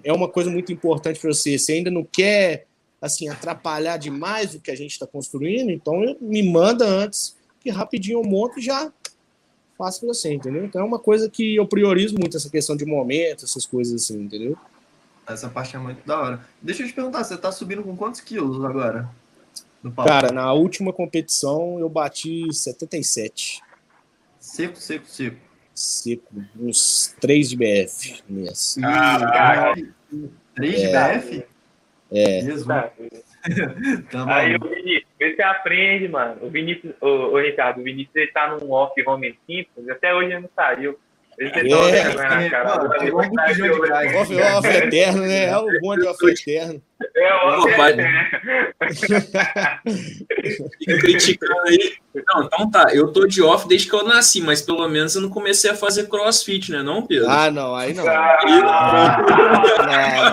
é 0.04 0.14
uma 0.14 0.30
coisa 0.30 0.50
muito 0.50 0.72
importante 0.72 1.20
para 1.20 1.34
você. 1.34 1.58
Você 1.58 1.74
ainda 1.74 1.92
não 1.92 2.04
quer 2.04 2.68
assim 3.02 3.30
atrapalhar 3.30 3.98
demais 3.98 4.56
o 4.56 4.60
que 4.60 4.72
a 4.72 4.76
gente 4.76 4.92
está 4.92 5.06
construindo, 5.06 5.72
então 5.72 6.16
me 6.22 6.42
manda 6.44 6.86
antes 6.86 7.36
que 7.60 7.70
rapidinho 7.70 8.20
eu 8.20 8.24
monto 8.24 8.60
e 8.60 8.62
já 8.62 8.92
faço 9.78 10.00
para 10.00 10.10
você, 10.10 10.34
entendeu? 10.34 10.66
Então 10.66 10.82
é 10.82 10.84
uma 10.84 10.98
coisa 10.98 11.30
que 11.30 11.56
eu 11.56 11.68
priorizo 11.68 12.16
muito 12.18 12.38
essa 12.38 12.50
questão 12.50 12.76
de 12.76 12.86
momento, 12.86 13.46
essas 13.46 13.66
coisas 13.66 14.02
assim, 14.02 14.22
entendeu? 14.22 14.58
Essa 15.28 15.50
parte 15.50 15.76
é 15.76 15.80
muito 15.80 16.06
da 16.06 16.20
hora. 16.20 16.40
Deixa 16.62 16.84
eu 16.84 16.88
te 16.88 16.94
perguntar, 16.94 17.24
você 17.24 17.36
está 17.36 17.52
subindo 17.52 17.84
com 17.84 17.96
quantos 17.96 18.22
quilos 18.22 18.64
agora? 18.64 19.10
Cara, 20.06 20.32
na 20.32 20.52
última 20.54 20.92
competição 20.94 21.80
eu 21.80 21.90
bati 21.90 22.52
77. 22.52 23.62
Seco, 24.40 24.78
seco, 24.78 25.06
seco 25.06 25.48
seco, 25.78 26.34
uns 26.60 27.16
3 27.22 27.50
de 27.50 27.56
BF 27.56 28.24
nessa. 28.28 28.82
Caraca! 28.82 29.82
3 30.56 30.76
de 30.76 30.86
é, 30.86 31.18
BF? 31.18 31.46
É. 32.12 32.42
Jesus. 32.42 32.66
Tá. 32.66 32.92
Aí 34.36 34.56
o 34.56 34.60
Vinícius, 34.60 35.06
vê 35.20 35.36
se 35.36 35.42
aprende, 35.42 36.08
mano. 36.08 36.38
O 36.42 36.50
Vinícius, 36.50 36.96
o, 37.00 37.08
o 37.08 37.40
Ricardo, 37.40 37.80
o 37.80 37.84
Vinícius 37.84 38.16
ele 38.16 38.32
tá 38.32 38.58
num 38.58 38.72
off 38.72 38.94
home 39.06 39.38
simples, 39.46 39.88
até 39.90 40.14
hoje 40.14 40.32
ele 40.32 40.40
não 40.40 40.50
saiu. 40.56 40.98
É, 41.40 41.62
off, 44.16 44.42
off 44.42 44.68
eterno, 44.68 45.22
né? 45.22 45.46
É 45.46 45.58
o 45.58 45.68
bom 45.82 45.96
de 45.96 46.08
off 46.08 46.26
eterno. 46.26 46.82
É 47.16 47.34
o 47.34 47.38
off 47.50 47.70
Fica 50.80 50.98
criticando 51.00 51.62
aí. 51.68 51.94
Não, 52.28 52.44
então 52.44 52.72
tá. 52.72 52.88
Eu 52.92 53.14
tô 53.14 53.28
de 53.28 53.44
off 53.44 53.68
desde 53.68 53.88
que 53.88 53.96
eu 53.96 54.04
nasci, 54.04 54.42
mas 54.42 54.64
pelo 54.64 54.90
menos 54.90 55.16
eu 55.16 55.22
não 55.22 55.30
comecei 55.30 55.70
a 55.70 55.76
fazer 55.76 56.08
crossfit, 56.08 56.72
né, 56.72 56.82
não, 56.82 57.06
Pedro? 57.06 57.30
Ah, 57.30 57.52
não, 57.52 57.76
aí 57.76 57.94
não. 57.94 58.04
Aí 58.08 58.62
não. 58.62 58.70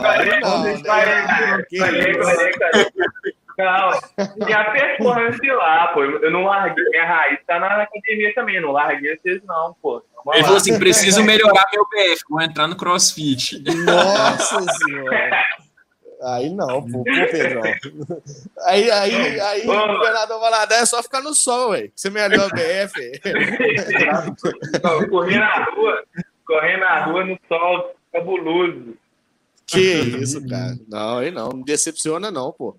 Aí 0.07 0.41
não. 0.41 0.65
Calma. 3.57 4.01
Minha 4.37 4.65
performance 4.73 5.51
lá, 5.51 5.89
pô. 5.89 6.03
Eu 6.03 6.31
não 6.31 6.45
larguei. 6.45 6.85
Minha 6.91 7.07
raiz 7.07 7.39
tá 7.47 7.59
na 7.61 7.83
academia 7.83 8.35
também. 8.35 8.61
Não 8.61 8.73
larguei 8.73 9.17
vocês, 9.17 9.43
não, 9.45 9.75
pô. 9.81 10.03
Ele 10.33 10.43
falou 10.43 10.57
assim: 10.57 10.79
preciso 10.79 11.23
melhorar 11.23 11.67
meu 11.73 11.87
BF, 11.87 12.23
vou 12.29 12.41
entrar 12.41 12.67
no 12.67 12.77
crossfit. 12.77 13.63
Nossa 13.85 14.61
senhora. 14.61 15.45
Aí 16.23 16.49
não, 16.49 16.83
pô, 16.83 17.05
pô 17.05 17.05
Pedrão. 17.05 17.63
Aí, 18.63 18.91
aí, 18.91 19.41
aí, 19.41 19.63
o 19.63 19.67
governador 19.67 20.41
Valadares 20.41 20.85
é 20.85 20.87
só 20.87 21.03
ficar 21.03 21.21
no 21.21 21.35
sol, 21.35 21.73
velho. 21.73 21.93
Você 21.95 22.09
melhora 22.09 22.47
o 22.47 22.51
BF. 22.51 23.21
correr 25.11 25.39
na 25.39 25.65
rua, 25.65 26.03
correr 26.47 26.77
na 26.79 27.05
rua 27.05 27.25
no 27.27 27.39
sol, 27.47 27.95
cabuloso. 28.11 28.97
Que 29.67 29.81
isso, 29.81 30.47
cara. 30.49 30.79
Não, 30.89 31.19
aí 31.19 31.31
não. 31.31 31.51
Não 31.51 31.63
decepciona, 31.63 32.31
não, 32.31 32.51
pô 32.53 32.75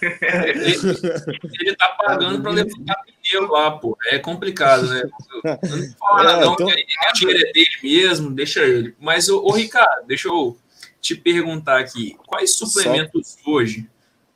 ele, 0.00 0.76
ele 1.60 1.76
tá 1.76 1.96
pagando 1.98 2.40
para 2.40 2.52
levantar 2.52 3.02
pneu 3.22 3.48
lá, 3.50 3.72
pô. 3.72 3.96
É 4.06 4.18
complicado, 4.18 4.86
né? 4.88 5.02
Eu 5.02 5.50
não 5.78 5.94
falo 5.98 6.28
é, 6.28 6.40
não, 6.40 6.52
então... 6.54 6.68
a 6.68 7.12
dinheiro 7.12 7.48
é 7.48 7.52
dele 7.52 7.76
mesmo, 7.82 8.30
deixa 8.30 8.60
ele. 8.60 8.94
Mas, 9.00 9.28
ô, 9.28 9.44
ô, 9.44 9.50
Ricardo, 9.50 10.06
deixa 10.06 10.28
eu 10.28 10.56
te 11.00 11.16
perguntar 11.16 11.80
aqui: 11.80 12.16
quais 12.26 12.56
suplementos 12.56 13.36
Só... 13.42 13.50
hoje 13.50 13.88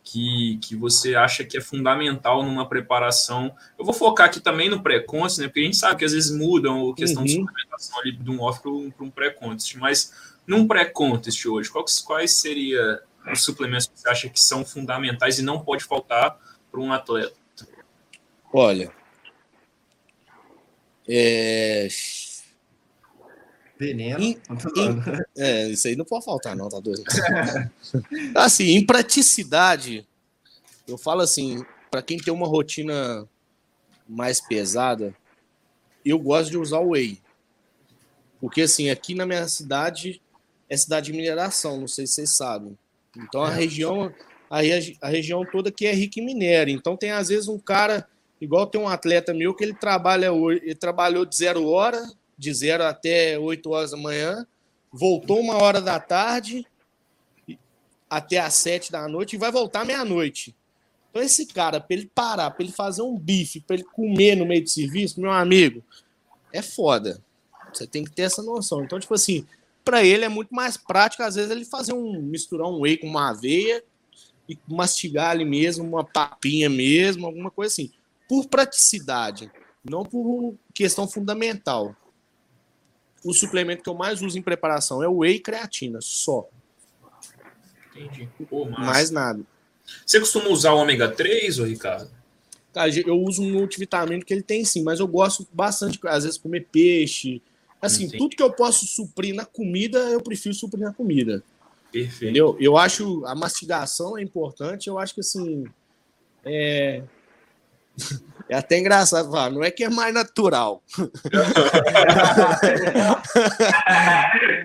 que, 0.02 0.58
que 0.58 0.74
você 0.74 1.14
acha 1.14 1.44
que 1.44 1.56
é 1.56 1.60
fundamental 1.60 2.42
numa 2.42 2.68
preparação? 2.68 3.54
Eu 3.78 3.84
vou 3.84 3.94
focar 3.94 4.26
aqui 4.26 4.40
também 4.40 4.68
no 4.68 4.82
pré-contest, 4.82 5.38
né? 5.38 5.46
Porque 5.46 5.60
a 5.60 5.64
gente 5.64 5.76
sabe 5.76 5.98
que 6.00 6.04
às 6.04 6.12
vezes 6.12 6.36
mudam 6.36 6.90
a 6.90 6.94
questão 6.96 7.22
uhum. 7.22 7.26
de 7.26 7.34
suplementação 7.34 8.00
ali 8.00 8.12
de 8.12 8.30
um 8.30 8.40
off 8.40 8.60
para 8.60 8.70
um 9.04 9.10
pré-contest, 9.10 9.76
mas 9.76 10.12
num 10.44 10.66
pré-contest 10.66 11.44
hoje, 11.46 11.70
quais, 11.70 12.00
quais 12.00 12.32
seria 12.38 13.02
os 13.32 13.42
suplementos 13.42 13.86
que 13.86 13.98
você 13.98 14.08
acha 14.08 14.28
que 14.28 14.40
são 14.40 14.64
fundamentais 14.64 15.38
e 15.38 15.42
não 15.42 15.60
pode 15.60 15.84
faltar 15.84 16.38
para 16.70 16.80
um 16.80 16.92
atleta? 16.92 17.34
Olha, 18.52 18.92
é... 21.08 21.88
Veneno. 23.78 24.22
Em, 24.22 24.40
em, 24.76 25.02
é, 25.36 25.68
isso 25.68 25.86
aí 25.86 25.94
não 25.94 26.04
pode 26.04 26.24
faltar, 26.24 26.56
não, 26.56 26.68
tá 26.68 26.80
doido. 26.80 27.04
assim, 28.34 28.70
em 28.70 28.84
praticidade, 28.84 30.06
eu 30.88 30.96
falo 30.96 31.20
assim, 31.20 31.64
para 31.90 32.02
quem 32.02 32.18
tem 32.18 32.32
uma 32.32 32.46
rotina 32.46 33.28
mais 34.08 34.40
pesada, 34.40 35.14
eu 36.04 36.18
gosto 36.18 36.50
de 36.50 36.58
usar 36.58 36.78
o 36.78 36.90
whey. 36.90 37.20
Porque 38.40 38.62
assim, 38.62 38.88
aqui 38.88 39.14
na 39.14 39.26
minha 39.26 39.46
cidade 39.46 40.22
é 40.68 40.76
cidade 40.76 41.06
de 41.06 41.12
mineração, 41.12 41.78
não 41.78 41.88
sei 41.88 42.06
se 42.06 42.14
vocês 42.14 42.34
sabem. 42.34 42.78
Então 43.18 43.42
a 43.42 43.50
é. 43.50 43.54
região, 43.54 44.12
a, 44.50 44.58
a 45.02 45.08
região 45.08 45.44
toda 45.44 45.68
aqui 45.68 45.86
é 45.86 45.92
rica 45.92 46.20
em 46.20 46.24
minério. 46.24 46.74
Então 46.74 46.96
tem 46.96 47.10
às 47.10 47.28
vezes 47.28 47.48
um 47.48 47.58
cara, 47.58 48.06
igual 48.40 48.66
tem 48.66 48.80
um 48.80 48.88
atleta 48.88 49.34
meu 49.34 49.54
que 49.54 49.64
ele 49.64 49.74
trabalha 49.74 50.30
ele 50.62 50.74
trabalhou 50.74 51.24
de 51.24 51.36
zero 51.36 51.66
hora, 51.66 52.02
de 52.36 52.52
zero 52.52 52.84
até 52.84 53.38
8 53.38 53.70
horas 53.70 53.90
da 53.92 53.96
manhã, 53.96 54.46
voltou 54.92 55.40
uma 55.40 55.56
hora 55.56 55.80
da 55.80 55.98
tarde 55.98 56.66
até 58.08 58.38
às 58.38 58.54
sete 58.54 58.92
da 58.92 59.08
noite 59.08 59.34
e 59.34 59.38
vai 59.38 59.50
voltar 59.50 59.84
meia-noite. 59.84 60.54
Então 61.10 61.22
esse 61.22 61.46
cara, 61.46 61.80
para 61.80 61.96
ele 61.96 62.10
parar, 62.14 62.50
para 62.50 62.62
ele 62.62 62.72
fazer 62.72 63.02
um 63.02 63.18
bife, 63.18 63.60
para 63.60 63.76
ele 63.76 63.84
comer 63.84 64.36
no 64.36 64.46
meio 64.46 64.62
do 64.62 64.70
serviço, 64.70 65.20
meu 65.20 65.32
amigo, 65.32 65.82
é 66.52 66.62
foda. 66.62 67.22
Você 67.72 67.86
tem 67.86 68.04
que 68.04 68.10
ter 68.10 68.22
essa 68.22 68.42
noção. 68.42 68.84
Então, 68.84 69.00
tipo 69.00 69.14
assim, 69.14 69.46
para 69.86 70.04
ele 70.04 70.24
é 70.24 70.28
muito 70.28 70.52
mais 70.52 70.76
prático, 70.76 71.22
às 71.22 71.36
vezes, 71.36 71.48
ele 71.48 71.64
fazer 71.64 71.92
um 71.92 72.20
misturar 72.20 72.66
um 72.66 72.80
whey 72.80 72.96
com 72.96 73.06
uma 73.06 73.30
aveia 73.30 73.84
e 74.48 74.58
mastigar 74.66 75.30
ali 75.30 75.44
mesmo, 75.44 75.84
uma 75.84 76.04
papinha 76.04 76.68
mesmo, 76.68 77.24
alguma 77.24 77.52
coisa 77.52 77.72
assim. 77.72 77.92
Por 78.28 78.48
praticidade, 78.48 79.48
não 79.88 80.04
por 80.04 80.56
questão 80.74 81.06
fundamental. 81.06 81.94
O 83.24 83.32
suplemento 83.32 83.84
que 83.84 83.88
eu 83.88 83.94
mais 83.94 84.22
uso 84.22 84.36
em 84.36 84.42
preparação 84.42 85.04
é 85.04 85.08
o 85.08 85.18
whey 85.18 85.36
e 85.36 85.40
creatina, 85.40 86.00
só. 86.02 86.48
Entendi. 87.94 88.28
Pô, 88.50 88.64
mais 88.64 89.12
nada. 89.12 89.40
Você 90.04 90.18
costuma 90.18 90.48
usar 90.48 90.72
o 90.72 90.78
ômega 90.78 91.08
3, 91.08 91.60
ô 91.60 91.64
Ricardo? 91.64 92.10
Cara, 92.74 92.90
eu 92.90 93.22
uso 93.22 93.40
um 93.40 93.52
multivitamínico 93.52 94.26
que 94.26 94.34
ele 94.34 94.42
tem 94.42 94.64
sim, 94.64 94.82
mas 94.82 94.98
eu 94.98 95.06
gosto 95.06 95.46
bastante, 95.52 96.00
às 96.08 96.24
vezes, 96.24 96.36
comer 96.38 96.66
peixe, 96.72 97.40
Assim, 97.80 98.08
Sim. 98.08 98.18
tudo 98.18 98.36
que 98.36 98.42
eu 98.42 98.52
posso 98.52 98.86
suprir 98.86 99.34
na 99.34 99.44
comida, 99.44 99.98
eu 99.98 100.20
prefiro 100.20 100.54
suprir 100.54 100.82
na 100.82 100.92
comida. 100.92 101.42
Perfeito. 101.92 102.24
Entendeu? 102.24 102.56
Eu 102.58 102.76
acho 102.76 103.24
a 103.26 103.34
mastigação 103.34 104.18
é 104.18 104.22
importante, 104.22 104.88
eu 104.88 104.98
acho 104.98 105.14
que 105.14 105.20
assim. 105.20 105.64
É, 106.44 107.02
é 108.48 108.56
até 108.56 108.78
engraçado 108.78 109.30
falar, 109.30 109.50
não 109.50 109.62
é 109.62 109.70
que 109.70 109.84
é 109.84 109.90
mais 109.90 110.12
natural. 110.12 110.82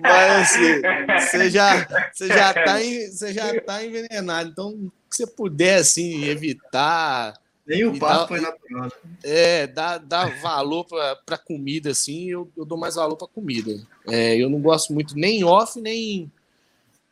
Mas 0.02 0.32
assim, 0.42 0.82
você 1.18 1.50
já, 1.50 1.86
você 2.12 2.28
já 2.28 2.52
tá, 2.52 2.78
você 2.78 3.32
já 3.32 3.60
tá 3.60 3.84
envenenado. 3.84 4.50
Então, 4.50 4.92
se 5.10 5.24
você 5.24 5.26
puder 5.26 5.76
assim 5.76 6.24
evitar 6.24 7.34
nem 7.72 7.84
o 7.86 7.98
papo 7.98 8.28
foi 8.28 8.40
natural. 8.40 8.84
Né? 8.84 8.90
É, 9.22 9.66
dá, 9.66 9.98
dá 9.98 10.26
valor 10.40 10.84
para 10.84 11.38
comida, 11.38 11.90
assim, 11.90 12.30
eu, 12.30 12.50
eu 12.56 12.64
dou 12.64 12.78
mais 12.78 12.94
valor 12.96 13.16
para 13.16 13.26
comida. 13.28 13.80
É, 14.06 14.36
eu 14.36 14.50
não 14.50 14.60
gosto 14.60 14.92
muito 14.92 15.16
nem 15.16 15.42
off, 15.44 15.80
nem, 15.80 16.30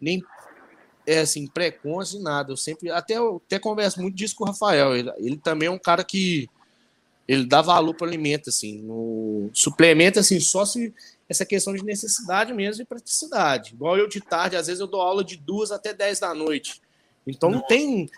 nem 0.00 0.22
é 1.06 1.20
assim, 1.20 1.46
pré-conce, 1.46 2.20
nada. 2.20 2.52
Eu 2.52 2.56
sempre, 2.56 2.90
até, 2.90 3.16
eu 3.16 3.42
até 3.46 3.58
converso 3.58 4.00
muito 4.00 4.14
disso 4.14 4.36
com 4.36 4.44
o 4.44 4.48
Rafael. 4.48 4.96
Ele, 4.96 5.12
ele 5.18 5.36
também 5.36 5.68
é 5.68 5.70
um 5.70 5.78
cara 5.78 6.04
que 6.04 6.48
ele 7.26 7.46
dá 7.46 7.62
valor 7.62 7.94
para 7.94 8.06
o 8.06 8.08
alimento, 8.08 8.50
assim, 8.50 8.82
no 8.82 9.50
suplemento, 9.52 10.18
assim, 10.18 10.40
só 10.40 10.64
se 10.64 10.92
essa 11.28 11.46
questão 11.46 11.72
de 11.72 11.84
necessidade 11.84 12.52
mesmo 12.52 12.82
e 12.82 12.86
praticidade. 12.86 13.72
Igual 13.72 13.96
eu 13.96 14.08
de 14.08 14.20
tarde, 14.20 14.56
às 14.56 14.66
vezes 14.66 14.80
eu 14.80 14.88
dou 14.88 15.00
aula 15.00 15.22
de 15.22 15.36
duas 15.36 15.70
até 15.70 15.94
dez 15.94 16.18
da 16.18 16.34
noite. 16.34 16.82
Então 17.24 17.48
não, 17.50 17.58
não 17.58 17.66
tem 17.66 18.10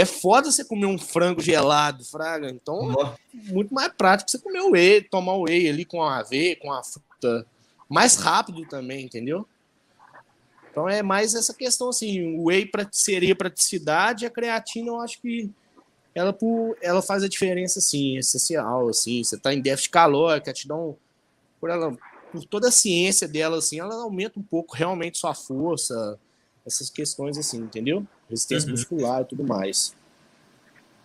é 0.00 0.04
foda 0.04 0.50
você 0.50 0.64
comer 0.64 0.86
um 0.86 0.98
frango 0.98 1.40
gelado, 1.40 2.04
fraga. 2.04 2.50
Então, 2.50 2.92
é 2.92 3.52
muito 3.52 3.72
mais 3.72 3.92
prático 3.92 4.28
você 4.28 4.38
comer 4.38 4.60
o 4.60 4.72
whey, 4.72 5.02
tomar 5.02 5.34
o 5.34 5.44
whey 5.44 5.68
ali 5.68 5.84
com 5.84 6.02
a 6.02 6.18
aveia, 6.18 6.56
com 6.56 6.72
a 6.72 6.82
fruta. 6.82 7.46
Mais 7.88 8.16
rápido 8.16 8.66
também, 8.66 9.04
entendeu? 9.04 9.46
Então 10.68 10.88
é 10.88 11.00
mais 11.00 11.36
essa 11.36 11.54
questão 11.54 11.90
assim, 11.90 12.36
o 12.36 12.46
whey 12.46 12.68
seria 12.90 13.36
praticidade, 13.36 14.26
a 14.26 14.30
creatina 14.30 14.88
eu 14.88 15.00
acho 15.00 15.20
que 15.20 15.48
ela, 16.12 16.32
por, 16.32 16.76
ela 16.82 17.00
faz 17.00 17.22
a 17.22 17.28
diferença 17.28 17.78
assim, 17.78 18.16
essencial, 18.16 18.88
assim, 18.88 19.22
você 19.22 19.38
tá 19.38 19.54
em 19.54 19.60
déficit 19.60 19.90
calórico, 19.90 20.52
te 20.52 20.66
dá 20.66 20.74
um, 20.74 20.96
por 21.60 21.70
ela, 21.70 21.96
por 22.32 22.44
toda 22.44 22.66
a 22.66 22.72
ciência 22.72 23.28
dela 23.28 23.58
assim, 23.58 23.78
ela 23.78 23.94
aumenta 23.94 24.40
um 24.40 24.42
pouco 24.42 24.74
realmente 24.74 25.18
sua 25.18 25.34
força, 25.34 26.18
essas 26.66 26.90
questões 26.90 27.38
assim, 27.38 27.58
entendeu? 27.58 28.06
Resistência 28.28 28.66
uhum. 28.66 28.72
muscular 28.72 29.22
e 29.22 29.24
tudo 29.24 29.44
mais. 29.44 29.94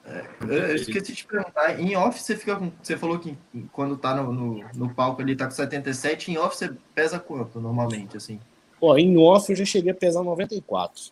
É, 0.05 0.25
eu 0.71 0.75
esqueci 0.75 1.11
de 1.11 1.15
te 1.17 1.25
perguntar, 1.25 1.79
em 1.79 1.95
off 1.95 2.19
você 2.19 2.35
fica 2.35 2.55
com, 2.55 2.71
você 2.81 2.97
falou 2.97 3.19
que 3.19 3.37
quando 3.71 3.95
tá 3.95 4.15
no, 4.15 4.33
no, 4.33 4.65
no, 4.73 4.93
palco 4.93 5.21
ali 5.21 5.35
tá 5.35 5.45
com 5.45 5.51
77, 5.51 6.31
em 6.31 6.37
off 6.37 6.57
você 6.57 6.73
pesa 6.95 7.19
quanto 7.19 7.59
normalmente, 7.59 8.17
assim? 8.17 8.39
Ó, 8.81 8.97
em 8.97 9.17
off 9.17 9.51
eu 9.51 9.55
já 9.55 9.65
cheguei 9.65 9.91
a 9.91 9.95
pesar 9.95 10.23
94. 10.23 11.11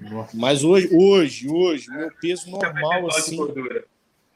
Nossa. 0.00 0.36
Mas 0.36 0.64
hoje, 0.64 0.88
hoje, 0.92 1.48
hoje, 1.48 1.88
meu 1.90 2.10
peso 2.20 2.50
normal, 2.50 3.06
assim... 3.08 3.38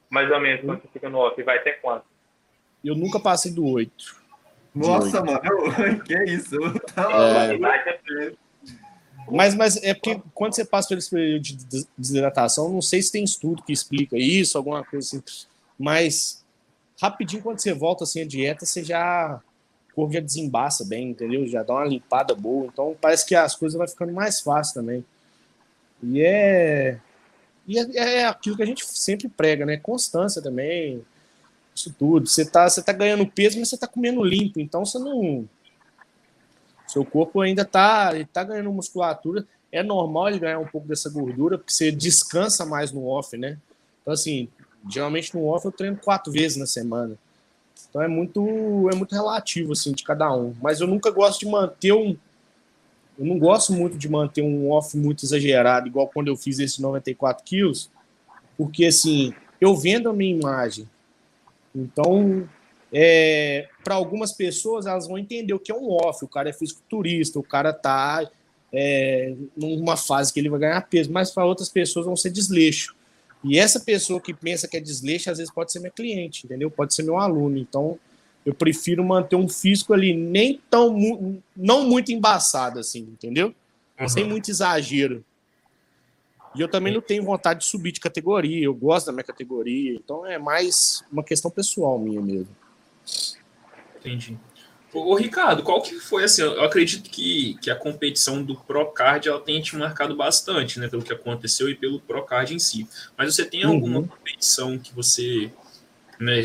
Mais 0.08 0.30
ou 0.30 0.40
menos, 0.40 0.64
quando 0.64 0.82
você 0.82 0.88
fica 0.92 1.08
no 1.08 1.18
off, 1.18 1.42
vai 1.42 1.58
até 1.58 1.72
quanto? 1.72 2.04
Eu 2.84 2.94
nunca 2.94 3.18
passei 3.18 3.50
do 3.50 3.66
8. 3.66 3.92
Nossa, 4.72 5.20
8. 5.20 5.26
mano, 5.26 6.04
que 6.04 6.24
isso? 6.24 6.56
Tá 6.94 7.10
é... 7.10 8.32
Mas, 9.30 9.54
mas 9.54 9.76
é 9.82 9.94
porque 9.94 10.20
quando 10.34 10.54
você 10.54 10.64
passa 10.64 10.88
por 10.88 10.98
esse 10.98 11.10
período 11.10 11.42
de 11.42 11.86
desidratação, 11.96 12.68
não 12.68 12.82
sei 12.82 13.02
se 13.02 13.12
tem 13.12 13.24
estudo 13.24 13.62
que 13.62 13.72
explica 13.72 14.16
isso, 14.16 14.56
alguma 14.56 14.84
coisa 14.84 15.06
assim, 15.06 15.22
mas 15.78 16.44
rapidinho 17.00 17.42
quando 17.42 17.58
você 17.60 17.72
volta 17.72 18.04
assim 18.04 18.22
a 18.22 18.26
dieta, 18.26 18.64
você 18.64 18.84
já 18.84 19.40
o 19.90 19.94
corpo 19.94 20.12
já 20.12 20.20
desembaça 20.20 20.84
bem, 20.84 21.10
entendeu? 21.10 21.46
Já 21.46 21.62
dá 21.62 21.74
uma 21.74 21.86
limpada 21.86 22.34
boa, 22.34 22.66
então 22.66 22.96
parece 23.00 23.26
que 23.26 23.34
as 23.34 23.56
coisas 23.56 23.76
vai 23.76 23.88
ficando 23.88 24.12
mais 24.12 24.40
fácil 24.40 24.74
também. 24.74 25.04
E 26.02 26.20
é 26.20 27.00
e 27.66 27.78
é, 27.78 28.18
é 28.20 28.26
aquilo 28.26 28.56
que 28.56 28.62
a 28.62 28.66
gente 28.66 28.86
sempre 28.86 29.28
prega, 29.28 29.66
né? 29.66 29.76
Constância 29.76 30.40
também. 30.40 31.04
Isso 31.74 31.92
tudo. 31.98 32.28
Você 32.28 32.44
tá, 32.44 32.68
você 32.68 32.82
tá 32.82 32.92
ganhando 32.92 33.26
peso, 33.26 33.58
mas 33.58 33.68
você 33.68 33.76
tá 33.76 33.88
comendo 33.88 34.22
limpo. 34.22 34.60
Então 34.60 34.84
você 34.84 34.98
não. 34.98 35.48
Seu 36.86 37.04
corpo 37.04 37.40
ainda 37.40 37.64
tá, 37.64 38.12
tá 38.32 38.44
ganhando 38.44 38.72
musculatura. 38.72 39.46
É 39.72 39.82
normal 39.82 40.28
ele 40.28 40.38
ganhar 40.38 40.58
um 40.58 40.66
pouco 40.66 40.86
dessa 40.86 41.10
gordura, 41.10 41.58
porque 41.58 41.72
você 41.72 41.90
descansa 41.90 42.64
mais 42.64 42.92
no 42.92 43.06
off, 43.06 43.36
né? 43.36 43.58
Então, 44.00 44.14
assim, 44.14 44.48
geralmente 44.88 45.34
no 45.34 45.44
off 45.46 45.66
eu 45.66 45.72
treino 45.72 45.96
quatro 45.96 46.32
vezes 46.32 46.56
na 46.56 46.66
semana. 46.66 47.16
Então 47.88 48.02
é 48.02 48.08
muito, 48.08 48.88
é 48.92 48.94
muito 48.94 49.14
relativo, 49.14 49.72
assim, 49.72 49.92
de 49.92 50.04
cada 50.04 50.32
um. 50.32 50.54
Mas 50.60 50.80
eu 50.80 50.86
nunca 50.86 51.10
gosto 51.10 51.40
de 51.40 51.46
manter 51.46 51.92
um. 51.92 52.16
Eu 53.18 53.24
não 53.24 53.38
gosto 53.38 53.72
muito 53.72 53.96
de 53.96 54.08
manter 54.08 54.42
um 54.42 54.70
off 54.70 54.96
muito 54.96 55.24
exagerado, 55.24 55.88
igual 55.88 56.08
quando 56.08 56.28
eu 56.28 56.36
fiz 56.36 56.58
esse 56.58 56.82
94 56.82 57.42
quilos, 57.42 57.90
porque, 58.56 58.84
assim, 58.84 59.34
eu 59.60 59.74
vendo 59.74 60.10
a 60.10 60.12
minha 60.12 60.36
imagem. 60.36 60.88
Então, 61.74 62.46
é, 62.92 63.68
para 63.82 63.94
algumas 63.94 64.32
pessoas, 64.32 64.86
elas 64.86 65.06
vão 65.06 65.18
entender 65.18 65.52
o 65.52 65.58
que 65.58 65.72
é 65.72 65.74
um 65.74 65.90
off. 65.90 66.24
O 66.24 66.28
cara 66.28 66.50
é 66.50 66.52
fisiculturista, 66.52 67.38
o 67.38 67.42
cara 67.42 67.72
tá 67.72 68.28
é, 68.72 69.34
numa 69.56 69.96
fase 69.96 70.32
que 70.32 70.40
ele 70.40 70.48
vai 70.48 70.60
ganhar 70.60 70.80
peso, 70.82 71.10
mas 71.12 71.30
para 71.30 71.44
outras 71.44 71.68
pessoas 71.68 72.06
vão 72.06 72.16
ser 72.16 72.30
desleixo. 72.30 72.94
E 73.44 73.58
essa 73.58 73.80
pessoa 73.80 74.20
que 74.20 74.34
pensa 74.34 74.66
que 74.66 74.76
é 74.76 74.80
desleixo, 74.80 75.30
às 75.30 75.38
vezes 75.38 75.52
pode 75.52 75.70
ser 75.72 75.78
minha 75.78 75.90
cliente, 75.90 76.46
entendeu? 76.46 76.70
Pode 76.70 76.94
ser 76.94 77.02
meu 77.02 77.18
aluno. 77.18 77.58
Então, 77.58 77.98
eu 78.44 78.54
prefiro 78.54 79.04
manter 79.04 79.36
um 79.36 79.48
físico 79.48 79.92
ali 79.92 80.14
nem 80.14 80.60
tão 80.70 81.40
não 81.56 81.84
muito 81.84 82.12
embaçado 82.12 82.78
assim, 82.78 83.00
entendeu? 83.00 83.54
Uhum. 84.00 84.08
Sem 84.08 84.24
muito 84.24 84.50
exagero. 84.50 85.24
E 86.54 86.60
eu 86.60 86.68
também 86.68 86.92
não 86.92 87.02
tenho 87.02 87.22
vontade 87.22 87.60
de 87.60 87.66
subir 87.66 87.92
de 87.92 88.00
categoria, 88.00 88.64
eu 88.64 88.74
gosto 88.74 89.06
da 89.06 89.12
minha 89.12 89.24
categoria, 89.24 89.92
então 89.92 90.24
é 90.24 90.38
mais 90.38 91.04
uma 91.12 91.22
questão 91.22 91.50
pessoal 91.50 91.98
minha 91.98 92.20
mesmo. 92.20 92.48
Entendi. 93.98 94.38
Ô, 94.92 95.14
Ricardo, 95.14 95.62
qual 95.62 95.82
que 95.82 95.98
foi 96.00 96.24
assim? 96.24 96.42
Eu 96.42 96.64
acredito 96.64 97.10
que, 97.10 97.58
que 97.60 97.70
a 97.70 97.76
competição 97.76 98.42
do 98.42 98.56
Procard 98.56 99.28
ela 99.28 99.40
tenha 99.40 99.60
te 99.60 99.76
marcado 99.76 100.16
bastante, 100.16 100.80
né? 100.80 100.88
Pelo 100.88 101.02
que 101.02 101.12
aconteceu 101.12 101.68
e 101.68 101.74
pelo 101.74 102.00
Procard 102.00 102.54
em 102.54 102.58
si. 102.58 102.88
Mas 103.16 103.34
você 103.34 103.44
tem 103.44 103.64
alguma 103.64 103.98
uhum. 103.98 104.06
competição 104.06 104.78
que 104.78 104.94
você. 104.94 105.52
Né, 106.18 106.44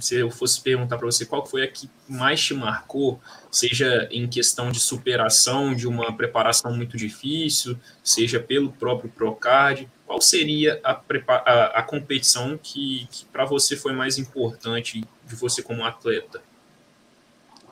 se 0.00 0.16
eu 0.16 0.30
fosse 0.30 0.60
perguntar 0.60 0.98
para 0.98 1.06
você 1.06 1.24
qual 1.24 1.46
foi 1.46 1.62
a 1.62 1.68
que 1.68 1.88
mais 2.06 2.42
te 2.42 2.52
marcou, 2.52 3.18
seja 3.50 4.06
em 4.10 4.28
questão 4.28 4.70
de 4.70 4.78
superação 4.78 5.74
de 5.74 5.88
uma 5.88 6.14
preparação 6.14 6.76
muito 6.76 6.94
difícil, 6.96 7.78
seja 8.04 8.38
pelo 8.38 8.70
próprio 8.70 9.10
Procard, 9.10 9.88
qual 10.06 10.20
seria 10.20 10.78
a, 10.84 11.00
a, 11.28 11.64
a 11.78 11.82
competição 11.82 12.58
que, 12.62 13.08
que 13.10 13.24
para 13.26 13.46
você 13.46 13.76
foi 13.76 13.92
mais 13.92 14.18
importante 14.18 15.02
de 15.24 15.34
você 15.34 15.62
como 15.62 15.82
atleta? 15.82 16.42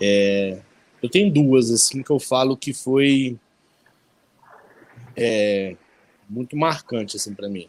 É, 0.01 0.59
eu 1.03 1.09
tenho 1.09 1.31
duas, 1.31 1.71
assim, 1.71 2.03
que 2.03 2.11
eu 2.11 2.19
falo 2.19 2.57
que 2.57 2.73
foi 2.73 3.39
é, 5.17 5.77
muito 6.29 6.57
marcante, 6.57 7.17
assim, 7.17 7.35
para 7.35 7.49
mim. 7.49 7.69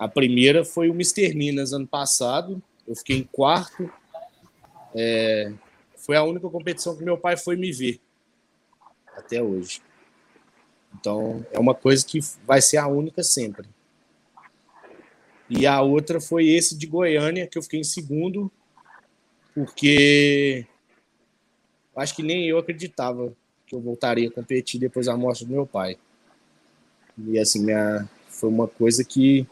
A 0.00 0.08
primeira 0.08 0.64
foi 0.64 0.88
o 0.88 0.94
Mr. 0.94 1.34
Minas, 1.34 1.74
ano 1.74 1.86
passado. 1.86 2.60
Eu 2.88 2.96
fiquei 2.96 3.18
em 3.18 3.22
quarto. 3.22 3.92
É, 4.94 5.52
foi 5.94 6.16
a 6.16 6.24
única 6.24 6.48
competição 6.48 6.96
que 6.96 7.04
meu 7.04 7.18
pai 7.18 7.36
foi 7.36 7.54
me 7.54 7.70
ver. 7.70 8.00
Até 9.14 9.42
hoje. 9.42 9.82
Então, 10.98 11.44
é 11.52 11.58
uma 11.58 11.74
coisa 11.74 12.04
que 12.04 12.18
vai 12.46 12.62
ser 12.62 12.78
a 12.78 12.88
única 12.88 13.22
sempre. 13.22 13.68
E 15.50 15.66
a 15.66 15.82
outra 15.82 16.18
foi 16.18 16.48
esse 16.48 16.74
de 16.74 16.86
Goiânia, 16.86 17.46
que 17.46 17.58
eu 17.58 17.62
fiquei 17.62 17.80
em 17.80 17.84
segundo 17.84 18.50
porque 19.54 20.66
acho 21.94 22.16
que 22.16 22.22
nem 22.22 22.48
eu 22.48 22.56
acreditava 22.56 23.32
que 23.66 23.74
eu 23.74 23.80
voltaria 23.80 24.28
a 24.28 24.32
competir 24.32 24.80
depois 24.80 25.04
da 25.04 25.16
morte 25.16 25.44
do 25.44 25.52
meu 25.52 25.66
pai. 25.66 25.98
E 27.18 27.38
assim, 27.38 27.62
minha, 27.62 28.08
foi 28.28 28.48
uma 28.48 28.66
coisa 28.66 29.04
que 29.04 29.46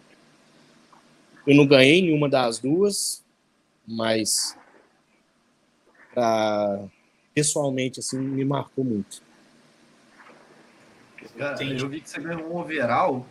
eu 1.48 1.56
não 1.56 1.66
ganhei 1.66 2.02
nenhuma 2.02 2.28
das 2.28 2.58
duas, 2.58 3.24
mas 3.86 4.56
pra, 6.14 6.84
pessoalmente 7.34 8.00
assim 8.00 8.18
me 8.18 8.44
marcou 8.44 8.84
muito. 8.84 9.22
Cara, 11.36 11.62
eu 11.64 11.88
vi 11.88 12.00
que 12.00 12.08
você 12.08 12.20
ganhou 12.20 12.52
um 12.52 12.58
overall 12.58 13.26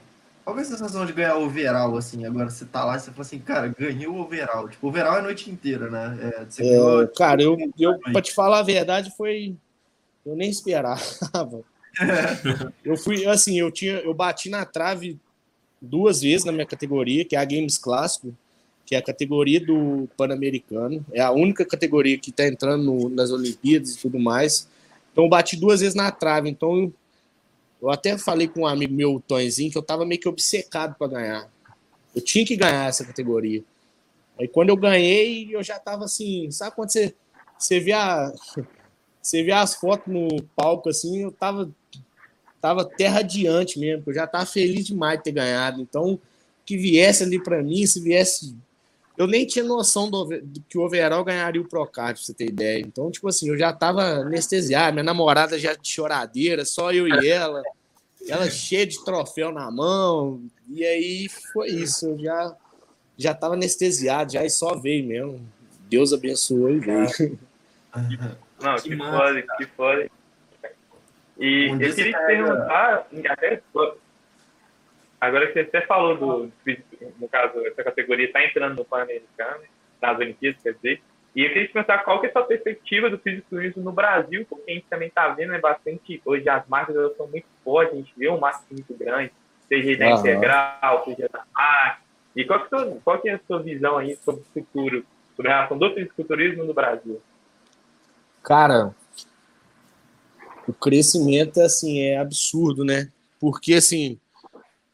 qual 0.48 0.58
é 0.58 0.62
a 0.62 0.64
sensação 0.64 1.06
de 1.06 1.12
ganhar 1.12 1.36
o 1.36 1.44
overall, 1.44 1.98
assim? 1.98 2.26
Agora 2.26 2.50
você 2.50 2.64
tá 2.64 2.86
lá 2.86 2.96
e 2.96 3.02
você 3.02 3.12
fala 3.12 3.22
assim, 3.22 3.38
cara, 3.38 3.68
ganhei 3.68 4.08
o 4.08 4.16
overall. 4.16 4.70
Tipo, 4.70 4.88
o 4.88 4.90
overall 4.90 5.18
é 5.18 5.20
a 5.20 5.22
noite 5.22 5.52
inteira, 5.52 5.90
né? 5.90 6.18
É, 6.22 6.64
ganhou, 6.64 7.04
é, 7.04 7.08
cara, 7.08 7.44
eu, 7.44 7.58
eu 7.78 8.00
pra 8.00 8.22
te 8.22 8.34
falar 8.34 8.60
a 8.60 8.64
verdade, 8.64 9.14
foi. 9.18 9.58
Eu 10.26 10.38
nem 10.38 10.50
esperava. 10.50 11.02
eu 12.86 12.96
fui, 12.96 13.26
assim, 13.26 13.60
eu 13.60 13.70
tinha. 13.70 13.96
Eu 13.96 14.14
bati 14.14 14.50
na 14.50 14.64
trave 14.64 15.20
duas 15.82 16.22
vezes 16.22 16.46
na 16.46 16.52
minha 16.52 16.66
categoria, 16.66 17.26
que 17.26 17.36
é 17.36 17.40
a 17.40 17.46
Games 17.46 17.78
Clássico, 17.78 18.36
que 18.86 18.96
é 18.96 18.98
a 18.98 19.02
categoria 19.02 19.60
do 19.60 20.08
Pan-Americano. 20.18 21.06
É 21.12 21.22
a 21.22 21.32
única 21.32 21.66
categoria 21.66 22.18
que 22.18 22.32
tá 22.32 22.48
entrando 22.48 22.84
no, 22.84 23.10
nas 23.10 23.32
Olimpíadas 23.32 23.96
e 23.96 23.98
tudo 23.98 24.18
mais. 24.18 24.68
Então, 25.12 25.26
eu 25.26 25.30
bati 25.30 25.58
duas 25.58 25.82
vezes 25.82 25.96
na 25.96 26.12
trave. 26.12 26.50
Então, 26.50 26.92
eu 27.82 27.90
até 27.90 28.18
falei 28.18 28.48
com 28.48 28.62
um 28.62 28.68
amigo 28.68 28.94
meu, 28.94 29.16
o 29.16 29.20
Tonzinho, 29.20 29.72
que 29.72 29.78
eu 29.78 29.84
tava 29.84 30.06
meio 30.06 30.22
que 30.22 30.30
obcecado 30.30 30.96
para 30.98 31.08
ganhar. 31.08 31.52
Eu 32.16 32.22
tinha 32.22 32.46
que 32.46 32.56
ganhar 32.56 32.88
essa 32.88 33.06
categoria. 33.06 33.64
Aí 34.40 34.48
quando 34.48 34.70
eu 34.70 34.78
ganhei, 34.78 35.54
eu 35.54 35.64
já 35.64 35.80
tava 35.80 36.06
assim, 36.06 36.50
sabe 36.52 36.76
quando 36.76 36.92
você, 36.92 37.14
você 37.58 37.80
vê 37.80 37.92
a 37.92 38.32
você 39.22 39.44
vê 39.44 39.52
as 39.52 39.76
fotos 39.76 40.14
no 40.14 40.42
palco 40.56 40.90
assim, 40.90 41.24
eu 41.24 41.32
tava 41.32 41.70
tava 42.62 42.86
terra 42.86 43.20
adiante 43.20 43.80
mesmo, 43.80 44.04
eu 44.08 44.14
já 44.14 44.28
tava 44.28 44.46
feliz 44.46 44.86
demais 44.86 45.18
de 45.18 45.26
ter 45.26 45.32
ganhado. 45.32 45.82
Então, 45.82 46.20
que 46.66 46.78
viesse 46.78 47.24
ali 47.24 47.42
para 47.42 47.62
mim, 47.64 47.86
se 47.86 48.02
viesse 48.02 48.56
eu 49.18 49.26
nem 49.26 49.48
tinha 49.48 49.66
noção 49.66 50.10
do, 50.12 50.26
do 50.26 50.62
que 50.70 50.78
o 50.78 50.86
overall 50.86 51.24
ganharia 51.24 51.60
o 51.60 51.68
Procard, 51.68 52.20
pra 52.20 52.24
você 52.24 52.34
ter 52.34 52.50
ideia. 52.50 52.80
Então, 52.80 53.10
tipo 53.10 53.28
assim, 53.28 53.50
eu 53.50 53.58
já 53.58 53.74
tava 53.74 54.04
anestesiado, 54.04 54.94
minha 54.94 55.04
namorada 55.04 55.58
já 55.58 55.74
de 55.74 55.90
choradeira, 55.90 56.64
só 56.64 56.94
eu 56.94 57.08
e 57.08 57.28
ela, 57.28 57.64
ela 58.28 58.48
cheia 58.48 58.86
de 58.86 59.04
troféu 59.04 59.52
na 59.52 59.72
mão, 59.72 60.44
e 60.70 60.86
aí 60.86 61.28
foi 61.52 61.70
isso, 61.70 62.10
eu 62.10 62.20
já, 62.20 62.56
já 63.18 63.34
tava 63.34 63.56
anestesiado, 63.56 64.34
já 64.34 64.46
e 64.46 64.50
só 64.52 64.76
veio 64.76 65.08
mesmo. 65.08 65.42
Deus 65.90 66.14
abençoou 66.14 66.70
e 66.70 66.80
veio. 66.80 67.40
Não, 68.62 68.76
que, 68.76 68.90
que 68.90 68.98
foda, 68.98 69.46
que 69.58 69.66
foda. 69.66 70.12
E 71.40 71.70
um 71.70 71.82
eu 71.82 71.94
queria 71.94 72.14
te 72.14 72.26
perguntar, 72.26 73.08
até 73.30 73.62
Agora 75.20 75.48
que 75.48 75.54
você 75.54 75.62
até 75.62 75.82
falou 75.82 76.16
do, 76.16 76.52
no 77.20 77.28
caso, 77.28 77.66
essa 77.66 77.84
categoria 77.84 78.28
está 78.28 78.44
entrando 78.44 78.78
no 78.78 78.86
Pan-Americano, 78.86 79.64
nas 80.00 80.18
Olimpíadas, 80.18 80.62
quer 80.62 80.74
dizer, 80.76 81.02
e 81.36 81.44
eu 81.44 81.50
queria 81.50 81.68
te 81.68 81.74
perguntar 81.74 82.00
qual 82.00 82.20
que 82.20 82.28
é 82.28 82.30
a 82.30 82.34
sua 82.34 82.44
perspectiva 82.44 83.10
do 83.10 83.18
fisiculturismo 83.18 83.84
no 83.84 83.92
Brasil, 83.92 84.46
porque 84.48 84.72
a 84.72 84.74
gente 84.76 84.86
também 84.88 85.08
está 85.08 85.28
vendo 85.30 85.52
né, 85.52 85.60
bastante, 85.60 86.22
hoje 86.24 86.48
as 86.48 86.68
marcas 86.68 86.96
elas 86.96 87.18
são 87.18 87.28
muito 87.28 87.48
fortes, 87.64 87.94
a 87.94 87.98
gente 87.98 88.14
vê 88.16 88.30
um 88.30 88.40
marketing 88.40 88.74
muito 88.76 88.94
grande, 88.96 89.32
seja 89.68 89.98
da 89.98 90.08
uhum. 90.08 90.20
Integral, 90.20 91.06
seja 91.06 91.30
da 91.32 91.44
marca, 91.52 92.02
e 92.36 92.46
qual 92.46 92.60
que, 92.66 92.76
é, 92.76 92.98
qual 93.04 93.20
que 93.20 93.30
é 93.30 93.34
a 93.34 93.40
sua 93.48 93.62
visão 93.62 93.98
aí 93.98 94.16
sobre 94.18 94.42
o 94.42 94.46
futuro, 94.46 95.04
sobre 95.36 95.52
a 95.52 95.56
relação 95.56 95.78
do 95.80 95.94
fisiculturismo 95.94 96.64
no 96.64 96.74
Brasil? 96.76 97.20
Cara, 98.44 98.96
o 100.68 100.74
crescimento, 100.74 101.62
assim, 101.62 102.00
é 102.00 102.18
absurdo, 102.18 102.84
né? 102.84 103.12
Porque, 103.40 103.74
assim, 103.74 104.20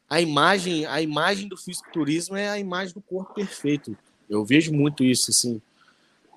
a 0.08 0.20
imagem, 0.20 0.86
a 0.86 1.02
imagem 1.02 1.48
do 1.48 1.56
fisiculturismo 1.56 2.36
é 2.36 2.48
a 2.48 2.58
imagem 2.58 2.94
do 2.94 3.00
corpo 3.00 3.34
perfeito. 3.34 3.96
Eu 4.28 4.44
vejo 4.44 4.72
muito 4.72 5.02
isso, 5.02 5.30
assim. 5.30 5.60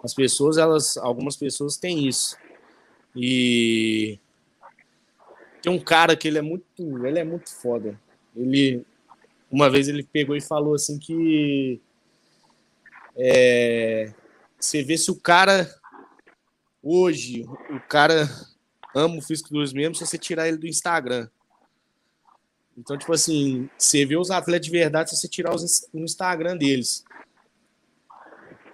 As 0.03 0.13
pessoas, 0.13 0.57
elas, 0.57 0.97
algumas 0.97 1.35
pessoas 1.35 1.77
têm 1.77 2.07
isso. 2.07 2.37
E 3.15 4.19
tem 5.61 5.71
um 5.71 5.79
cara 5.79 6.15
que 6.15 6.27
ele 6.27 6.37
é 6.37 6.41
muito, 6.41 6.65
ele 7.05 7.19
é 7.19 7.23
muito 7.23 7.49
foda. 7.49 7.99
Ele 8.35 8.85
uma 9.49 9.69
vez 9.69 9.87
ele 9.87 10.03
pegou 10.03 10.35
e 10.35 10.41
falou 10.41 10.75
assim 10.75 10.99
que 10.99 11.81
é, 13.15 14.13
você 14.59 14.83
vê 14.83 14.97
se 14.97 15.09
o 15.09 15.15
cara 15.15 15.73
hoje, 16.83 17.45
o 17.69 17.79
cara 17.87 18.29
ama 18.97 19.17
o 19.17 19.21
fisiculturismo 19.21 19.77
mesmo 19.77 19.95
se 19.95 20.05
você 20.05 20.17
tirar 20.17 20.47
ele 20.47 20.57
do 20.57 20.67
Instagram. 20.67 21.29
Então, 22.77 22.97
tipo 22.97 23.11
assim, 23.13 23.69
você 23.77 24.05
vê 24.05 24.15
os 24.17 24.29
atletas 24.29 24.65
de 24.65 24.71
verdade 24.71 25.09
se 25.09 25.17
você 25.17 25.27
tirar 25.27 25.53
os, 25.53 25.87
o 25.93 25.99
Instagram 25.99 26.57
deles. 26.57 27.03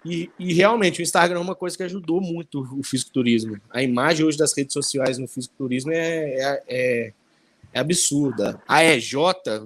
E, 0.06 0.30
e, 0.38 0.54
realmente, 0.54 1.00
o 1.00 1.04
Instagram 1.04 1.38
é 1.38 1.42
uma 1.42 1.56
coisa 1.56 1.78
que 1.78 1.84
ajudou 1.84 2.20
muito 2.20 2.68
o 2.78 2.84
fisiculturismo. 2.84 3.62
A 3.70 3.82
imagem 3.82 4.26
hoje 4.26 4.38
das 4.38 4.56
redes 4.56 4.74
sociais 4.74 5.18
no 5.18 5.28
fisiculturismo 5.28 5.94
é, 5.94 6.34
é, 6.34 6.64
é, 6.68 7.14
é 7.72 7.80
absurda. 7.80 8.62
A 8.68 8.84
EJ 8.84 9.14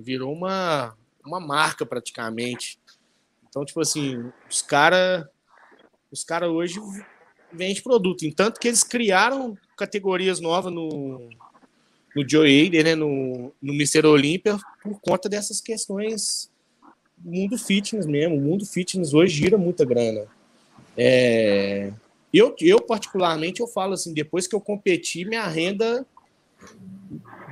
virou 0.04 0.32
uma, 0.32 0.96
uma 1.26 1.40
marca 1.40 1.88
praticamente. 1.88 2.78
Então, 3.50 3.66
tipo 3.66 3.82
assim, 3.82 4.32
os 4.48 4.62
caras 4.62 5.26
os 6.12 6.24
cara 6.24 6.50
hoje 6.50 6.80
vendem 7.52 7.82
produto. 7.82 8.24
Em 8.24 8.32
tanto 8.32 8.60
que 8.60 8.68
eles 8.68 8.84
criaram 8.84 9.58
categorias 9.78 10.42
novas 10.42 10.74
no, 10.74 11.30
no 12.16 12.28
Joe 12.28 12.68
Hader, 12.68 12.84
né, 12.84 12.96
no, 12.96 13.54
no 13.62 13.74
Mr. 13.74 14.06
Olímpia, 14.06 14.58
por 14.84 15.00
conta 15.00 15.30
dessas 15.30 15.62
questões 15.62 16.50
do 17.18 17.32
mundo 17.32 17.58
fitness 17.58 18.06
mesmo. 18.06 18.36
O 18.36 18.42
mundo 18.42 18.66
fitness 18.66 19.14
hoje 19.14 19.36
gira 19.36 19.58
muita 19.58 19.86
grana. 19.86 20.26
É, 20.98 21.92
eu, 22.34 22.56
eu, 22.60 22.82
particularmente, 22.82 23.62
eu 23.62 23.68
falo 23.68 23.94
assim, 23.94 24.14
depois 24.14 24.48
que 24.48 24.56
eu 24.56 24.60
competi, 24.60 25.24
minha 25.24 25.48
renda 25.48 26.06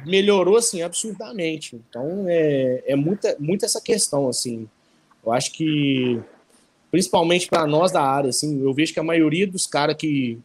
melhorou, 0.05 0.57
assim, 0.57 0.81
absurdamente. 0.81 1.75
Então, 1.75 2.25
é, 2.27 2.83
é 2.87 2.95
muita, 2.95 3.35
muita 3.39 3.65
essa 3.65 3.81
questão, 3.81 4.27
assim. 4.27 4.67
Eu 5.25 5.31
acho 5.31 5.51
que, 5.51 6.19
principalmente 6.91 7.47
para 7.47 7.65
nós 7.65 7.91
da 7.91 8.01
área, 8.01 8.29
assim, 8.29 8.61
eu 8.61 8.73
vejo 8.73 8.93
que 8.93 8.99
a 8.99 9.03
maioria 9.03 9.47
dos 9.47 9.65
caras 9.65 9.95
que, 9.95 10.39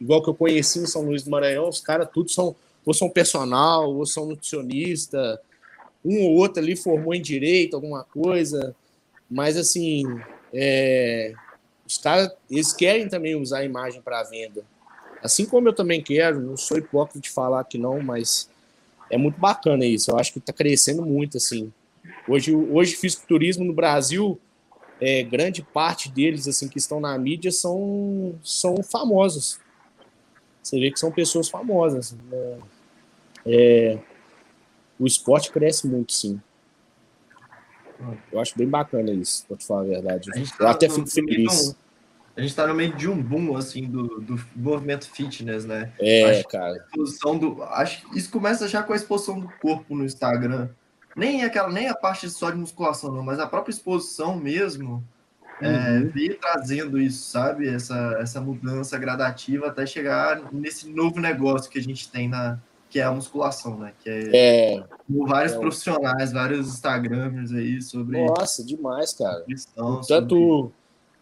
igual 0.00 0.22
que 0.22 0.30
eu 0.30 0.34
conheci 0.34 0.78
em 0.80 0.86
São 0.86 1.02
Luís 1.02 1.22
do 1.22 1.30
Maranhão, 1.30 1.68
os 1.68 1.80
caras 1.80 2.08
tudo 2.12 2.30
são, 2.30 2.54
ou 2.84 2.94
são 2.94 3.08
personal, 3.08 3.94
ou 3.94 4.06
são 4.06 4.26
nutricionista, 4.26 5.40
um 6.04 6.22
ou 6.22 6.34
outro 6.36 6.62
ali 6.62 6.76
formou 6.76 7.14
em 7.14 7.20
direito, 7.20 7.74
alguma 7.74 8.04
coisa, 8.04 8.74
mas, 9.30 9.56
assim, 9.56 10.04
é, 10.52 11.34
os 11.86 11.98
caras, 11.98 12.30
eles 12.50 12.72
querem 12.72 13.08
também 13.08 13.34
usar 13.34 13.58
a 13.58 13.64
imagem 13.64 14.00
para 14.00 14.22
venda. 14.22 14.64
Assim 15.22 15.44
como 15.44 15.68
eu 15.68 15.72
também 15.72 16.02
quero, 16.02 16.40
não 16.40 16.56
sou 16.56 16.78
hipócrita 16.78 17.20
de 17.20 17.30
falar 17.30 17.64
que 17.64 17.78
não, 17.78 18.00
mas 18.00 18.48
é 19.10 19.16
muito 19.16 19.38
bacana 19.40 19.84
isso. 19.84 20.10
Eu 20.10 20.18
acho 20.18 20.32
que 20.32 20.38
está 20.38 20.52
crescendo 20.52 21.02
muito, 21.02 21.36
assim. 21.36 21.72
Hoje, 22.28 22.54
hoje 22.54 22.96
fisiculturismo 22.96 23.64
no 23.64 23.72
Brasil, 23.72 24.38
é, 25.00 25.22
grande 25.24 25.62
parte 25.62 26.08
deles, 26.08 26.46
assim, 26.46 26.68
que 26.68 26.78
estão 26.78 27.00
na 27.00 27.18
mídia 27.18 27.50
são, 27.50 28.38
são 28.42 28.82
famosos. 28.82 29.58
Você 30.66 30.80
vê 30.80 30.90
que 30.90 30.98
são 30.98 31.12
pessoas 31.12 31.48
famosas. 31.48 32.10
Né? 32.12 32.58
É, 33.46 33.98
o 34.98 35.06
esporte 35.06 35.52
cresce 35.52 35.86
muito, 35.86 36.12
sim. 36.12 36.40
Eu 38.32 38.40
acho 38.40 38.58
bem 38.58 38.68
bacana 38.68 39.12
isso, 39.12 39.46
pra 39.46 39.56
te 39.56 39.64
falar 39.64 39.82
a 39.82 39.84
verdade. 39.84 40.28
A 40.34 40.38
eu 40.38 40.46
tá 40.58 40.70
até 40.72 40.88
fico 40.88 41.06
feliz. 41.06 41.76
a 42.36 42.40
gente 42.40 42.52
tá 42.52 42.66
no 42.66 42.74
meio 42.74 42.92
de 42.96 43.08
um 43.08 43.22
boom, 43.22 43.56
assim, 43.56 43.84
do, 43.84 44.20
do 44.20 44.44
movimento 44.56 45.08
fitness, 45.08 45.64
né? 45.64 45.92
É, 46.00 46.30
acho 46.30 46.48
cara. 46.48 46.76
exposição 46.78 47.38
do, 47.38 47.62
acho 47.62 48.10
que 48.10 48.18
isso 48.18 48.28
começa 48.28 48.66
já 48.66 48.82
com 48.82 48.92
a 48.92 48.96
exposição 48.96 49.38
do 49.38 49.48
corpo 49.60 49.94
no 49.94 50.04
Instagram. 50.04 50.68
Nem 51.14 51.44
aquela, 51.44 51.70
nem 51.70 51.86
a 51.86 51.94
parte 51.94 52.28
só 52.28 52.50
de 52.50 52.56
musculação, 52.56 53.12
não, 53.12 53.22
mas 53.22 53.38
a 53.38 53.46
própria 53.46 53.72
exposição 53.72 54.36
mesmo 54.36 55.06
é, 55.60 55.68
uhum. 55.68 56.12
é, 56.14 56.34
trazendo 56.34 57.00
isso, 57.00 57.30
sabe? 57.30 57.68
Essa, 57.68 58.18
essa 58.20 58.40
mudança 58.40 58.98
gradativa 58.98 59.68
até 59.68 59.86
chegar 59.86 60.52
nesse 60.52 60.88
novo 60.88 61.20
negócio 61.20 61.70
que 61.70 61.78
a 61.78 61.82
gente 61.82 62.10
tem 62.10 62.28
na, 62.28 62.58
que 62.90 63.00
é 63.00 63.04
a 63.04 63.10
musculação, 63.10 63.78
né? 63.78 63.92
Que 64.02 64.10
é, 64.10 64.76
é 64.76 64.84
vários 65.08 65.54
é. 65.54 65.58
profissionais, 65.58 66.32
vários 66.32 66.68
Instagramers 66.68 67.52
aí 67.52 67.80
sobre. 67.80 68.24
Nossa, 68.24 68.64
demais, 68.64 69.14
cara. 69.14 69.44
Tanto 70.06 70.36
sobre... 70.36 70.72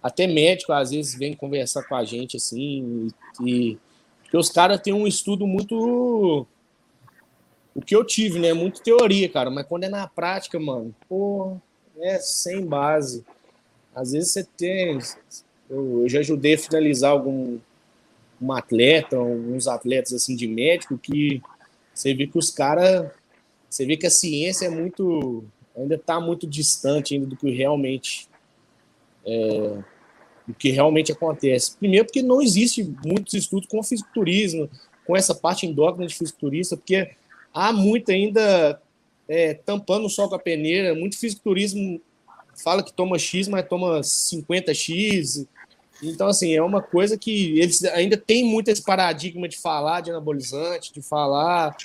até 0.03 0.27
médico 0.27 0.73
às 0.73 0.91
vezes 0.91 1.15
vem 1.15 1.35
conversar 1.35 1.83
com 1.85 1.95
a 1.95 2.05
gente 2.05 2.37
assim 2.37 3.09
e 3.41 3.79
porque 4.23 4.37
os 4.37 4.51
caras 4.51 4.81
têm 4.81 4.93
um 4.93 5.07
estudo 5.07 5.47
muito 5.47 6.47
o 7.75 7.81
que 7.81 7.95
eu 7.95 8.05
tive, 8.05 8.39
né? 8.39 8.53
Muito 8.53 8.83
teoria, 8.83 9.29
cara, 9.29 9.51
mas 9.51 9.67
quando 9.67 9.85
é 9.85 9.89
na 9.89 10.07
prática, 10.07 10.59
mano, 10.61 10.95
pô, 11.09 11.57
é 11.99 12.19
sem 12.19 12.65
base. 12.65 13.25
Às 13.95 14.13
vezes 14.13 14.33
você 14.33 14.45
tem. 14.45 14.99
Eu, 15.69 16.03
eu 16.03 16.09
já 16.09 16.21
ajudei 16.21 16.55
a 16.55 16.59
finalizar 16.59 17.13
algum 17.13 17.59
um 18.41 18.53
atleta, 18.53 19.17
alguns 19.17 19.67
atletas 19.67 20.13
assim 20.13 20.37
de 20.37 20.47
médico 20.47 20.99
que 20.99 21.41
você 21.95 22.13
vê 22.13 22.27
que 22.27 22.39
os 22.39 22.51
caras. 22.51 23.11
Você 23.71 23.87
vê 23.87 23.97
que 23.97 24.07
a 24.07 24.11
ciência 24.11 24.67
é 24.67 24.71
muito. 24.71 25.45
ainda 25.77 25.95
está 25.95 26.21
muito 26.21 26.47
distante 26.47 27.15
ainda 27.15 27.27
do 27.27 27.37
que 27.37 27.51
realmente. 27.51 28.29
É, 29.25 29.79
do 30.47 30.53
que 30.53 30.71
realmente 30.71 31.11
acontece. 31.11 31.77
Primeiro, 31.79 32.05
porque 32.05 32.23
não 32.23 32.43
existe 32.43 32.85
muitos 33.05 33.33
estudos 33.33 33.67
com 33.67 33.83
fisiculturismo, 33.83 34.69
com 35.07 35.17
essa 35.17 35.35
parte 35.35 35.67
endócrina 35.67 36.07
de 36.07 36.15
fisiculturista, 36.15 36.77
porque 36.77 37.13
há 37.53 37.73
muito 37.73 38.13
ainda 38.13 38.79
é, 39.27 39.55
tampando 39.55 40.09
só 40.11 40.29
com 40.29 40.35
a 40.35 40.39
peneira, 40.39 40.95
muito 40.95 41.19
fisiculturismo 41.19 41.99
fala 42.63 42.83
que 42.83 42.93
toma 42.93 43.19
X, 43.19 43.49
mas 43.49 43.69
toma 43.69 44.01
50X, 44.01 45.47
então, 46.03 46.29
assim, 46.29 46.55
é 46.55 46.63
uma 46.63 46.83
coisa 46.83 47.17
que 47.17 47.59
eles 47.59 47.83
ainda 47.85 48.17
têm 48.17 48.45
muito 48.45 48.69
esse 48.69 48.83
paradigma 48.83 49.49
de 49.49 49.57
falar 49.57 50.01
de 50.01 50.11
anabolizante, 50.11 50.93
de 50.93 51.01
falar 51.01 51.77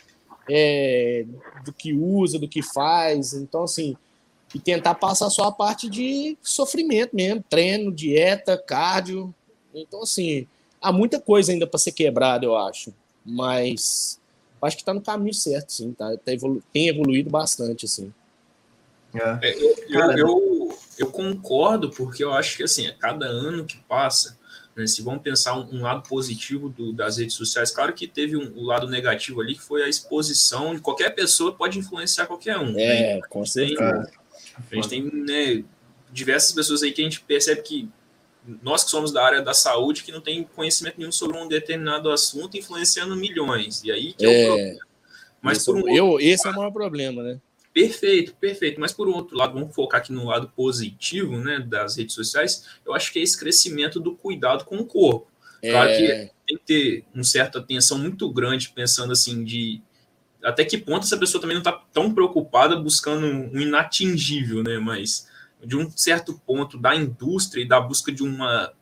é, 0.50 1.26
do 1.64 1.72
que 1.72 1.94
usa, 1.94 2.40
do 2.40 2.48
que 2.48 2.62
faz. 2.62 3.34
Então, 3.34 3.64
assim, 3.64 3.96
e 4.54 4.60
tentar 4.60 4.96
passar 4.96 5.30
só 5.30 5.44
a 5.44 5.52
parte 5.52 5.90
de 5.90 6.38
sofrimento 6.42 7.16
mesmo, 7.16 7.44
treino, 7.48 7.92
dieta, 7.92 8.58
cardio. 8.58 9.34
Então, 9.74 10.02
assim, 10.02 10.48
há 10.82 10.92
muita 10.92 11.20
coisa 11.20 11.52
ainda 11.52 11.68
para 11.68 11.80
ser 11.80 11.92
quebrada, 11.92 12.46
eu 12.46 12.58
acho. 12.58 12.94
Mas 13.24 14.20
acho 14.62 14.76
que 14.76 14.82
está 14.82 14.94
no 14.94 15.02
caminho 15.02 15.34
certo, 15.34 15.72
sim. 15.72 15.94
Tá, 15.94 16.18
tá 16.18 16.34
evolu 16.34 16.62
tem 16.74 16.88
evoluído 16.88 17.30
bastante, 17.30 17.86
assim. 17.86 18.12
É. 19.14 19.50
é 19.50 19.56
eu, 19.56 19.76
eu, 19.90 20.12
eu, 20.18 20.59
eu, 21.00 21.08
concordo, 21.08 21.89
porque 21.89 22.24
eu 22.24 22.34
acho 22.34 22.58
que 22.58 22.64
assim, 22.64 22.88
a 22.88 22.93
cada 22.93 23.26
ano 23.26 23.66
que 23.66 23.78
passa, 23.88 24.38
né, 24.76 24.86
se 24.86 25.02
vamos 25.02 25.22
pensar 25.22 25.58
um, 25.58 25.78
um 25.78 25.82
lado 25.82 26.08
positivo 26.08 26.70
do, 26.70 26.93
das 26.93 27.18
redes 27.18 27.36
sociais, 27.36 27.72
claro 27.72 27.93
que 27.93 28.08
teve 28.08 28.38
um, 28.38 28.54
um, 28.56 28.66
lado 28.66 28.88
negativo 28.88 29.41
ali, 29.41 29.56
que 29.56 29.62
foi 29.62 29.84
a 29.84 29.89
exposição 29.89 30.76
de 30.76 30.82
qualquer 30.82 31.16
pessoa 31.16 31.54
pode 31.54 31.80
influenciar 31.80 32.28
qualquer 32.28 32.58
um. 32.58 32.78
É, 32.78 33.16
né? 33.16 33.22
com 33.30 33.45
certeza. 33.45 34.12
A 34.72 34.76
gente 34.76 34.89
tem 34.89 35.04
né, 35.04 35.64
diversas 36.12 36.54
pessoas 36.54 36.84
aí 36.84 36.91
que 36.91 37.02
a 37.02 37.04
gente 37.04 37.22
percebe 37.22 37.62
que 37.62 37.89
nós 38.62 38.84
que 38.84 38.91
somos 38.91 39.12
da 39.12 39.24
área 39.24 39.41
da 39.41 39.54
saúde, 39.54 40.04
que 40.04 40.12
não 40.12 40.22
tem 40.22 40.43
conhecimento 40.43 40.97
nenhum 40.97 41.12
sobre 41.12 41.38
um 41.38 41.47
determinado 41.47 42.10
assunto, 42.10 42.58
influenciando 42.58 43.16
milhões. 43.16 43.84
E 43.84 43.91
aí 43.91 44.14
que 44.14 44.26
é, 44.26 44.43
é 44.43 44.43
o 44.43 44.47
problema. 44.47 44.80
Mas 45.41 45.66
por 45.66 45.76
um 45.76 45.89
eu, 45.89 46.20
esse 46.20 46.47
é 46.47 46.52
o 46.52 46.56
maior 46.56 46.72
problema, 46.72 47.24
né? 47.24 47.39
Perfeito, 47.80 48.36
perfeito. 48.36 48.82
Mas 48.82 48.92
por 48.92 49.08
outro 49.08 49.38
lado, 49.38 49.54
vamos 49.54 49.74
focar 49.74 50.02
aqui 50.02 50.12
no 50.12 50.26
lado 50.26 50.50
positivo, 50.50 51.38
né, 51.38 51.60
das 51.60 51.96
redes 51.96 52.14
sociais. 52.14 52.66
Eu 52.86 52.94
acho 52.94 53.14
que 53.14 53.20
é 53.20 53.22
esse 53.22 53.40
crescimento 53.40 54.02
do 54.02 54.16
cuidado 54.16 54.66
com 54.66 54.78
o 54.78 54.86
corpo. 54.86 55.32
É... 55.62 55.72
Claro 55.72 55.90
que 55.90 56.32
tem 56.48 56.58
que 56.58 56.64
ter 56.66 57.06
uma 57.14 57.24
certa 57.24 57.60
atenção 57.60 57.98
muito 57.98 58.30
grande, 58.32 58.70
pensando 58.70 59.14
assim 59.14 59.44
de 59.46 59.82
até 60.44 60.64
que 60.66 60.78
ponto 60.78 61.06
essa 61.06 61.18
pessoa 61.18 61.42
também 61.42 61.56
não 61.56 61.62
está 61.62 61.74
tão 61.94 62.14
preocupada 62.14 62.76
buscando 62.76 63.26
um 63.26 63.60
inatingível, 63.60 64.64
né? 64.64 64.78
Mas 64.78 65.28
de 65.64 65.78
um 65.78 65.90
certo 65.92 66.40
ponto 66.46 66.78
da 66.78 66.96
indústria 66.96 67.62
e 67.62 67.68
da 67.68 67.80
busca 67.80 68.12
de 68.12 68.24
uma 68.24 68.74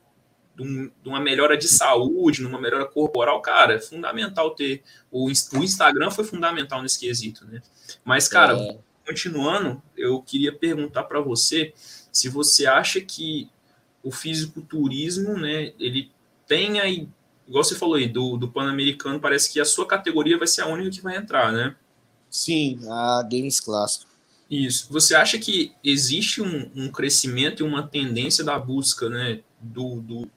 de, 0.56 0.92
uma 1.06 1.20
melhora 1.20 1.56
de 1.56 1.68
saúde, 1.68 2.42
numa 2.42 2.60
melhora 2.60 2.86
corporal, 2.86 3.42
cara, 3.42 3.76
é 3.76 3.80
fundamental 3.80 4.52
ter. 4.52 4.82
O, 5.12 5.28
o 5.28 5.64
Instagram 5.64 6.10
foi 6.10 6.24
fundamental 6.24 6.82
nesse 6.82 7.00
quesito, 7.00 7.46
né? 7.46 7.62
Mas, 8.04 8.28
cara, 8.28 8.58
é. 8.58 8.78
Continuando, 9.08 9.82
eu 9.96 10.22
queria 10.22 10.52
perguntar 10.52 11.04
para 11.04 11.22
você 11.22 11.74
se 12.12 12.28
você 12.28 12.66
acha 12.66 13.00
que 13.00 13.50
o 14.04 14.12
fisiculturismo, 14.12 15.38
né, 15.38 15.74
ele 15.80 16.12
tem 16.46 16.80
aí, 16.80 17.08
igual 17.48 17.64
você 17.64 17.76
falou 17.76 17.96
aí, 17.96 18.08
do, 18.08 18.38
do 18.38 18.50
Pan-Americano, 18.50 19.20
parece 19.20 19.52
que 19.52 19.60
a 19.60 19.66
sua 19.66 19.88
categoria 19.88 20.38
vai 20.38 20.48
ser 20.48 20.62
a 20.62 20.68
única 20.68 20.92
que 20.92 21.02
vai 21.02 21.16
entrar, 21.16 21.52
né? 21.52 21.76
Sim, 22.30 22.80
a 22.90 23.24
Games 23.24 23.60
Clássico. 23.60 24.12
Isso. 24.50 24.88
Você 24.92 25.16
acha 25.16 25.38
que 25.38 25.74
existe 25.84 26.42
um, 26.42 26.72
um 26.76 26.92
crescimento 26.92 27.64
e 27.64 27.68
uma 27.68 27.86
tendência 27.86 28.44
da 28.44 28.58
busca 28.58 29.10
né, 29.10 29.42
do, 29.60 30.02
do, 30.02 30.30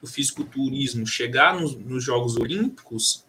do 0.00 0.06
fisiculturismo 0.06 1.06
chegar 1.06 1.60
nos, 1.60 1.74
nos 1.76 2.02
Jogos 2.02 2.36
Olímpicos? 2.36 3.24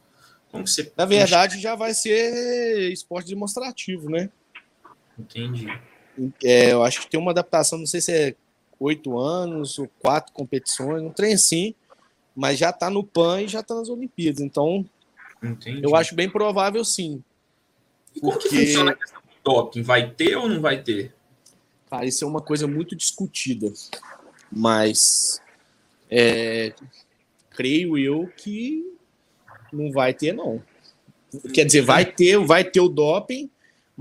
Como 0.52 0.64
que 0.64 0.70
você. 0.70 0.92
Na 0.96 1.06
verdade, 1.06 1.60
já 1.60 1.76
vai 1.76 1.94
ser 1.94 2.92
esporte 2.92 3.30
demonstrativo, 3.30 4.10
né? 4.10 4.30
Entendi. 5.22 5.68
É, 6.44 6.74
eu 6.74 6.84
acho 6.84 7.02
que 7.02 7.10
tem 7.10 7.20
uma 7.20 7.32
adaptação, 7.32 7.80
não 7.80 7.86
sei 7.86 8.02
se 8.02 8.12
é 8.12 8.36
oito 8.80 9.18
anos 9.18 9.78
ou 9.80 9.90
quatro 10.00 10.34
competições, 10.34 11.02
um 11.02 11.12
trem 11.12 11.38
sim, 11.38 11.76
mas 12.36 12.58
já 12.58 12.72
está 12.72 12.90
no 12.90 13.04
PAN 13.04 13.42
e 13.42 13.48
já 13.48 13.60
está 13.60 13.76
nas 13.76 13.90
Olimpíadas. 13.90 14.42
Então, 14.42 14.86
Entendi. 15.42 15.82
eu 15.84 15.96
acho 15.96 16.16
bem 16.16 16.30
provável 16.30 16.84
sim. 16.84 17.24
E 18.16 18.20
como 18.20 18.34
porque... 18.34 18.50
que 18.50 18.66
funciona 18.66 18.92
a 18.92 18.96
questão 18.96 19.22
do 19.22 19.44
doping? 19.44 19.82
Vai 19.84 20.10
ter 20.10 20.36
ou 20.36 20.50
não 20.50 20.62
vai 20.62 20.82
ter? 20.82 21.14
Cara, 21.90 22.06
isso 22.06 22.24
é 22.24 22.28
uma 22.28 22.42
coisa 22.42 22.68
muito 22.68 22.96
discutida. 22.96 23.72
Mas 24.52 25.42
é, 26.10 26.74
creio 27.52 27.98
eu 27.98 28.30
que 28.36 28.98
não 29.72 29.92
vai 29.92 30.14
ter, 30.14 30.34
não. 30.34 30.62
Quer 31.54 31.66
dizer, 31.66 31.82
vai 31.82 32.06
ter, 32.06 32.38
vai 32.40 32.64
ter 32.64 32.82
o 32.82 32.90
doping, 32.90 33.50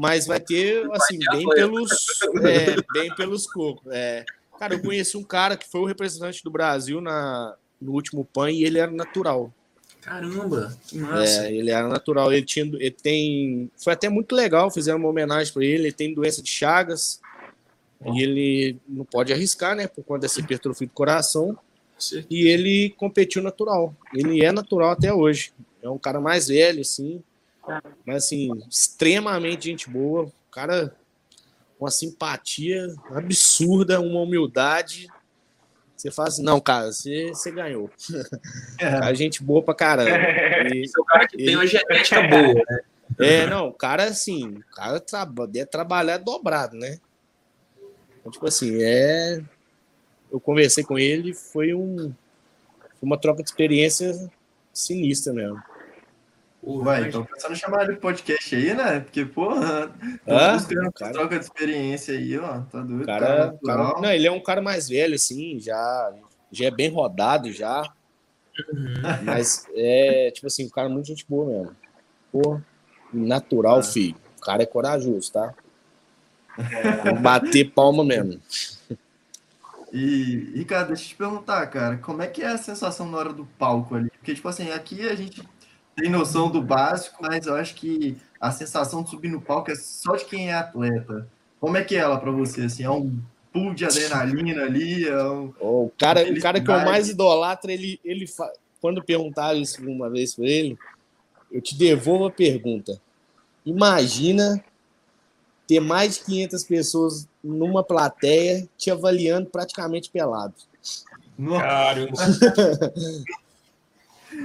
mas 0.01 0.27
vai 0.27 0.41
ter 0.41 0.91
assim, 0.93 1.19
bem 1.31 1.47
pelos, 1.47 1.91
é, 2.43 2.77
bem 2.93 3.15
pelos 3.15 3.47
cocos. 3.47 3.93
É, 3.93 4.25
Cara, 4.59 4.75
eu 4.75 4.83
conheci 4.83 5.17
um 5.17 5.23
cara 5.23 5.57
que 5.57 5.67
foi 5.67 5.81
o 5.81 5.87
representante 5.87 6.45
do 6.45 6.51
Brasil 6.51 7.01
na, 7.01 7.57
no 7.81 7.93
último 7.93 8.27
PAN 8.27 8.51
e 8.51 8.65
ele 8.65 8.79
era 8.79 8.91
natural. 8.91 9.51
Caramba, 10.03 10.77
que 10.87 10.99
massa. 10.99 11.47
É, 11.47 11.55
ele 11.55 11.71
era 11.71 11.89
natural. 11.89 12.31
Ele, 12.31 12.45
tinha, 12.45 12.67
ele 12.67 12.91
tem. 12.91 13.71
Foi 13.77 13.95
até 13.95 14.11
muito 14.11 14.35
legal, 14.35 14.71
fizeram 14.71 14.99
uma 14.99 15.09
homenagem 15.09 15.53
para 15.53 15.65
ele. 15.65 15.85
Ele 15.85 15.93
tem 15.93 16.13
doença 16.13 16.43
de 16.43 16.51
Chagas. 16.51 17.21
E 18.05 18.23
ele 18.23 18.79
não 18.89 19.05
pode 19.05 19.33
arriscar, 19.33 19.75
né? 19.75 19.87
Por 19.87 20.05
conta 20.05 20.21
dessa 20.21 20.41
hipertrofia 20.41 20.87
do 20.87 20.93
coração. 20.93 21.59
Sim. 21.99 22.25
E 22.31 22.49
ele 22.49 22.95
competiu 22.97 23.43
natural. 23.43 23.95
Ele 24.15 24.43
é 24.43 24.53
natural 24.53 24.91
até 24.91 25.13
hoje. 25.13 25.53
É 25.83 25.89
um 25.89 25.99
cara 25.99 26.21
mais 26.21 26.49
velho, 26.49 26.81
assim. 26.81 27.23
Mas, 28.05 28.25
assim, 28.25 28.51
extremamente 28.69 29.67
gente 29.67 29.89
boa. 29.89 30.31
Cara 30.51 30.95
com 31.79 31.85
uma 31.85 31.91
simpatia 31.91 32.87
absurda, 33.15 34.01
uma 34.01 34.21
humildade. 34.21 35.09
Você 35.97 36.11
fala 36.11 36.29
assim, 36.29 36.43
não, 36.43 36.61
cara, 36.61 36.93
você, 36.93 37.29
você 37.29 37.51
ganhou. 37.51 37.91
Cara, 38.79 39.15
gente 39.15 39.43
boa 39.43 39.63
pra 39.63 39.75
caramba. 39.75 40.11
E- 40.71 40.83
Esse 40.83 40.99
é 40.99 41.01
o 41.01 41.05
cara 41.05 41.27
que 41.27 41.37
tem 41.39 41.57
uma 41.57 41.67
genética 41.67 42.23
boa, 42.23 42.63
né? 42.69 42.81
é, 43.19 43.47
não, 43.47 43.69
o 43.69 43.73
cara, 43.73 44.05
assim, 44.05 44.59
o 44.59 44.75
cara 44.75 45.01
traba, 45.01 45.47
deve 45.47 45.67
trabalhar 45.67 46.19
dobrado, 46.19 46.77
né? 46.77 46.99
Então, 48.19 48.31
tipo 48.31 48.47
assim, 48.47 48.83
é. 48.83 49.43
Eu 50.31 50.39
conversei 50.39 50.85
com 50.85 50.99
ele, 50.99 51.35
foi 51.35 51.75
um. 51.75 51.97
Foi 52.79 53.03
uma 53.03 53.19
troca 53.19 53.43
de 53.43 53.49
experiência 53.49 54.31
sinistra 54.73 55.33
mesmo. 55.33 55.61
Vai, 56.63 57.09
então 57.09 57.25
pensando 57.25 57.53
em 57.53 57.57
chamar 57.57 57.85
ele 57.85 57.93
pro 57.93 58.03
podcast 58.03 58.55
aí, 58.55 58.75
né? 58.75 59.01
Porque, 59.01 59.25
porra, 59.25 59.91
Hã? 60.29 60.53
buscando 60.55 60.93
cara- 60.93 61.13
troca 61.13 61.39
de 61.39 61.45
experiência 61.45 62.15
aí, 62.15 62.37
ó. 62.39 62.61
Tá 62.63 62.81
doido, 62.83 63.07
cara, 63.07 63.47
natural. 63.47 63.93
cara- 63.95 64.01
não, 64.03 64.13
ele 64.13 64.27
é 64.27 64.31
um 64.33 64.43
cara 64.43 64.61
mais 64.61 64.89
velho, 64.89 65.15
assim, 65.15 65.59
já, 65.59 66.13
já 66.53 66.67
é 66.67 66.71
bem 66.71 66.91
rodado 66.91 67.51
já. 67.51 67.83
Mas 69.25 69.67
é, 69.75 70.31
tipo 70.33 70.47
assim, 70.47 70.67
o 70.67 70.71
cara 70.71 70.89
é 70.89 70.93
muito 70.93 71.07
gente 71.07 71.25
boa 71.27 71.47
mesmo. 71.47 71.77
Pô, 72.31 72.61
natural, 73.13 73.79
Ah. 73.79 73.83
filho. 73.83 74.17
O 74.37 74.41
cara 74.43 74.63
é 74.63 74.67
corajoso, 74.67 75.33
tá? 75.33 75.55
Que 77.03 77.13
bater 77.21 77.71
palma 77.73 78.05
mesmo. 78.05 78.39
E, 79.93 80.53
Ricardo, 80.55 80.89
deixa 80.89 81.05
eu 81.05 81.09
te 81.09 81.15
perguntar, 81.17 81.67
cara, 81.69 81.97
como 81.99 82.23
é 82.23 82.27
que 82.27 82.43
é 82.43 82.49
a 82.49 82.59
sensação 82.59 83.09
na 83.11 83.19
hora 83.19 83.33
do 83.33 83.45
palco 83.59 83.95
ali? 83.95 84.11
Porque, 84.11 84.35
tipo 84.35 84.49
assim, 84.49 84.71
aqui 84.71 85.09
a 85.09 85.15
gente 85.15 85.43
tem 86.01 86.11
noção 86.11 86.51
do 86.51 86.63
básico, 86.63 87.17
mas 87.21 87.47
eu 87.47 87.55
acho 87.55 87.75
que 87.75 88.17
a 88.41 88.51
sensação 88.51 89.03
de 89.03 89.11
subir 89.11 89.29
no 89.29 89.41
palco 89.41 89.71
é 89.71 89.75
só 89.77 90.17
de 90.17 90.25
quem 90.25 90.51
é 90.51 90.55
atleta. 90.55 91.29
Como 91.61 91.77
é 91.77 91.85
que 91.85 91.95
é 91.95 91.99
ela 91.99 92.19
pra 92.19 92.31
você, 92.31 92.63
assim? 92.63 92.85
É 92.85 92.91
um 92.91 93.19
pool 93.53 93.75
de 93.75 93.85
adrenalina 93.85 94.63
ali? 94.63 95.07
É 95.07 95.23
um... 95.25 95.53
Ó, 95.61 95.85
O 95.85 95.93
cara, 95.99 96.23
o 96.23 96.41
cara 96.41 96.61
que 96.61 96.71
eu 96.71 96.81
mais 96.85 97.09
idolatro, 97.09 97.71
ele, 97.71 98.01
ele 98.05 98.27
fa- 98.27 98.53
quando 98.81 99.03
perguntaram 99.03 99.59
isso 99.61 99.83
uma 99.87 100.09
vez 100.09 100.35
para 100.35 100.47
ele, 100.47 100.79
eu 101.53 101.61
te 101.61 101.77
devolvo 101.77 102.27
a 102.27 102.31
pergunta. 102.31 103.01
Imagina 103.67 104.65
ter 105.67 105.81
mais 105.81 106.15
de 106.19 106.25
500 106.25 106.65
pessoas 106.65 107.29
numa 107.45 107.85
plateia 107.85 108.67
te 108.79 108.91
avaliando 108.91 109.51
praticamente 109.51 110.11
pelado. 110.11 110.55
Caramba. 111.61 112.13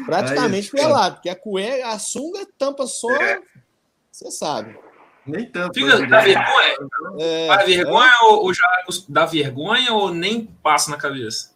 Praticamente 0.06 0.68
Aí, 0.76 0.82
pelado, 0.82 1.16
porque 1.16 1.30
a 1.30 1.36
cueca, 1.36 1.88
a 1.88 2.00
sunga 2.00 2.48
tampa 2.58 2.86
só, 2.88 3.10
você 4.12 4.32
sabe. 4.32 4.76
nem 5.26 5.50
tanto. 5.50 5.74
Fica, 5.80 6.06
dá 6.08 6.22
vergonha? 6.22 6.76
É, 7.20 7.48
Dá 7.48 7.64
vergonha 7.66 8.14
ou, 8.24 8.44
ou 8.46 8.54
já 8.54 8.66
dá 9.10 9.26
vergonha 9.26 9.94
ou 9.94 10.14
nem 10.14 10.46
passa 10.62 10.92
na 10.92 10.98
cabeça? 10.98 11.52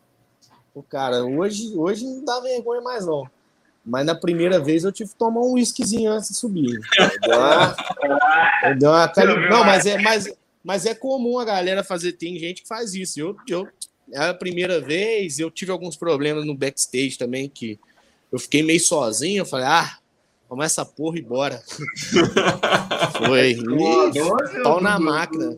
Pô, 0.73 0.83
cara, 0.83 1.23
hoje, 1.23 1.73
hoje 1.75 2.05
não 2.05 2.23
dá 2.23 2.39
vergonha 2.39 2.81
mais 2.81 3.05
não. 3.05 3.29
Mas 3.85 4.05
na 4.05 4.13
primeira 4.13 4.59
vez 4.59 4.83
eu 4.83 4.91
tive 4.91 5.09
que 5.11 5.15
tomar 5.15 5.41
um 5.41 5.53
whiskyzinho 5.53 6.11
antes 6.11 6.29
de 6.29 6.35
subir. 6.37 6.79
Eu 6.97 7.09
dei 7.21 7.37
uma, 7.37 7.75
eu 8.65 8.77
dei 8.77 8.87
uma 8.87 9.07
cali- 9.07 9.49
Não, 9.49 9.63
mas 9.63 9.85
é, 9.85 9.97
mas, 9.97 10.31
mas 10.63 10.85
é 10.85 10.93
comum 10.93 11.39
a 11.39 11.45
galera 11.45 11.83
fazer. 11.83 12.13
Tem 12.13 12.37
gente 12.37 12.61
que 12.61 12.67
faz 12.67 12.93
isso. 12.93 13.19
Eu, 13.19 13.35
eu, 13.47 13.67
é 14.11 14.29
a 14.29 14.33
primeira 14.33 14.79
vez, 14.79 15.39
eu 15.39 15.49
tive 15.49 15.71
alguns 15.71 15.95
problemas 15.95 16.45
no 16.45 16.55
backstage 16.55 17.17
também, 17.17 17.49
que 17.49 17.79
eu 18.31 18.39
fiquei 18.39 18.63
meio 18.63 18.79
sozinho. 18.79 19.41
Eu 19.41 19.45
falei, 19.45 19.65
ah, 19.65 19.97
vamos 20.49 20.65
essa 20.65 20.85
porra 20.85 21.17
e 21.17 21.21
bora. 21.21 21.61
Foi. 23.17 23.55
Doce, 23.55 24.61
Pau 24.63 24.81
na 24.81 24.99
máquina. 24.99 25.57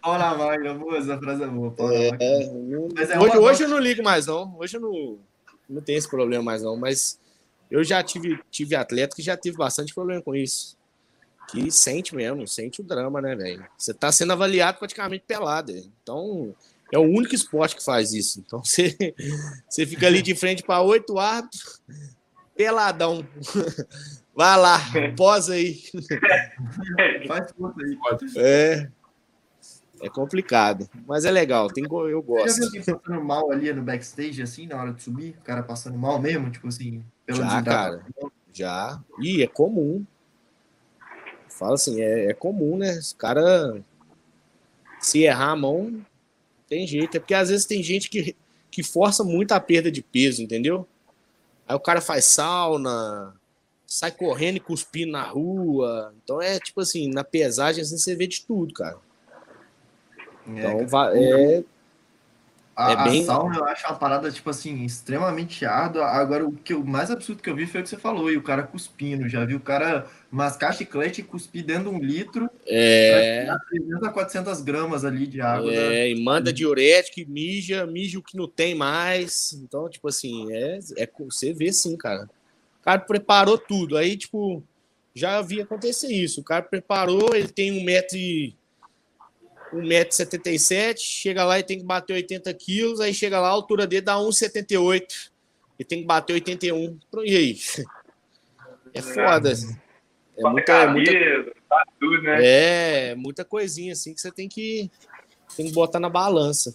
Pau 0.00 0.18
na 0.18 0.34
máquina, 0.34 0.74
boa, 0.74 0.98
essa 0.98 1.18
frase 1.18 1.42
é 1.42 1.46
boa. 1.46 1.70
Pau 1.70 1.88
na 1.88 1.94
máquina. 1.94 2.16
É, 2.20 2.50
Mas 2.94 3.10
é 3.10 3.18
hoje, 3.18 3.36
hoje 3.36 3.62
eu 3.64 3.68
não 3.68 3.78
ligo 3.78 4.02
mais, 4.02 4.26
não. 4.26 4.56
Hoje 4.58 4.76
eu 4.76 4.80
não, 4.80 5.18
não 5.68 5.82
tenho 5.82 5.98
esse 5.98 6.08
problema 6.08 6.42
mais, 6.42 6.62
não. 6.62 6.76
Mas 6.76 7.18
eu 7.70 7.82
já 7.84 8.02
tive, 8.02 8.38
tive 8.50 8.74
atleta 8.74 9.14
que 9.14 9.22
já 9.22 9.36
tive 9.36 9.56
bastante 9.56 9.94
problema 9.94 10.22
com 10.22 10.34
isso. 10.34 10.76
Que 11.48 11.70
sente 11.70 12.14
mesmo, 12.14 12.46
sente 12.46 12.80
o 12.80 12.84
drama, 12.84 13.20
né, 13.20 13.36
velho? 13.36 13.64
Você 13.78 13.94
tá 13.94 14.10
sendo 14.10 14.32
avaliado 14.32 14.78
praticamente 14.78 15.24
pelado. 15.26 15.72
Então, 16.02 16.54
é 16.92 16.98
o 16.98 17.02
único 17.02 17.34
esporte 17.34 17.76
que 17.76 17.84
faz 17.84 18.12
isso. 18.12 18.40
Então, 18.40 18.62
você, 18.64 18.96
você 19.68 19.86
fica 19.86 20.06
ali 20.06 20.22
de 20.22 20.34
frente 20.34 20.62
para 20.62 20.82
oito 20.82 21.18
árbitros, 21.18 21.80
peladão. 22.56 23.26
Vai 24.34 24.58
lá, 24.58 24.78
posa 25.16 25.54
aí. 25.54 25.80
Faz 27.26 27.50
força 27.52 27.80
aí. 27.80 27.98
É. 28.36 28.90
É 30.02 30.10
complicado, 30.10 30.86
mas 31.06 31.24
é 31.24 31.30
legal, 31.30 31.68
tem, 31.68 31.84
eu 31.84 31.88
Você 31.88 32.04
já 32.04 32.20
gosto. 32.20 32.56
viu 32.56 32.66
alguém 32.66 32.82
passando 32.82 33.24
mal 33.24 33.50
ali 33.50 33.72
no 33.72 33.82
backstage, 33.82 34.42
assim, 34.42 34.66
na 34.66 34.78
hora 34.78 34.92
de 34.92 35.02
subir? 35.02 35.36
O 35.40 35.42
cara 35.42 35.62
passando 35.62 35.96
mal 35.96 36.20
mesmo, 36.20 36.50
tipo 36.50 36.68
assim, 36.68 37.02
pela 37.24 37.38
Já, 37.38 37.48
desidratação? 37.48 38.32
Já. 38.52 39.02
E 39.20 39.42
é 39.42 39.46
comum. 39.46 40.04
Fala 41.48 41.76
assim, 41.76 42.02
é, 42.02 42.26
é 42.26 42.34
comum, 42.34 42.76
né? 42.76 42.98
Os 42.98 43.14
cara 43.14 43.82
se 45.00 45.22
errar 45.22 45.52
a 45.52 45.56
mão, 45.56 46.04
tem 46.68 46.86
jeito. 46.86 47.16
É 47.16 47.20
porque 47.20 47.34
às 47.34 47.48
vezes 47.48 47.64
tem 47.66 47.82
gente 47.82 48.08
que, 48.10 48.34
que 48.70 48.82
força 48.82 49.22
muito 49.24 49.52
a 49.52 49.60
perda 49.60 49.90
de 49.90 50.02
peso, 50.02 50.42
entendeu? 50.42 50.86
Aí 51.68 51.74
o 51.74 51.80
cara 51.80 52.00
faz 52.00 52.24
sauna, 52.26 53.34
sai 53.86 54.10
correndo 54.12 54.56
e 54.56 54.60
cuspindo 54.60 55.12
na 55.12 55.22
rua. 55.22 56.14
Então 56.22 56.40
é 56.40 56.58
tipo 56.60 56.80
assim, 56.80 57.08
na 57.10 57.24
pesagem 57.24 57.82
assim, 57.82 57.98
você 57.98 58.14
vê 58.14 58.26
de 58.26 58.42
tudo, 58.44 58.72
cara. 58.74 58.98
É, 60.46 60.50
Então 60.58 60.86
va- 60.86 61.12
é, 61.16 61.64
A, 62.76 62.92
É 62.92 63.10
bem- 63.10 63.22
a 63.22 63.24
sauna 63.24 63.56
eu 63.56 63.64
acho 63.64 63.86
uma 63.86 63.96
parada, 63.96 64.30
tipo 64.30 64.50
assim, 64.50 64.84
extremamente 64.84 65.64
árdua. 65.64 66.04
Agora, 66.04 66.46
o 66.46 66.52
que 66.52 66.74
eu, 66.74 66.84
mais 66.84 67.10
absurdo 67.10 67.42
que 67.42 67.48
eu 67.48 67.56
vi 67.56 67.66
foi 67.66 67.80
o 67.80 67.82
que 67.82 67.88
você 67.88 67.96
falou, 67.96 68.30
e 68.30 68.36
o 68.36 68.42
cara 68.42 68.62
cuspindo. 68.64 69.26
Já 69.30 69.46
vi 69.46 69.54
o 69.54 69.60
cara 69.60 70.06
mascar 70.30 70.74
chiclete 70.74 71.22
e 71.22 71.24
cuspir 71.24 71.64
dentro 71.64 71.84
de 71.84 71.96
um 71.96 71.98
litro, 71.98 72.50
é, 72.66 73.46
300 73.70 74.02
a 74.02 74.10
400 74.10 74.60
gramas 74.60 75.06
ali 75.06 75.26
de 75.26 75.40
água. 75.40 75.70
né? 75.72 75.94
É, 76.00 76.10
e 76.10 76.22
manda 76.22 76.52
diurético, 76.52 77.18
e 77.20 77.24
mija, 77.24 77.86
mija 77.86 78.18
o 78.18 78.22
que 78.22 78.36
não 78.36 78.46
tem 78.46 78.74
mais. 78.74 79.54
Então, 79.54 79.88
tipo 79.88 80.06
assim, 80.08 80.52
é, 80.52 80.78
é 80.98 81.08
você 81.18 81.54
vê 81.54 81.72
sim, 81.72 81.96
cara. 81.96 82.28
O 82.78 82.84
cara 82.84 82.98
preparou 83.00 83.56
tudo. 83.56 83.96
Aí, 83.96 84.18
tipo, 84.18 84.62
já 85.14 85.40
vi 85.40 85.62
acontecer 85.62 86.08
isso. 86.12 86.42
O 86.42 86.44
cara 86.44 86.62
preparou, 86.62 87.34
ele 87.34 87.48
tem 87.48 87.72
um 87.72 87.82
metro 87.82 88.18
e 88.18 88.54
1,77m, 89.76 90.96
chega 90.98 91.44
lá 91.44 91.58
e 91.58 91.62
tem 91.62 91.78
que 91.78 91.84
bater 91.84 92.14
80 92.14 92.52
quilos, 92.54 93.00
aí 93.00 93.12
chega 93.14 93.40
lá, 93.40 93.48
a 93.48 93.52
altura 93.52 93.86
dele 93.86 94.02
dá 94.02 94.16
1,78 94.16 95.30
e 95.78 95.84
tem 95.84 96.00
que 96.00 96.06
bater 96.06 96.34
81. 96.34 96.98
E 97.24 97.36
aí? 97.36 97.56
É 98.94 99.02
foda. 99.02 99.52
É 100.36 100.42
muita, 100.42 100.72
é 100.72 100.86
muita 100.86 101.12
tá 101.68 101.84
né? 102.22 102.38
é, 102.42 103.14
muita 103.14 103.44
coisinha 103.44 103.92
assim 103.92 104.14
que 104.14 104.20
você 104.20 104.30
tem 104.30 104.48
que, 104.48 104.90
tem 105.56 105.66
que 105.66 105.72
botar 105.72 105.98
na 105.98 106.08
balança. 106.08 106.74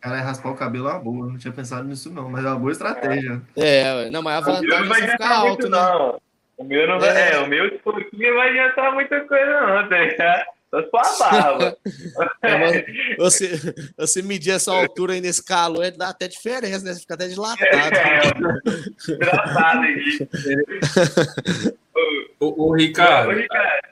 Cara, 0.00 0.20
raspar 0.20 0.50
o 0.50 0.56
cabelo 0.56 0.88
é 0.88 0.92
uma 0.92 1.00
boa. 1.00 1.26
Não 1.26 1.38
tinha 1.38 1.52
pensado 1.52 1.86
nisso, 1.88 2.12
não, 2.12 2.30
mas 2.30 2.44
é 2.44 2.48
uma 2.48 2.58
boa 2.58 2.70
estratégia. 2.70 3.42
É, 3.56 4.08
não, 4.10 4.22
mas 4.22 4.46
a 4.46 4.50
O 4.50 4.60
meu 4.60 4.70
não 4.70 4.88
vantagem 4.88 4.88
vai 4.88 5.00
é 5.00 5.06
você 5.06 5.12
ficar 5.12 5.36
alto, 5.36 5.48
muito, 5.48 5.68
né? 5.68 5.78
não. 5.78 6.20
O 6.56 6.64
meu 6.64 6.88
não 6.88 7.00
vai. 7.00 7.16
É. 7.16 7.34
É, 7.34 7.38
o 7.40 7.48
meu 7.48 7.70
tipo 7.70 7.90
aqui 7.90 8.16
não 8.16 8.36
vai 8.36 8.50
adiantar 8.50 8.92
muita 8.92 9.20
coisa, 9.22 9.60
não, 9.60 9.88
tá 9.88 9.98
ligado? 9.98 10.57
Só 10.70 10.82
sua 10.90 11.30
barba. 11.30 11.76
É, 12.42 13.16
você, 13.16 13.58
você 13.96 14.22
medir 14.22 14.52
essa 14.52 14.72
altura 14.72 15.12
aí 15.14 15.20
nesse 15.20 15.44
calor, 15.44 15.84
é- 15.84 15.90
dá 15.90 16.10
até 16.10 16.28
diferença, 16.28 16.84
né? 16.84 16.94
Você 16.94 17.00
fica 17.00 17.14
até 17.14 17.26
dilatado. 17.28 17.64
É, 17.64 19.12
engraçado 19.12 19.80
aqui. 19.84 20.28
Ô, 22.40 22.46
ô, 22.46 22.68
Ô, 22.68 22.74
Ricardo, 22.74 23.32
Ricardo, 23.32 23.88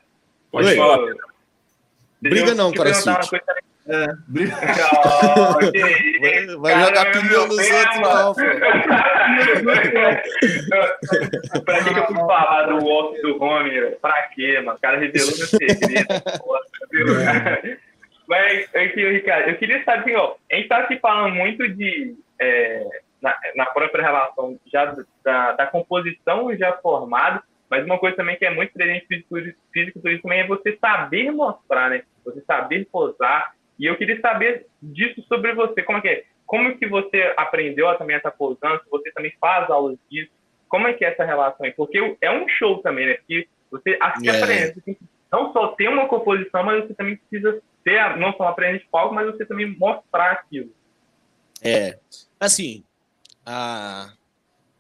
pode 0.50 0.68
Oi. 0.68 0.76
falar. 0.76 1.14
Briga 2.20 2.54
não, 2.54 2.72
perguntar 2.72 3.20
uma 3.20 3.28
coisa 3.28 3.44
É, 3.89 4.07
briga. 4.26 4.57
Vai, 6.59 6.84
jogar 6.84 7.12
pneu 7.12 7.47
nos 7.47 7.70
outros, 7.70 8.01
não, 8.01 8.34
pra 11.64 11.84
que, 11.84 11.95
que 11.95 12.01
eu 12.01 12.07
fui 12.07 12.16
falar 12.16 12.64
do 12.64 12.84
walk 12.84 13.22
do 13.22 13.39
velho? 13.39 13.97
Pra 14.01 14.22
quê, 14.34 14.61
mano? 14.61 14.76
O 14.76 14.80
cara 14.80 14.99
revelou 14.99 15.37
meu 15.37 15.47
segredo. 15.47 16.07
Nossa, 16.09 16.68
viu? 16.91 17.07
Mas, 18.26 18.74
aqui, 18.74 19.09
Ricardo, 19.09 19.51
eu 19.51 19.57
queria 19.57 19.84
saber, 19.84 20.16
ó, 20.16 20.37
a 20.51 20.55
gente 20.55 20.64
está 20.64 20.78
aqui 20.78 20.99
falando 20.99 21.34
muito 21.34 21.68
de, 21.68 22.16
é, 22.41 22.84
na, 23.22 23.37
na, 23.55 23.66
própria 23.66 24.03
relação 24.03 24.59
já 24.66 24.97
da, 25.22 25.53
da, 25.53 25.66
composição 25.66 26.55
já 26.57 26.72
formada, 26.78 27.43
mas 27.70 27.84
uma 27.84 27.99
coisa 27.99 28.16
também 28.16 28.37
que 28.37 28.45
é 28.45 28.51
muito 28.51 28.72
presente 28.72 29.07
físico, 29.07 29.37
físico 29.72 30.01
também 30.22 30.41
é 30.41 30.47
você 30.47 30.76
saber 30.80 31.30
mostrar, 31.30 31.91
né? 31.91 32.03
Você 32.24 32.41
saber 32.41 32.89
posar. 32.91 33.55
E 33.78 33.86
eu 33.86 33.96
queria 33.96 34.20
saber 34.20 34.66
disso 34.82 35.22
sobre 35.28 35.54
você, 35.54 35.82
como 35.82 35.98
é 35.98 36.00
que 36.00 36.08
é? 36.08 36.24
Como 36.46 36.78
que 36.78 36.86
você 36.86 37.34
aprendeu 37.36 37.88
a 37.88 37.96
também 37.96 38.16
estar 38.16 38.30
posando? 38.30 38.80
Você 38.90 39.10
também 39.12 39.32
faz 39.40 39.68
aulas 39.68 39.98
disso? 40.10 40.30
Como 40.68 40.86
é 40.86 40.92
que 40.92 41.04
é 41.04 41.08
essa 41.12 41.24
relação 41.24 41.66
aí? 41.66 41.72
Porque 41.72 42.16
é 42.20 42.30
um 42.30 42.48
show 42.48 42.78
também, 42.78 43.06
né? 43.06 43.14
Porque 43.14 43.48
você 43.70 43.98
assim, 44.00 44.28
é. 44.28 44.42
aprende, 44.42 44.80
você 44.80 44.96
não 45.30 45.52
só 45.52 45.68
ter 45.68 45.88
uma 45.88 46.08
composição, 46.08 46.62
mas 46.62 46.84
você 46.84 46.94
também 46.94 47.16
precisa 47.16 47.60
ter, 47.84 48.16
não 48.16 48.32
só 48.34 48.44
aprender 48.44 48.78
de 48.78 48.86
palco, 48.86 49.14
mas 49.14 49.26
você 49.26 49.44
também 49.44 49.76
mostrar 49.76 50.32
aquilo. 50.32 50.72
É, 51.62 51.98
assim, 52.38 52.84
a, 53.44 54.12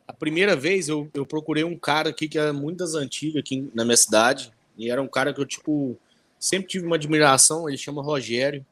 a 0.06 0.12
primeira 0.12 0.54
vez 0.54 0.88
eu, 0.88 1.10
eu 1.14 1.26
procurei 1.26 1.64
um 1.64 1.78
cara 1.78 2.10
aqui 2.10 2.28
que 2.28 2.38
era 2.38 2.52
muito 2.52 2.78
das 2.78 2.94
antigas 2.94 3.40
aqui 3.40 3.70
na 3.74 3.84
minha 3.84 3.96
cidade, 3.96 4.52
e 4.76 4.90
era 4.90 5.00
um 5.00 5.08
cara 5.08 5.32
que 5.32 5.40
eu, 5.40 5.46
tipo, 5.46 5.98
sempre 6.38 6.68
tive 6.68 6.86
uma 6.86 6.96
admiração, 6.96 7.68
ele 7.68 7.78
chama 7.78 8.02
Rogério, 8.02 8.64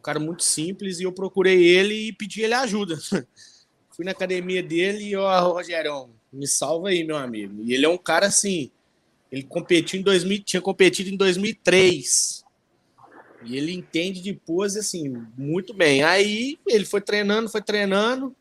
um 0.00 0.02
cara 0.02 0.18
muito 0.18 0.42
simples, 0.42 0.98
e 0.98 1.02
eu 1.02 1.12
procurei 1.12 1.62
ele 1.62 2.08
e 2.08 2.12
pedi 2.12 2.40
ele 2.40 2.54
ajuda. 2.54 2.98
Fui 3.90 4.04
na 4.04 4.12
academia 4.12 4.62
dele 4.62 5.10
e, 5.10 5.16
ó, 5.16 5.52
Rogério, 5.52 6.08
me 6.32 6.46
salva 6.46 6.88
aí, 6.88 7.04
meu 7.04 7.16
amigo. 7.16 7.62
E 7.62 7.74
ele 7.74 7.84
é 7.84 7.88
um 7.88 7.98
cara 7.98 8.26
assim, 8.26 8.70
ele 9.30 9.42
competiu 9.42 10.00
em 10.00 10.02
2000, 10.02 10.42
tinha 10.42 10.62
competido 10.62 11.10
em 11.10 11.16
2003. 11.16 12.44
E 13.44 13.56
ele 13.56 13.72
entende 13.72 14.20
de 14.20 14.32
pose 14.32 14.78
assim 14.78 15.26
muito 15.36 15.74
bem. 15.74 16.02
Aí 16.02 16.58
ele 16.66 16.84
foi 16.84 17.00
treinando, 17.00 17.48
foi 17.48 17.62
treinando. 17.62 18.34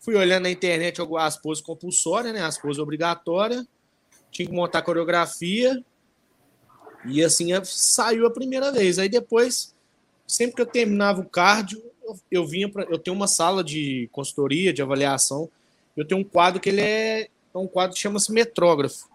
Fui 0.00 0.14
olhando 0.16 0.44
na 0.44 0.50
internet 0.50 1.00
algumas 1.00 1.36
poses 1.36 1.64
compulsórias, 1.64 2.34
né? 2.34 2.42
As 2.42 2.58
poses 2.58 2.78
obrigatórias. 2.78 3.66
Tinha 4.30 4.46
que 4.46 4.54
montar 4.54 4.82
coreografia. 4.82 5.82
E 7.06 7.22
assim 7.22 7.48
saiu 7.64 8.26
a 8.26 8.30
primeira 8.30 8.72
vez. 8.72 8.98
Aí 8.98 9.08
depois, 9.08 9.73
sempre 10.26 10.56
que 10.56 10.62
eu 10.62 10.66
terminava 10.66 11.20
o 11.20 11.28
cardio, 11.28 11.82
eu, 12.02 12.18
eu 12.30 12.46
vinha 12.46 12.68
para. 12.68 12.84
Eu 12.84 12.98
tenho 12.98 13.16
uma 13.16 13.26
sala 13.26 13.64
de 13.64 14.08
consultoria, 14.12 14.72
de 14.72 14.82
avaliação. 14.82 15.48
Eu 15.96 16.04
tenho 16.04 16.20
um 16.20 16.24
quadro 16.24 16.60
que 16.60 16.68
ele 16.68 16.80
é, 16.80 17.22
é 17.22 17.58
um 17.58 17.66
quadro 17.66 17.94
que 17.94 18.00
chama-se 18.00 18.32
metrógrafo 18.32 19.08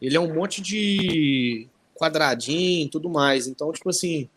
ele 0.00 0.16
é 0.16 0.20
um 0.20 0.34
monte 0.34 0.60
de 0.60 1.66
quadradinho 1.94 2.86
e 2.86 2.88
tudo 2.88 3.08
mais. 3.08 3.46
Então, 3.46 3.72
tipo 3.72 3.88
assim, 3.88 4.28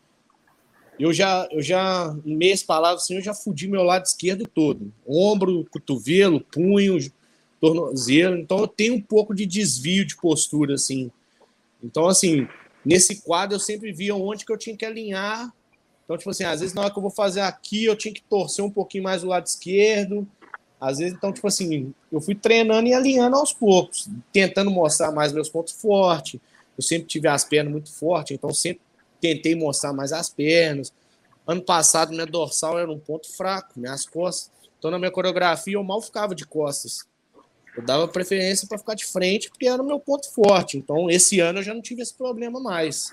eu 0.97 1.11
já, 1.11 1.47
eu 1.51 1.61
já, 1.61 2.15
em 2.25 2.35
meias 2.35 2.63
palavras, 2.63 3.03
assim, 3.03 3.15
eu 3.15 3.21
já 3.21 3.33
fudi 3.33 3.67
meu 3.67 3.83
lado 3.83 4.05
esquerdo 4.05 4.47
todo. 4.47 4.91
Ombro, 5.05 5.67
cotovelo, 5.69 6.39
punho, 6.39 6.97
tornozelo. 7.59 8.37
Então, 8.37 8.59
eu 8.59 8.67
tenho 8.67 8.95
um 8.95 9.01
pouco 9.01 9.35
de 9.35 9.45
desvio 9.45 10.05
de 10.05 10.15
postura, 10.15 10.75
assim. 10.75 11.11
Então, 11.83 12.07
assim, 12.07 12.47
nesse 12.85 13.21
quadro 13.21 13.55
eu 13.55 13.59
sempre 13.59 13.91
via 13.91 14.15
onde 14.15 14.45
que 14.45 14.51
eu 14.51 14.57
tinha 14.57 14.77
que 14.77 14.85
alinhar. 14.85 15.53
Então, 16.07 16.17
tipo 16.17 16.29
assim, 16.29 16.45
às 16.45 16.61
vezes 16.61 16.73
na 16.73 16.83
hora 16.83 16.89
que 16.89 16.97
eu 16.97 17.01
vou 17.01 17.11
fazer 17.11 17.41
aqui, 17.41 17.83
eu 17.83 17.93
tinha 17.93 18.13
que 18.13 18.23
torcer 18.23 18.63
um 18.63 18.71
pouquinho 18.71 19.03
mais 19.03 19.25
o 19.25 19.27
lado 19.27 19.45
esquerdo. 19.45 20.25
Às 20.79 20.99
vezes, 20.99 21.13
então, 21.13 21.33
tipo 21.33 21.45
assim, 21.45 21.93
eu 22.09 22.21
fui 22.21 22.33
treinando 22.33 22.87
e 22.87 22.93
alinhando 22.93 23.35
aos 23.35 23.51
poucos, 23.51 24.07
tentando 24.31 24.71
mostrar 24.71 25.11
mais 25.11 25.33
meus 25.33 25.49
pontos 25.49 25.73
fortes. 25.73 26.39
Eu 26.77 26.81
sempre 26.81 27.07
tive 27.07 27.27
as 27.27 27.43
pernas 27.43 27.73
muito 27.73 27.91
fortes, 27.91 28.37
então 28.37 28.53
sempre 28.53 28.81
tentei 29.19 29.53
mostrar 29.53 29.91
mais 29.91 30.13
as 30.13 30.29
pernas. 30.29 30.93
Ano 31.45 31.61
passado, 31.61 32.11
minha 32.11 32.25
dorsal 32.25 32.79
era 32.79 32.89
um 32.89 32.99
ponto 32.99 33.29
fraco, 33.35 33.77
minhas 33.77 34.05
costas. 34.05 34.49
Então, 34.79 34.89
na 34.89 34.97
minha 34.97 35.11
coreografia, 35.11 35.73
eu 35.73 35.83
mal 35.83 36.01
ficava 36.01 36.33
de 36.33 36.45
costas. 36.45 37.05
Eu 37.75 37.83
dava 37.83 38.07
preferência 38.07 38.65
para 38.65 38.77
ficar 38.77 38.93
de 38.93 39.05
frente, 39.05 39.49
porque 39.49 39.67
era 39.67 39.81
o 39.81 39.85
meu 39.85 39.99
ponto 39.99 40.31
forte. 40.31 40.77
Então, 40.77 41.09
esse 41.09 41.41
ano 41.41 41.59
eu 41.59 41.63
já 41.63 41.73
não 41.73 41.81
tive 41.81 42.01
esse 42.01 42.13
problema 42.13 42.61
mais. 42.61 43.11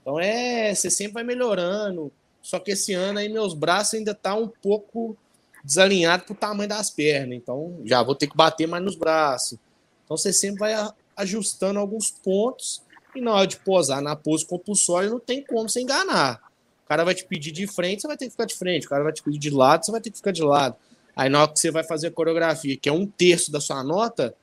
Então, 0.00 0.18
é, 0.18 0.74
você 0.74 0.90
sempre 0.90 1.14
vai 1.14 1.24
melhorando. 1.24 2.10
Só 2.42 2.58
que 2.58 2.72
esse 2.72 2.92
ano 2.92 3.20
aí 3.20 3.28
meus 3.28 3.54
braços 3.54 3.94
ainda 3.94 4.14
tá 4.14 4.34
um 4.34 4.48
pouco 4.48 5.16
desalinhado 5.64 6.24
para 6.24 6.32
o 6.32 6.36
tamanho 6.36 6.68
das 6.68 6.90
pernas. 6.90 7.36
Então, 7.36 7.80
já 7.84 8.02
vou 8.02 8.14
ter 8.14 8.26
que 8.26 8.36
bater 8.36 8.66
mais 8.66 8.82
nos 8.82 8.96
braços. 8.96 9.58
Então, 10.04 10.16
você 10.16 10.32
sempre 10.32 10.58
vai 10.58 10.74
ajustando 11.16 11.78
alguns 11.78 12.10
pontos. 12.10 12.82
E 13.14 13.20
na 13.20 13.32
hora 13.32 13.46
de 13.46 13.58
posar 13.58 14.02
na 14.02 14.16
pose 14.16 14.44
compulsória, 14.44 15.08
não 15.08 15.20
tem 15.20 15.44
como 15.44 15.68
você 15.68 15.80
enganar. 15.80 16.42
O 16.84 16.88
cara 16.88 17.04
vai 17.04 17.14
te 17.14 17.24
pedir 17.24 17.52
de 17.52 17.66
frente, 17.66 18.02
você 18.02 18.08
vai 18.08 18.16
ter 18.16 18.24
que 18.26 18.32
ficar 18.32 18.44
de 18.44 18.54
frente. 18.54 18.86
O 18.86 18.90
cara 18.90 19.04
vai 19.04 19.12
te 19.12 19.22
pedir 19.22 19.38
de 19.38 19.50
lado, 19.50 19.84
você 19.84 19.92
vai 19.92 20.00
ter 20.00 20.10
que 20.10 20.16
ficar 20.16 20.32
de 20.32 20.42
lado. 20.42 20.74
Aí, 21.14 21.28
na 21.28 21.42
hora 21.42 21.52
que 21.52 21.60
você 21.60 21.70
vai 21.70 21.84
fazer 21.84 22.08
a 22.08 22.10
coreografia, 22.10 22.76
que 22.76 22.88
é 22.88 22.92
um 22.92 23.06
terço 23.06 23.52
da 23.52 23.60
sua 23.60 23.84
nota, 23.84 24.34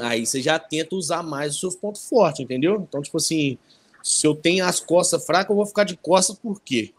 aí 0.00 0.26
você 0.26 0.42
já 0.42 0.58
tenta 0.58 0.94
usar 0.94 1.22
mais 1.22 1.54
os 1.54 1.60
seus 1.60 1.76
pontos 1.76 2.08
fortes, 2.08 2.40
entendeu? 2.40 2.84
Então, 2.88 3.00
tipo 3.00 3.16
assim, 3.16 3.56
se 4.04 4.26
eu 4.26 4.34
tenho 4.34 4.66
as 4.66 4.80
costas 4.80 5.24
fracas, 5.24 5.48
eu 5.48 5.56
vou 5.56 5.64
ficar 5.64 5.84
de 5.84 5.96
costas 5.96 6.36
por 6.36 6.60
quê? 6.60 6.92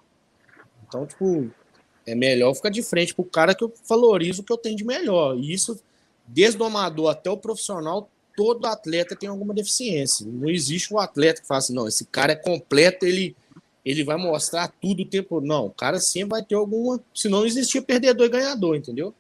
Então, 0.88 1.06
tipo, 1.06 1.52
é 2.04 2.16
melhor 2.16 2.56
ficar 2.56 2.70
de 2.70 2.82
frente 2.82 3.14
para 3.14 3.22
o 3.22 3.30
cara 3.30 3.54
que 3.54 3.64
eu 3.64 3.72
valorizo 3.88 4.42
o 4.42 4.44
que 4.44 4.52
eu 4.52 4.58
tenho 4.58 4.76
de 4.76 4.84
melhor. 4.84 5.38
E 5.38 5.54
isso, 5.54 5.80
desde 6.26 6.60
o 6.60 6.66
amador 6.66 7.12
até 7.12 7.30
o 7.30 7.38
profissional, 7.38 8.10
todo 8.36 8.66
atleta 8.66 9.16
tem 9.16 9.30
alguma 9.30 9.54
deficiência. 9.54 10.26
Não 10.26 10.50
existe 10.50 10.92
um 10.92 10.98
atleta 10.98 11.42
que 11.42 11.48
fala 11.48 11.60
assim, 11.60 11.76
não, 11.76 11.88
esse 11.88 12.06
cara 12.06 12.34
é 12.34 12.36
completo, 12.36 13.06
ele, 13.06 13.36
ele 13.86 14.04
vai 14.04 14.18
mostrar 14.18 14.74
tudo 14.82 15.04
o 15.04 15.06
tempo. 15.06 15.40
Não, 15.40 15.68
o 15.68 15.72
cara 15.72 16.00
sempre 16.00 16.30
vai 16.30 16.44
ter 16.44 16.56
alguma. 16.56 17.00
Se 17.14 17.30
não 17.30 17.46
existia 17.46 17.84
perdedor 17.84 18.26
e 18.26 18.30
ganhador, 18.30 18.76
entendeu? 18.76 19.14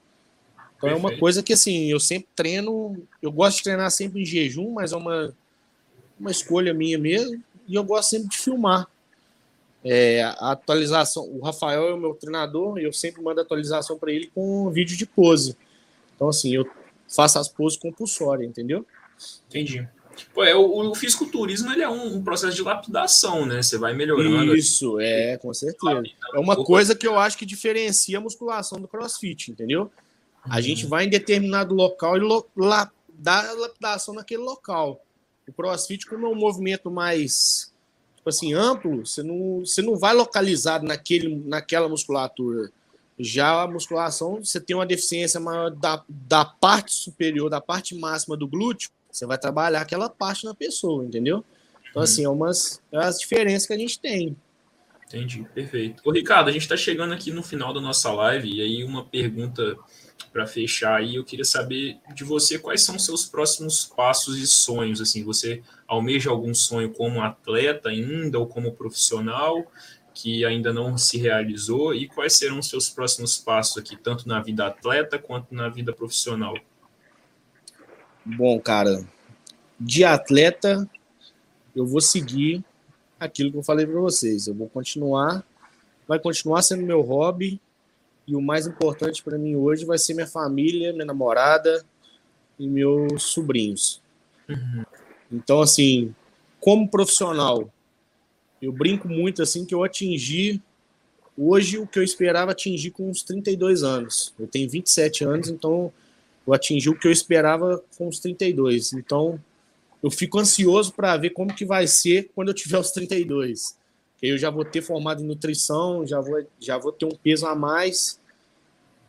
Então 0.75 0.89
Perfeito. 0.89 1.07
é 1.07 1.09
uma 1.11 1.19
coisa 1.19 1.43
que 1.43 1.53
assim, 1.53 1.85
eu 1.85 1.99
sempre 1.99 2.29
treino, 2.35 3.07
eu 3.21 3.31
gosto 3.31 3.57
de 3.57 3.63
treinar 3.63 3.91
sempre 3.91 4.23
em 4.23 4.25
jejum, 4.25 4.71
mas 4.71 4.91
é 4.91 4.97
uma, 4.97 5.35
uma 6.19 6.31
escolha 6.31 6.73
minha 6.73 6.97
mesmo, 6.97 7.43
e 7.67 7.75
eu 7.75 7.83
gosto 7.83 8.09
sempre 8.09 8.29
de 8.29 8.37
filmar. 8.37 8.87
É, 9.83 10.23
a 10.23 10.51
atualização, 10.51 11.23
o 11.29 11.43
Rafael 11.43 11.89
é 11.89 11.93
o 11.93 11.97
meu 11.97 12.15
treinador 12.15 12.79
e 12.79 12.83
eu 12.83 12.91
sempre 12.91 13.21
mando 13.21 13.39
atualização 13.39 13.99
para 13.99 14.11
ele 14.11 14.31
com 14.33 14.69
vídeo 14.71 14.97
de 14.97 15.05
pose. 15.05 15.55
Então, 16.15 16.29
assim, 16.29 16.55
eu 16.55 16.67
faço 17.07 17.37
as 17.37 17.47
poses 17.47 17.77
compulsórias, 17.77 18.49
entendeu? 18.49 18.85
Entendi. 19.47 19.87
Pô, 20.33 20.43
é, 20.43 20.55
o, 20.55 20.89
o 20.89 20.95
fisiculturismo 20.95 21.71
ele 21.71 21.83
é 21.83 21.89
um, 21.89 22.15
um, 22.15 22.23
processo 22.23 22.55
de 22.55 22.61
lapidação, 22.61 23.45
né? 23.45 23.61
Você 23.61 23.77
vai 23.77 23.93
melhorando. 23.93 24.55
Isso, 24.55 24.99
é, 24.99 25.37
com 25.37 25.53
certeza. 25.53 26.03
É 26.33 26.39
uma 26.39 26.55
coisa 26.55 26.95
que 26.95 27.07
eu 27.07 27.19
acho 27.19 27.37
que 27.37 27.45
diferencia 27.45 28.17
a 28.17 28.21
musculação 28.21 28.79
do 28.79 28.87
crossfit, 28.87 29.51
entendeu? 29.51 29.91
A 30.43 30.61
gente 30.61 30.83
uhum. 30.83 30.89
vai 30.89 31.05
em 31.05 31.09
determinado 31.09 31.73
local 31.73 32.17
e 32.17 32.19
lo, 32.19 32.45
la, 32.55 32.89
dá 33.09 33.51
lapidação 33.53 34.13
naquele 34.13 34.43
local. 34.43 35.04
O 35.47 35.53
crossfit, 35.53 36.05
como 36.05 36.25
é 36.25 36.29
um 36.29 36.35
movimento 36.35 36.89
mais 36.89 37.73
tipo 38.25 38.29
assim, 38.29 38.53
amplo, 38.53 39.05
você 39.05 39.21
não, 39.21 39.59
você 39.59 39.83
não 39.83 39.95
vai 39.95 40.15
localizado 40.15 40.83
naquele, 40.83 41.35
naquela 41.45 41.87
musculatura. 41.87 42.71
Já 43.19 43.61
a 43.61 43.67
musculação, 43.67 44.43
você 44.43 44.59
tem 44.59 44.75
uma 44.75 44.85
deficiência 44.85 45.39
maior 45.39 45.69
da, 45.69 46.03
da 46.09 46.43
parte 46.43 46.91
superior, 46.91 47.51
da 47.51 47.61
parte 47.61 47.93
máxima 47.93 48.35
do 48.35 48.47
glúteo, 48.47 48.89
você 49.11 49.27
vai 49.27 49.37
trabalhar 49.37 49.81
aquela 49.81 50.09
parte 50.09 50.43
na 50.43 50.55
pessoa, 50.55 51.05
entendeu? 51.05 51.45
Então, 51.89 52.01
assim, 52.01 52.25
é 52.25 52.29
umas 52.29 52.81
é 52.91 52.97
as 52.97 53.19
diferenças 53.19 53.67
que 53.67 53.73
a 53.73 53.77
gente 53.77 53.99
tem. 53.99 54.35
Entendi, 55.07 55.47
perfeito. 55.53 56.01
Ô, 56.03 56.11
Ricardo, 56.11 56.49
a 56.49 56.51
gente 56.51 56.63
está 56.63 56.75
chegando 56.75 57.13
aqui 57.13 57.31
no 57.31 57.43
final 57.43 57.73
da 57.73 57.79
nossa 57.79 58.11
live, 58.11 58.51
e 58.51 58.59
aí 58.59 58.83
uma 58.83 59.05
pergunta 59.05 59.77
para 60.31 60.45
fechar 60.45 60.97
aí, 60.97 61.15
eu 61.15 61.23
queria 61.23 61.45
saber 61.45 61.97
de 62.13 62.23
você 62.23 62.59
quais 62.59 62.83
são 62.83 62.95
os 62.97 63.05
seus 63.05 63.25
próximos 63.25 63.85
passos 63.85 64.37
e 64.37 64.45
sonhos, 64.45 64.99
assim, 64.99 65.23
você 65.23 65.61
almeja 65.87 66.29
algum 66.29 66.53
sonho 66.53 66.91
como 66.91 67.21
atleta 67.21 67.89
ainda 67.89 68.37
ou 68.37 68.45
como 68.45 68.73
profissional 68.73 69.65
que 70.13 70.45
ainda 70.45 70.73
não 70.73 70.97
se 70.97 71.17
realizou 71.17 71.93
e 71.93 72.07
quais 72.07 72.37
serão 72.37 72.59
os 72.59 72.69
seus 72.69 72.89
próximos 72.89 73.37
passos 73.37 73.77
aqui, 73.77 73.97
tanto 73.97 74.27
na 74.27 74.41
vida 74.41 74.65
atleta 74.65 75.19
quanto 75.19 75.53
na 75.53 75.67
vida 75.67 75.93
profissional? 75.93 76.55
Bom, 78.25 78.59
cara, 78.59 79.05
de 79.79 80.03
atleta 80.05 80.89
eu 81.75 81.85
vou 81.85 81.99
seguir 81.99 82.63
aquilo 83.19 83.51
que 83.51 83.57
eu 83.57 83.63
falei 83.63 83.85
para 83.85 83.99
vocês. 83.99 84.47
Eu 84.47 84.55
vou 84.55 84.69
continuar, 84.69 85.45
vai 86.07 86.17
continuar 86.17 86.61
sendo 86.61 86.83
meu 86.83 87.01
hobby 87.01 87.59
e 88.27 88.35
o 88.35 88.41
mais 88.41 88.67
importante 88.67 89.23
para 89.23 89.37
mim 89.37 89.55
hoje 89.55 89.85
vai 89.85 89.97
ser 89.97 90.13
minha 90.13 90.27
família, 90.27 90.93
minha 90.93 91.05
namorada 91.05 91.85
e 92.59 92.67
meus 92.67 93.23
sobrinhos. 93.23 94.01
Uhum. 94.49 94.83
Então, 95.31 95.61
assim, 95.61 96.13
como 96.59 96.89
profissional, 96.89 97.71
eu 98.61 98.71
brinco 98.71 99.07
muito 99.07 99.41
assim 99.41 99.65
que 99.65 99.75
eu 99.75 99.83
atingi 99.83 100.61
hoje 101.37 101.77
o 101.77 101.85
que 101.85 101.99
eu 101.99 102.03
esperava 102.03 102.51
atingir 102.51 102.91
com 102.91 103.09
uns 103.09 103.21
32 103.23 103.83
anos. 103.83 104.33
Eu 104.39 104.47
tenho 104.47 104.69
27 104.69 105.23
anos, 105.23 105.49
então 105.49 105.91
eu 106.47 106.53
atingi 106.53 106.89
o 106.89 106.97
que 106.97 107.07
eu 107.07 107.11
esperava 107.11 107.83
com 107.97 108.07
os 108.07 108.19
32. 108.19 108.93
Então, 108.93 109.39
eu 110.01 110.09
fico 110.09 110.39
ansioso 110.39 110.93
para 110.93 111.17
ver 111.17 111.31
como 111.31 111.53
que 111.53 111.65
vai 111.65 111.87
ser 111.87 112.29
quando 112.33 112.49
eu 112.49 112.53
tiver 112.53 112.77
os 112.77 112.91
32. 112.91 113.75
Que 114.17 114.27
eu 114.27 114.37
já 114.37 114.49
vou 114.49 114.65
ter 114.65 114.81
formado 114.81 115.21
em 115.21 115.25
nutrição, 115.25 116.05
já 116.05 116.19
vou, 116.19 116.45
já 116.59 116.77
vou 116.77 116.91
ter 116.91 117.05
um 117.05 117.15
peso 117.15 117.45
a 117.45 117.55
mais. 117.55 118.19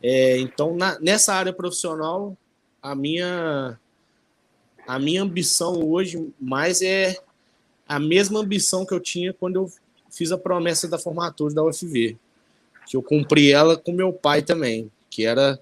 É, 0.01 0.37
então, 0.37 0.75
na, 0.75 0.99
nessa 0.99 1.33
área 1.33 1.53
profissional, 1.53 2.37
a 2.81 2.93
minha, 2.95 3.79
a 4.85 4.99
minha 4.99 5.23
ambição 5.23 5.83
hoje 5.83 6.31
mais 6.39 6.81
é 6.81 7.17
a 7.87 7.99
mesma 7.99 8.39
ambição 8.39 8.85
que 8.85 8.93
eu 8.93 8.99
tinha 8.99 9.33
quando 9.33 9.55
eu 9.55 9.71
fiz 10.11 10.31
a 10.31 10.37
promessa 10.37 10.87
da 10.87 10.97
formatura 10.97 11.53
da 11.53 11.63
UFV, 11.63 12.17
que 12.85 12.97
eu 12.97 13.01
cumpri 13.01 13.51
ela 13.51 13.77
com 13.77 13.91
meu 13.91 14.11
pai 14.11 14.41
também, 14.41 14.91
que 15.09 15.25
era 15.25 15.59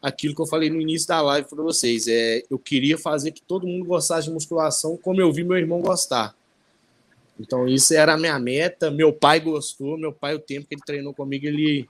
aquilo 0.00 0.34
que 0.34 0.42
eu 0.42 0.46
falei 0.46 0.68
no 0.68 0.80
início 0.80 1.06
da 1.06 1.20
live 1.20 1.48
para 1.48 1.62
vocês. 1.62 2.08
É, 2.08 2.42
eu 2.50 2.58
queria 2.58 2.98
fazer 2.98 3.30
que 3.30 3.40
todo 3.40 3.66
mundo 3.66 3.86
gostasse 3.86 4.26
de 4.26 4.34
musculação 4.34 4.96
como 4.96 5.20
eu 5.20 5.32
vi 5.32 5.44
meu 5.44 5.56
irmão 5.56 5.80
gostar. 5.80 6.34
Então, 7.42 7.66
isso 7.66 7.92
era 7.92 8.14
a 8.14 8.16
minha 8.16 8.38
meta. 8.38 8.90
Meu 8.90 9.12
pai 9.12 9.40
gostou. 9.40 9.98
Meu 9.98 10.12
pai, 10.12 10.34
o 10.34 10.38
tempo 10.38 10.68
que 10.68 10.74
ele 10.74 10.82
treinou 10.86 11.12
comigo, 11.12 11.46
ele. 11.46 11.88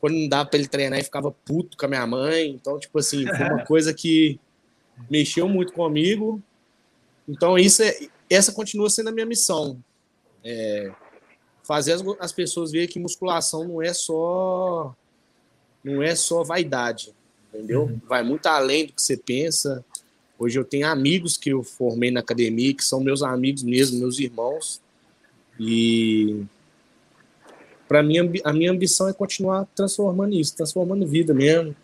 Quando 0.00 0.14
não 0.14 0.28
dava 0.28 0.48
para 0.48 0.58
ele 0.58 0.68
treinar, 0.68 0.98
ele 0.98 1.04
ficava 1.04 1.30
puto 1.30 1.76
com 1.76 1.86
a 1.86 1.88
minha 1.88 2.06
mãe. 2.06 2.50
Então, 2.50 2.78
tipo 2.78 2.98
assim, 2.98 3.24
foi 3.26 3.46
uma 3.46 3.64
coisa 3.66 3.94
que 3.94 4.40
mexeu 5.08 5.48
muito 5.48 5.72
comigo. 5.72 6.42
Então, 7.28 7.56
isso 7.56 7.82
é, 7.82 7.96
essa 8.28 8.52
continua 8.52 8.90
sendo 8.90 9.08
a 9.08 9.12
minha 9.12 9.26
missão. 9.26 9.78
É, 10.42 10.90
fazer 11.62 11.92
as, 11.92 12.02
as 12.18 12.32
pessoas 12.32 12.72
verem 12.72 12.88
que 12.88 12.98
musculação 12.98 13.62
não 13.64 13.80
é 13.80 13.92
só 13.92 14.94
não 15.84 16.02
é 16.02 16.14
só 16.14 16.42
vaidade, 16.42 17.14
entendeu? 17.48 17.82
Uhum. 17.82 18.00
Vai 18.06 18.22
muito 18.22 18.46
além 18.46 18.86
do 18.86 18.92
que 18.92 19.00
você 19.00 19.16
pensa. 19.16 19.84
Hoje 20.40 20.58
eu 20.58 20.64
tenho 20.64 20.86
amigos 20.88 21.36
que 21.36 21.50
eu 21.50 21.62
formei 21.62 22.10
na 22.10 22.20
academia, 22.20 22.72
que 22.72 22.82
são 22.82 22.98
meus 22.98 23.22
amigos 23.22 23.62
mesmo, 23.62 23.98
meus 23.98 24.18
irmãos. 24.18 24.80
E 25.58 26.44
para 27.86 28.02
mim 28.02 28.16
a 28.42 28.50
minha 28.50 28.70
ambição 28.70 29.06
é 29.06 29.12
continuar 29.12 29.66
transformando 29.74 30.34
isso, 30.34 30.56
transformando 30.56 31.06
vida 31.06 31.34
mesmo, 31.34 31.76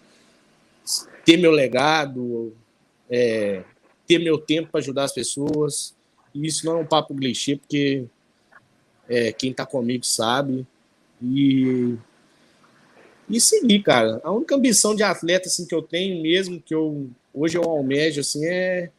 ter 1.22 1.36
meu 1.36 1.50
legado, 1.50 2.57
é, 3.11 3.62
ter 4.07 4.18
meu 4.20 4.38
tempo 4.38 4.70
para 4.70 4.80
ajudar 4.80 5.04
as 5.04 5.12
pessoas. 5.12 5.94
E 6.34 6.46
isso 6.46 6.64
não 6.64 6.78
é 6.78 6.80
um 6.80 6.86
papo 6.86 7.14
clichê, 7.14 7.57
porque 7.57 8.07
é, 9.07 9.32
quem 9.32 9.50
está 9.50 9.66
comigo 9.66 10.07
sabe. 10.07 10.66
E 11.22 11.94
e 13.28 13.40
seguir, 13.40 13.82
cara. 13.82 14.20
A 14.24 14.30
única 14.30 14.54
ambição 14.54 14.94
de 14.94 15.02
atleta 15.02 15.48
assim 15.48 15.66
que 15.66 15.74
eu 15.74 15.82
tenho 15.82 16.22
mesmo 16.22 16.59
que 16.59 16.74
eu 16.74 17.11
hoje 17.37 17.59
eu 17.59 17.62
almejo 17.62 18.20
assim 18.22 18.45
é 18.47 18.91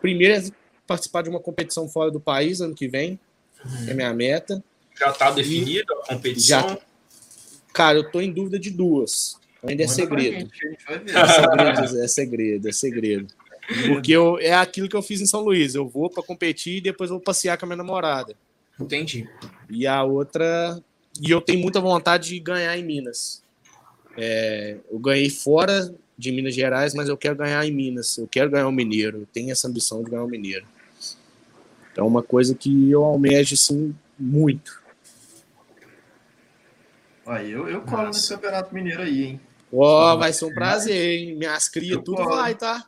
primeiro 0.00 0.34
é 0.34 0.50
participar 0.86 1.22
de 1.22 1.28
uma 1.28 1.40
competição 1.40 1.88
fora 1.88 2.10
do 2.10 2.20
país 2.20 2.60
ano 2.60 2.74
que 2.74 2.88
vem, 2.88 3.18
é 3.88 3.94
minha 3.94 4.14
meta. 4.14 4.62
Já 4.98 5.10
está 5.10 5.30
definido 5.30 5.92
a 5.92 6.14
competição? 6.14 6.68
Já, 6.68 6.78
cara, 7.72 7.98
eu 7.98 8.10
tô 8.10 8.20
em 8.20 8.32
dúvida 8.32 8.58
de 8.58 8.70
duas. 8.70 9.36
Ainda 9.62 9.82
é 9.82 9.88
segredo. 9.88 10.48
É 10.88 11.26
segredo, 11.26 12.02
é 12.02 12.08
segredo, 12.08 12.68
é 12.68 12.72
segredo. 12.72 13.34
Porque 13.88 14.12
eu, 14.12 14.38
é 14.38 14.54
aquilo 14.54 14.88
que 14.88 14.94
eu 14.94 15.02
fiz 15.02 15.20
em 15.20 15.26
São 15.26 15.40
Luís. 15.40 15.74
Eu 15.74 15.88
vou 15.88 16.08
para 16.08 16.22
competir 16.22 16.76
e 16.76 16.80
depois 16.80 17.10
vou 17.10 17.20
passear 17.20 17.58
com 17.58 17.66
a 17.66 17.68
minha 17.68 17.76
namorada. 17.76 18.34
Entendi. 18.78 19.28
E 19.68 19.86
a 19.86 20.04
outra. 20.04 20.80
E 21.20 21.30
eu 21.30 21.40
tenho 21.40 21.58
muita 21.58 21.80
vontade 21.80 22.28
de 22.28 22.38
ganhar 22.38 22.78
em 22.78 22.84
Minas. 22.84 23.42
É, 24.16 24.76
eu 24.90 24.98
ganhei 24.98 25.28
fora 25.28 25.92
de 26.18 26.32
Minas 26.32 26.54
Gerais, 26.54 26.94
mas 26.94 27.08
eu 27.08 27.16
quero 27.16 27.36
ganhar 27.36 27.64
em 27.64 27.72
Minas. 27.72 28.16
Eu 28.16 28.26
quero 28.26 28.50
ganhar 28.50 28.68
o 28.68 28.72
Mineiro. 28.72 29.18
Eu 29.18 29.26
tenho 29.26 29.50
essa 29.50 29.68
ambição 29.68 30.02
de 30.02 30.10
ganhar 30.10 30.24
o 30.24 30.28
Mineiro. 30.28 30.66
É 31.96 32.02
uma 32.02 32.22
coisa 32.22 32.54
que 32.54 32.90
eu 32.90 33.04
almejo 33.04 33.54
assim 33.54 33.94
muito. 34.18 34.82
Aí 37.26 37.50
eu, 37.50 37.68
eu 37.68 37.82
colo 37.82 38.06
nesse 38.06 38.28
campeonato 38.28 38.72
mineiro 38.72 39.02
aí, 39.02 39.24
hein? 39.24 39.40
Ó, 39.72 40.14
oh, 40.14 40.18
vai 40.18 40.32
ser 40.32 40.44
um 40.44 40.54
prazer, 40.54 41.18
hein? 41.18 41.36
Minhas 41.36 41.68
crias, 41.68 42.00
tudo 42.04 42.18
colo. 42.18 42.36
vai, 42.36 42.54
tá? 42.54 42.86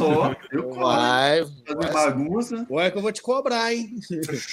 Ó, 0.00 0.30
oh, 0.30 0.56
eu 0.56 0.64
colo. 0.64 0.80
Vai. 0.80 1.44
Fazer 1.66 1.92
bagunça. 1.92 2.66
Ué, 2.70 2.90
que 2.90 2.96
eu 2.96 3.02
vou 3.02 3.12
te 3.12 3.20
cobrar, 3.20 3.74
hein? 3.74 3.90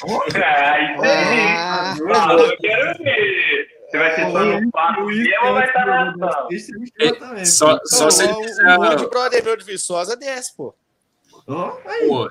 Oh, 0.03 0.19
ah, 0.35 1.93
ah, 1.93 2.33
eu 2.37 2.57
quero 2.57 3.03
ver. 3.03 3.56
Você 3.89 3.97
vai 3.97 4.15
ser 4.15 4.31
só 4.31 4.43
no 4.43 4.71
quarto 4.71 5.01
ou 5.01 5.53
vai 5.53 5.65
estar 5.65 5.85
na 5.85 6.11
ação? 6.11 7.45
Só, 7.45 7.79
só 7.85 8.09
se 8.09 8.23
ele 8.23 8.33
quiser. 8.35 8.77
O 8.77 8.95
de 8.95 9.07
brother 9.07 9.43
meu 9.43 9.55
de 9.55 9.63
Viçosa 9.63 10.15
desce, 10.15 10.55
pô. 10.55 10.75
Oh, 11.47 11.71
aí, 11.85 12.07
pô 12.07 12.25
eu, 12.25 12.27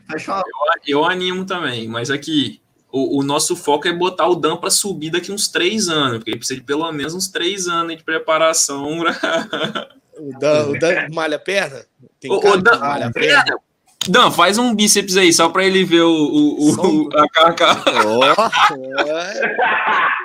eu 0.87 1.05
animo 1.05 1.47
também, 1.47 1.89
mas 1.89 2.11
aqui 2.11 2.61
o, 2.93 3.21
o, 3.21 3.23
nosso 3.23 3.57
foco 3.57 3.89
é 3.89 3.93
botar 3.93 4.27
o 4.29 4.35
Dan 4.35 4.59
para 4.59 4.69
subir 4.69 5.11
daqui 5.11 5.33
uns 5.33 5.49
três 5.49 5.89
anos, 5.89 6.19
porque 6.19 6.31
ele 6.31 6.39
precisa 6.39 6.61
de 6.61 6.67
pelo 6.67 6.91
menos 6.93 7.15
uns 7.15 7.29
três 7.29 7.67
anos 7.67 7.97
de 7.97 8.05
preparação. 8.05 8.99
Pra... 9.01 9.89
O 10.19 10.39
Dan, 10.39 10.69
o 10.69 10.79
Dan 10.79 11.09
malha 11.13 11.39
perna? 11.39 11.85
Tem 12.21 12.31
o, 12.31 12.37
o 12.37 12.57
Dan, 12.57 12.79
malha 12.79 13.11
perna? 13.11 13.59
Dan, 14.09 14.31
faz 14.31 14.59
um 14.59 14.75
bíceps 14.75 15.17
aí, 15.17 15.33
só 15.33 15.49
pra 15.49 15.65
ele 15.65 15.85
ver 15.85 16.03
o, 16.03 16.11
o, 16.11 17.07
o 17.07 17.09
a 17.19 17.29
carca. 17.29 17.67
Oh, 18.07 18.23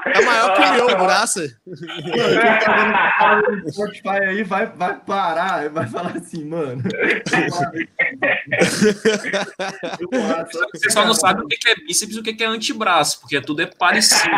é 0.10 0.26
maior 0.26 0.54
que 0.56 0.62
o 0.62 0.74
meu, 0.74 0.88
braço. 0.98 1.40
O 3.66 3.72
Spotify 3.72 4.20
aí 4.28 4.44
vai, 4.44 4.66
vai 4.68 5.00
parar, 5.00 5.70
vai 5.70 5.88
falar 5.88 6.18
assim, 6.18 6.46
mano. 6.46 6.84
Você 10.74 10.90
só 10.90 11.06
não 11.06 11.14
sabe 11.14 11.42
o 11.42 11.48
que 11.48 11.70
é 11.70 11.76
bíceps 11.76 12.16
e 12.16 12.20
o 12.20 12.24
que 12.24 12.44
é 12.44 12.48
antebraço, 12.48 13.22
porque 13.22 13.40
tudo 13.42 13.62
é 13.62 13.66
parecido. 13.66 14.30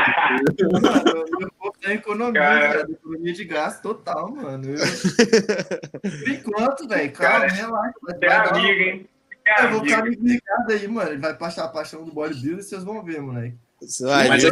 Eu 1.83 1.91
economia, 1.91 2.41
cara. 2.41 2.87
economia 2.89 3.33
de 3.33 3.45
gasto 3.45 3.81
total, 3.81 4.31
mano. 4.31 4.63
Eu... 4.65 4.77
Por 6.01 6.29
enquanto, 6.29 6.87
velho, 6.87 7.11
calma, 7.11 7.47
relaxa. 7.47 7.93
Vai, 8.01 8.19
vai 8.19 8.49
amigo, 8.49 8.81
hein? 8.81 9.09
Eu 9.45 9.71
vou 9.71 9.83
ficar 9.83 10.05
ligado 10.05 10.71
aí, 10.71 10.87
mano. 10.87 11.11
Ele 11.11 11.21
vai 11.21 11.33
passar 11.35 11.65
a 11.65 11.69
paixão 11.69 12.03
do 12.03 12.11
bodybuilder 12.11 12.59
e 12.59 12.63
vocês 12.63 12.83
vão 12.83 13.03
ver, 13.03 13.21
moleque. 13.21 13.57
Você 13.81 14.05
vai 14.05 14.29
Mas. 14.29 14.43
Eu, 14.43 14.51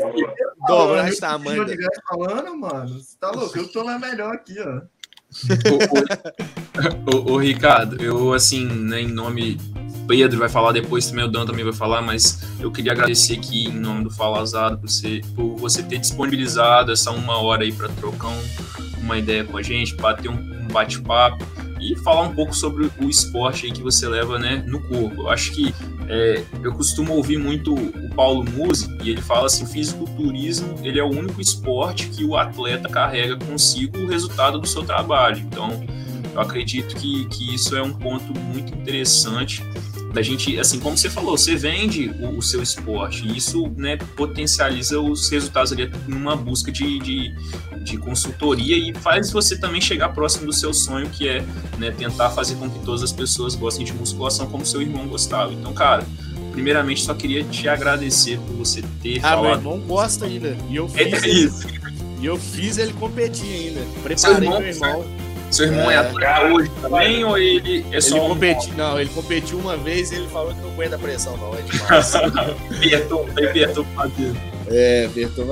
dobra 0.67 1.07
essa 1.07 1.21
tamanho. 1.21 1.65
falando, 2.07 2.57
mano. 2.57 2.99
Você 2.99 3.17
tá 3.17 3.31
louco? 3.31 3.57
Eu 3.57 3.67
tô 3.67 3.83
na 3.83 3.97
melhor 3.97 4.33
aqui, 4.33 4.55
ó. 4.59 4.81
o, 7.13 7.31
o, 7.31 7.37
Ricardo, 7.37 8.03
eu 8.03 8.33
assim, 8.33 8.65
né, 8.65 9.01
em 9.01 9.07
nome 9.07 9.57
Pedro 10.11 10.39
vai 10.39 10.49
falar 10.49 10.73
depois, 10.73 11.07
também 11.09 11.23
o 11.23 11.27
Dan 11.29 11.45
também 11.45 11.63
vai 11.63 11.71
falar, 11.71 12.01
mas 12.01 12.43
eu 12.59 12.69
queria 12.69 12.91
agradecer 12.91 13.35
aqui 13.35 13.69
em 13.69 13.79
nome 13.79 14.03
do 14.03 14.11
Fala 14.11 14.41
Azado 14.41 14.77
por 14.77 14.89
você, 14.89 15.21
por 15.33 15.55
você 15.55 15.81
ter 15.81 15.99
disponibilizado 15.99 16.91
essa 16.91 17.11
uma 17.11 17.37
hora 17.37 17.63
aí 17.63 17.71
para 17.71 17.87
trocar 17.87 18.27
um, 18.27 18.43
uma 19.01 19.17
ideia 19.17 19.45
com 19.45 19.55
a 19.55 19.61
gente, 19.61 19.95
bater 19.95 20.29
um, 20.29 20.33
um 20.33 20.67
bate-papo 20.67 21.47
e 21.79 21.95
falar 21.95 22.23
um 22.23 22.35
pouco 22.35 22.53
sobre 22.53 22.91
o 22.99 23.09
esporte 23.09 23.65
aí 23.65 23.71
que 23.71 23.81
você 23.81 24.05
leva 24.05 24.37
né, 24.37 24.61
no 24.67 24.81
corpo. 24.81 25.21
Eu 25.21 25.29
acho 25.29 25.53
que 25.53 25.73
é, 26.09 26.43
eu 26.61 26.73
costumo 26.73 27.13
ouvir 27.13 27.37
muito 27.37 27.73
o 27.73 28.13
Paulo 28.13 28.43
Musi 28.43 28.93
e 29.01 29.11
ele 29.11 29.21
fala 29.21 29.45
assim, 29.45 29.65
fisiculturismo 29.65 30.77
ele 30.83 30.99
é 30.99 31.03
o 31.03 31.09
único 31.09 31.39
esporte 31.39 32.09
que 32.09 32.25
o 32.25 32.35
atleta 32.35 32.89
carrega 32.89 33.37
consigo 33.37 33.97
o 33.97 34.07
resultado 34.07 34.59
do 34.59 34.67
seu 34.67 34.83
trabalho. 34.83 35.39
Então, 35.39 35.81
eu 36.33 36.41
acredito 36.41 36.97
que, 36.97 37.25
que 37.29 37.55
isso 37.55 37.77
é 37.77 37.81
um 37.81 37.93
ponto 37.93 38.37
muito 38.37 38.75
interessante 38.75 39.63
da 40.11 40.21
gente, 40.21 40.59
assim, 40.59 40.79
como 40.79 40.97
você 40.97 41.09
falou, 41.09 41.37
você 41.37 41.55
vende 41.55 42.09
o, 42.19 42.37
o 42.37 42.41
seu 42.41 42.61
esporte 42.61 43.25
e 43.25 43.37
isso 43.37 43.71
né, 43.77 43.97
potencializa 44.15 44.99
os 44.99 45.29
resultados 45.29 45.71
ali 45.71 45.89
numa 46.07 46.35
busca 46.35 46.71
de, 46.71 46.99
de, 46.99 47.35
de, 47.83 47.97
consultoria 47.97 48.77
e 48.77 48.93
faz 48.99 49.31
você 49.31 49.57
também 49.57 49.79
chegar 49.79 50.09
próximo 50.09 50.45
do 50.45 50.53
seu 50.53 50.73
sonho, 50.73 51.09
que 51.09 51.27
é 51.27 51.43
né, 51.77 51.91
tentar 51.91 52.29
fazer 52.31 52.55
com 52.55 52.69
que 52.69 52.79
todas 52.79 53.01
as 53.03 53.11
pessoas 53.11 53.55
gostem 53.55 53.85
de 53.85 53.93
musculação 53.93 54.47
como 54.47 54.65
seu 54.65 54.81
irmão 54.81 55.07
gostava. 55.07 55.53
Então, 55.53 55.73
cara, 55.73 56.05
primeiramente 56.51 57.01
só 57.01 57.13
queria 57.13 57.43
te 57.43 57.69
agradecer 57.69 58.37
por 58.39 58.57
você 58.57 58.83
ter 59.01 59.19
ah, 59.19 59.29
falado. 59.29 59.61
meu 59.61 59.73
irmão 59.73 59.87
gosta 59.87 60.25
ainda. 60.25 60.57
E 60.69 60.75
eu 60.75 60.89
é 60.95 61.05
fiz, 61.05 61.23
é 61.23 61.27
isso. 61.29 61.67
E 62.19 62.25
eu 62.25 62.37
fiz 62.37 62.77
ele 62.77 62.93
competir 62.93 63.47
ainda. 63.47 63.81
Preparei 64.03 64.47
irmão, 64.47 64.59
meu 64.59 64.69
irmão. 64.69 65.20
Seu 65.51 65.65
irmão 65.65 65.91
é, 65.91 65.95
é 65.95 65.97
atleta 65.97 66.41
hoje 66.45 66.71
também 66.81 67.23
ou 67.25 67.37
ele 67.37 67.85
é 67.91 67.99
só 67.99 68.15
ele 68.17 68.27
competi... 68.29 68.71
Não, 68.71 68.99
ele 68.99 69.09
competiu 69.09 69.59
uma 69.59 69.75
vez 69.75 70.11
e 70.11 70.15
ele 70.15 70.27
falou 70.29 70.53
que 70.53 70.61
não 70.61 70.71
aguenta 70.71 70.95
a 70.95 70.99
pressão, 70.99 71.35
não. 71.37 71.53
É 71.53 71.61
demais. 71.61 72.13
Berton, 72.79 73.25
Berton 73.33 73.85
É, 74.69 75.07
Berton. 75.09 75.43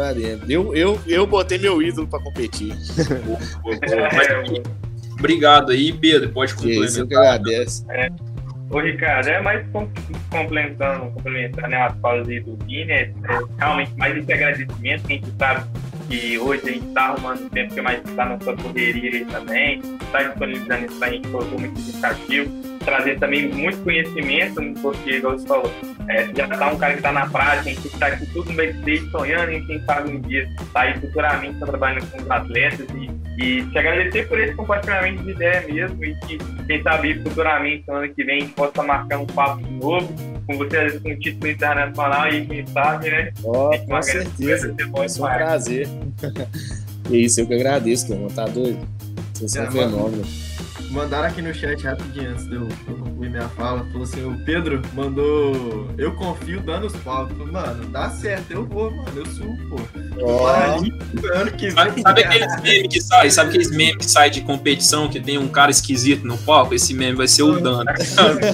Eu, 0.48 0.74
eu, 0.74 1.00
eu 1.06 1.28
botei 1.28 1.58
meu 1.58 1.82
ídolo 1.82 2.08
para 2.08 2.24
competir. 2.24 2.74
Obrigado 5.20 5.72
aí, 5.72 5.92
Pedro. 5.92 6.30
Pode 6.30 6.56
concluir. 6.56 6.98
Eu 6.98 7.08
que 7.08 7.16
agradeço. 7.16 7.86
É. 7.92 8.10
Ô, 8.70 8.80
Ricardo, 8.80 9.28
é 9.28 9.42
mais 9.42 9.66
complementando, 10.30 11.12
complementando 11.12 11.68
né, 11.70 11.78
as 11.78 12.00
falas 12.00 12.28
aí 12.30 12.40
do 12.40 12.56
Guinness, 12.66 13.10
é, 13.28 13.34
é 13.34 13.40
realmente 13.58 13.92
mais 13.98 14.16
esse 14.16 14.32
agradecimento 14.32 15.08
que 15.08 15.14
a 15.14 15.16
gente 15.16 15.34
sabe 15.40 15.66
que 16.10 16.40
hoje 16.40 16.62
a 16.68 16.72
gente 16.72 16.88
está 16.88 17.02
arrumando 17.04 17.50
tempo 17.52 17.74
que 17.74 17.82
mais 17.82 18.04
está 18.04 18.26
na 18.26 18.40
sua 18.40 18.58
correria 18.58 19.12
aí 19.12 19.26
também, 19.26 19.80
está 20.02 20.24
disponibilizando 20.24 20.86
isso 20.86 20.96
para 20.98 21.08
a 21.08 21.12
gente, 21.12 21.28
colocou 21.30 21.60
muito 21.60 21.80
indicativo. 21.80 22.70
trazer 22.84 23.20
também 23.20 23.50
muito 23.50 23.78
conhecimento, 23.84 24.62
porque, 24.82 25.18
igual 25.18 25.38
você 25.38 25.48
falou, 25.48 25.72
é, 26.08 26.28
já 26.36 26.48
tá 26.48 26.72
um 26.72 26.78
cara 26.78 26.94
que 26.94 27.00
está 27.00 27.12
na 27.12 27.30
prática, 27.30 27.70
a 27.70 27.74
gente 27.74 27.88
está 27.88 28.08
aqui 28.08 28.26
tudo 28.28 28.50
no 28.50 28.58
backstage 28.58 29.12
sonhando 29.12 29.52
em 29.52 29.66
quem 29.68 29.80
sabe 29.86 30.10
um 30.10 30.22
dia 30.22 30.50
tá 30.74 30.82
aí 30.82 31.00
futuramente 31.00 31.60
tá 31.60 31.68
trabalhando 31.68 32.10
com 32.10 32.22
os 32.22 32.32
atletas 32.32 32.88
e, 32.96 33.12
e 33.40 33.64
te 33.64 33.78
agradecer 33.78 34.28
por 34.28 34.40
esse 34.40 34.54
compartilhamento 34.54 35.24
de 35.24 35.32
ideia 35.32 35.66
mesmo 35.66 36.04
e 36.04 36.14
que 36.16 36.38
quem 36.68 36.84
sabe 36.84 37.24
futuramente, 37.24 37.86
no 37.88 37.96
ano 37.96 38.14
que 38.14 38.24
vem, 38.24 38.38
a 38.38 38.40
gente 38.42 38.54
possa 38.54 38.84
marcar 38.84 39.18
um 39.18 39.26
papo 39.26 39.66
novo 39.72 40.14
com 40.46 40.58
você, 40.58 40.78
às 40.78 40.84
vezes 40.84 41.02
com 41.02 41.10
um 41.10 41.20
título 41.20 41.52
internacional 41.52 42.28
e 42.28 42.46
quem 42.46 42.68
sabe, 42.68 43.10
né? 43.10 43.32
Oh, 43.44 43.70
com 43.88 44.02
certeza, 44.02 44.76
vai 44.92 45.08
ser 45.08 45.22
um 45.22 45.26
prazer. 45.26 45.88
e 47.10 47.24
isso, 47.24 47.40
eu 47.40 47.48
que 47.48 47.54
agradeço, 47.54 48.08
que 48.08 48.34
tá 48.34 48.46
doido. 48.46 48.86
Vocês 49.34 49.52
são 49.52 49.64
é, 49.64 49.72
fenômeno. 49.72 50.24
Mandaram 50.92 51.28
aqui 51.28 51.42
no 51.42 51.54
chat 51.54 51.84
rapidinho 51.84 52.32
antes 52.32 52.48
de 52.48 52.56
eu 52.56 52.68
concluir 52.86 53.30
minha 53.30 53.48
fala. 53.50 53.86
Falou 53.92 54.04
assim: 54.04 54.24
o 54.24 54.38
Pedro 54.44 54.82
mandou. 54.94 55.88
Eu 55.98 56.14
confio 56.14 56.62
dando 56.62 56.88
os 56.88 56.96
pau. 56.98 57.30
Mano, 57.52 57.86
dá 57.86 58.10
certo, 58.10 58.52
eu 58.52 58.66
vou, 58.66 58.92
mano. 58.92 59.12
Eu 59.16 59.26
subo, 59.28 59.58
pô. 59.70 59.80
Oh. 60.22 60.48
Ano 60.48 61.52
que 61.52 61.70
vem. 61.70 61.76
Sabe, 61.76 62.02
sabe 62.02 62.24
aqueles 62.24 62.62
memes 62.62 62.94
que 62.94 63.02
sai? 63.02 63.30
Sabe 63.30 63.50
aqueles 63.50 63.72
memes 63.72 63.98
que 63.98 64.06
sai 64.06 64.30
de 64.30 64.42
competição 64.42 65.08
que 65.08 65.20
tem 65.20 65.38
um 65.38 65.48
cara 65.48 65.70
esquisito 65.72 66.26
no 66.26 66.38
palco? 66.40 66.74
Esse 66.74 66.94
meme 66.94 67.16
vai 67.18 67.28
ser 67.28 67.44
o 67.44 67.60
Dano. 67.60 67.86
Sabe 67.98 68.46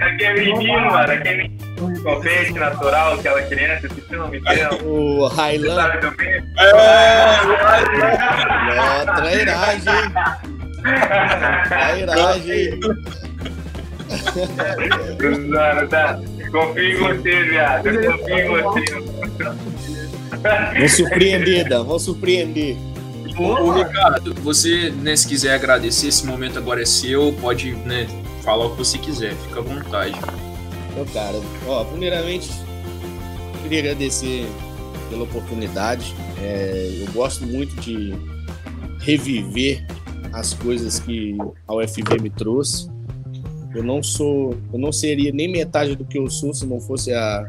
aquele 0.00 0.52
menino, 0.52 0.90
mano? 0.90 1.12
Aquele 1.12 1.50
compete 2.02 2.52
natural, 2.52 3.14
aquela 3.14 3.42
criança, 3.42 3.88
se 3.88 4.16
não 4.16 4.28
me 4.28 4.38
engano. 4.38 4.78
O 4.84 5.28
Highland. 5.28 5.74
Sabe 5.74 5.98
do 6.00 6.16
meme? 6.16 6.52
É, 6.58 7.40
o 9.02 9.06
Trairagem. 9.16 10.12
Trairagem. 11.68 12.80
Mano, 15.48 15.88
tá. 15.88 16.20
Confio 16.50 16.82
em 16.82 16.96
você, 16.96 17.44
viado. 17.44 17.86
Eu 17.86 18.18
confio 18.18 18.38
em 18.38 18.62
você. 18.62 18.84
Vou 20.78 20.88
surpreender, 20.88 21.68
Dan. 21.68 21.84
Vou 21.84 21.98
surpreender. 21.98 22.76
Ô, 23.38 23.72
Ricardo, 23.72 24.34
você, 24.42 24.90
né, 24.90 25.16
se 25.16 25.26
quiser 25.26 25.54
agradecer, 25.54 26.08
esse 26.08 26.26
momento 26.26 26.58
agora 26.58 26.82
é 26.82 26.84
seu, 26.84 27.32
pode 27.40 27.72
né, 27.72 28.06
falar 28.42 28.66
o 28.66 28.70
que 28.72 28.78
você 28.78 28.98
quiser, 28.98 29.34
fica 29.34 29.60
à 29.60 29.62
vontade. 29.62 30.18
Então, 30.90 31.04
cara, 31.06 31.40
ó, 31.66 31.84
primeiramente, 31.84 32.50
queria 33.62 33.80
agradecer 33.80 34.46
pela 35.08 35.22
oportunidade. 35.22 36.14
É, 36.42 36.98
eu 37.00 37.12
gosto 37.12 37.46
muito 37.46 37.74
de 37.76 38.14
reviver 39.00 39.84
as 40.32 40.54
coisas 40.54 40.98
que 40.98 41.36
a 41.66 41.74
UFV 41.74 42.20
me 42.20 42.30
trouxe. 42.30 42.88
Eu 43.74 43.82
não 43.82 44.02
sou, 44.02 44.56
eu 44.72 44.78
não 44.78 44.92
seria 44.92 45.32
nem 45.32 45.50
metade 45.50 45.94
do 45.94 46.04
que 46.04 46.18
eu 46.18 46.28
sou 46.28 46.52
se 46.52 46.66
não 46.66 46.80
fosse 46.80 47.12
a, 47.12 47.46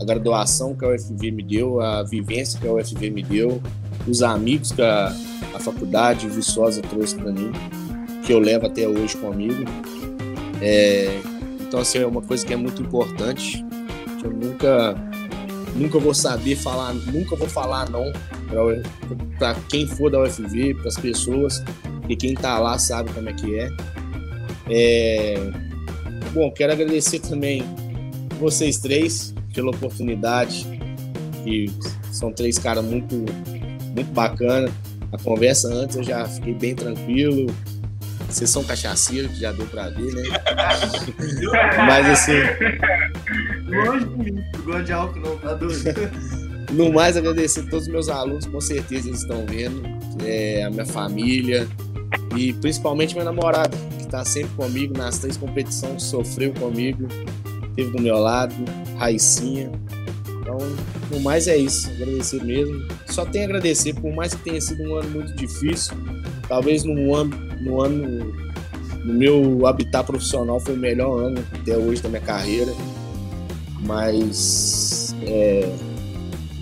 a 0.00 0.04
graduação 0.04 0.74
que 0.74 0.84
a 0.84 0.88
UFV 0.88 1.30
me 1.30 1.42
deu, 1.42 1.80
a 1.80 2.02
vivência 2.02 2.58
que 2.58 2.66
a 2.66 2.72
UFV 2.72 3.10
me 3.10 3.22
deu, 3.22 3.60
os 4.08 4.22
amigos 4.22 4.72
que 4.72 4.82
a, 4.82 5.14
a 5.54 5.58
faculdade 5.58 6.28
Viçosa 6.28 6.80
trouxe 6.82 7.14
para 7.14 7.30
mim, 7.30 7.52
que 8.24 8.32
eu 8.32 8.38
levo 8.38 8.66
até 8.66 8.88
hoje 8.88 9.16
comigo. 9.16 9.64
É, 10.60 11.20
então, 11.60 11.80
assim, 11.80 11.98
é 11.98 12.06
uma 12.06 12.22
coisa 12.22 12.44
que 12.46 12.52
é 12.52 12.56
muito 12.56 12.82
importante. 12.82 13.64
Que 14.18 14.26
eu 14.26 14.30
nunca, 14.30 14.94
nunca 15.74 15.98
vou 15.98 16.14
saber 16.14 16.56
falar, 16.56 16.94
nunca 16.94 17.36
vou 17.36 17.48
falar 17.48 17.88
não 17.90 18.12
para 19.38 19.54
quem 19.68 19.86
for 19.86 20.10
da 20.10 20.22
UFV, 20.22 20.74
para 20.74 20.88
as 20.88 20.96
pessoas, 20.96 21.62
e 22.08 22.16
quem 22.16 22.34
está 22.34 22.58
lá 22.58 22.78
sabe 22.78 23.12
como 23.12 23.28
é 23.28 23.32
que 23.32 23.58
é. 23.58 23.70
é. 24.68 25.50
Bom, 26.32 26.50
quero 26.50 26.72
agradecer 26.72 27.20
também 27.20 27.62
vocês 28.38 28.78
três 28.78 29.34
pela 29.54 29.70
oportunidade, 29.70 30.66
que 31.44 31.70
são 32.10 32.32
três 32.32 32.58
caras 32.58 32.84
muito, 32.84 33.14
muito 33.94 34.12
bacana. 34.12 34.70
A 35.12 35.18
conversa 35.18 35.68
antes 35.72 35.96
eu 35.96 36.02
já 36.02 36.26
fiquei 36.26 36.54
bem 36.54 36.74
tranquilo. 36.74 37.46
Vocês 38.32 38.48
são 38.48 38.64
cachaceiros, 38.64 39.30
que 39.32 39.40
já 39.40 39.52
deu 39.52 39.66
pra 39.66 39.90
ver, 39.90 40.12
né? 40.14 40.22
Mas 41.86 42.06
assim. 42.08 42.32
Longe 43.68 44.06
de 44.06 44.16
mim, 44.32 44.44
gosto 44.64 44.84
de 44.84 44.92
álcool 44.92 45.20
não, 45.20 45.38
tá 45.38 45.54
doido. 45.54 45.82
No 46.72 46.90
mais, 46.90 47.18
agradecer 47.18 47.60
a 47.60 47.64
todos 47.64 47.86
os 47.86 47.92
meus 47.92 48.08
alunos, 48.08 48.46
com 48.46 48.58
certeza 48.58 49.06
eles 49.06 49.20
estão 49.20 49.44
vendo, 49.44 49.82
é, 50.24 50.62
a 50.64 50.70
minha 50.70 50.86
família 50.86 51.68
e 52.34 52.54
principalmente 52.54 53.12
minha 53.12 53.26
namorada, 53.26 53.76
que 53.98 54.04
está 54.04 54.24
sempre 54.24 54.52
comigo 54.56 54.96
nas 54.96 55.18
três 55.18 55.36
competições, 55.36 56.02
sofreu 56.02 56.50
comigo, 56.54 57.06
esteve 57.68 57.90
do 57.90 58.00
meu 58.00 58.16
lado, 58.16 58.54
Raicinha. 58.96 59.70
Então, 60.40 60.56
no 61.10 61.20
mais 61.20 61.46
é 61.46 61.58
isso, 61.58 61.90
agradecer 61.90 62.42
mesmo. 62.42 62.88
Só 63.06 63.26
tenho 63.26 63.44
a 63.44 63.48
agradecer, 63.48 63.92
por 63.94 64.10
mais 64.14 64.34
que 64.34 64.42
tenha 64.42 64.60
sido 64.60 64.82
um 64.82 64.96
ano 64.96 65.10
muito 65.10 65.34
difícil, 65.34 65.94
talvez 66.48 66.84
no 66.84 67.14
ano, 67.14 67.51
no 67.62 67.80
ano 67.80 68.32
no 69.04 69.14
meu 69.14 69.66
habitat 69.66 70.06
profissional 70.06 70.60
foi 70.60 70.74
o 70.74 70.78
melhor 70.78 71.18
ano 71.18 71.44
até 71.52 71.76
hoje 71.76 72.00
da 72.00 72.08
minha 72.08 72.20
carreira, 72.20 72.72
mas 73.80 75.14
é, 75.22 75.72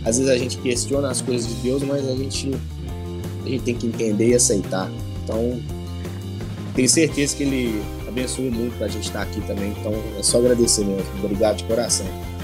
às 0.04 0.16
vezes 0.16 0.32
a 0.32 0.38
gente 0.38 0.56
questiona 0.58 1.10
as 1.10 1.20
coisas 1.20 1.46
de 1.46 1.54
Deus, 1.56 1.82
mas 1.82 2.08
a 2.08 2.14
gente, 2.14 2.50
a 3.44 3.48
gente 3.48 3.62
tem 3.62 3.74
que 3.74 3.86
entender 3.86 4.28
e 4.28 4.34
aceitar. 4.34 4.90
Então, 5.22 5.60
tenho 6.74 6.88
certeza 6.88 7.36
que 7.36 7.42
Ele 7.42 7.82
abençoa 8.08 8.50
muito 8.50 8.76
para 8.78 8.86
a 8.86 8.88
gente 8.88 9.04
estar 9.04 9.22
aqui 9.22 9.40
também. 9.42 9.74
Então, 9.78 9.92
é 10.18 10.22
só 10.22 10.38
agradecer 10.38 10.84
mesmo. 10.84 11.04
Obrigado 11.22 11.58
de 11.58 11.64
coração. 11.64 12.06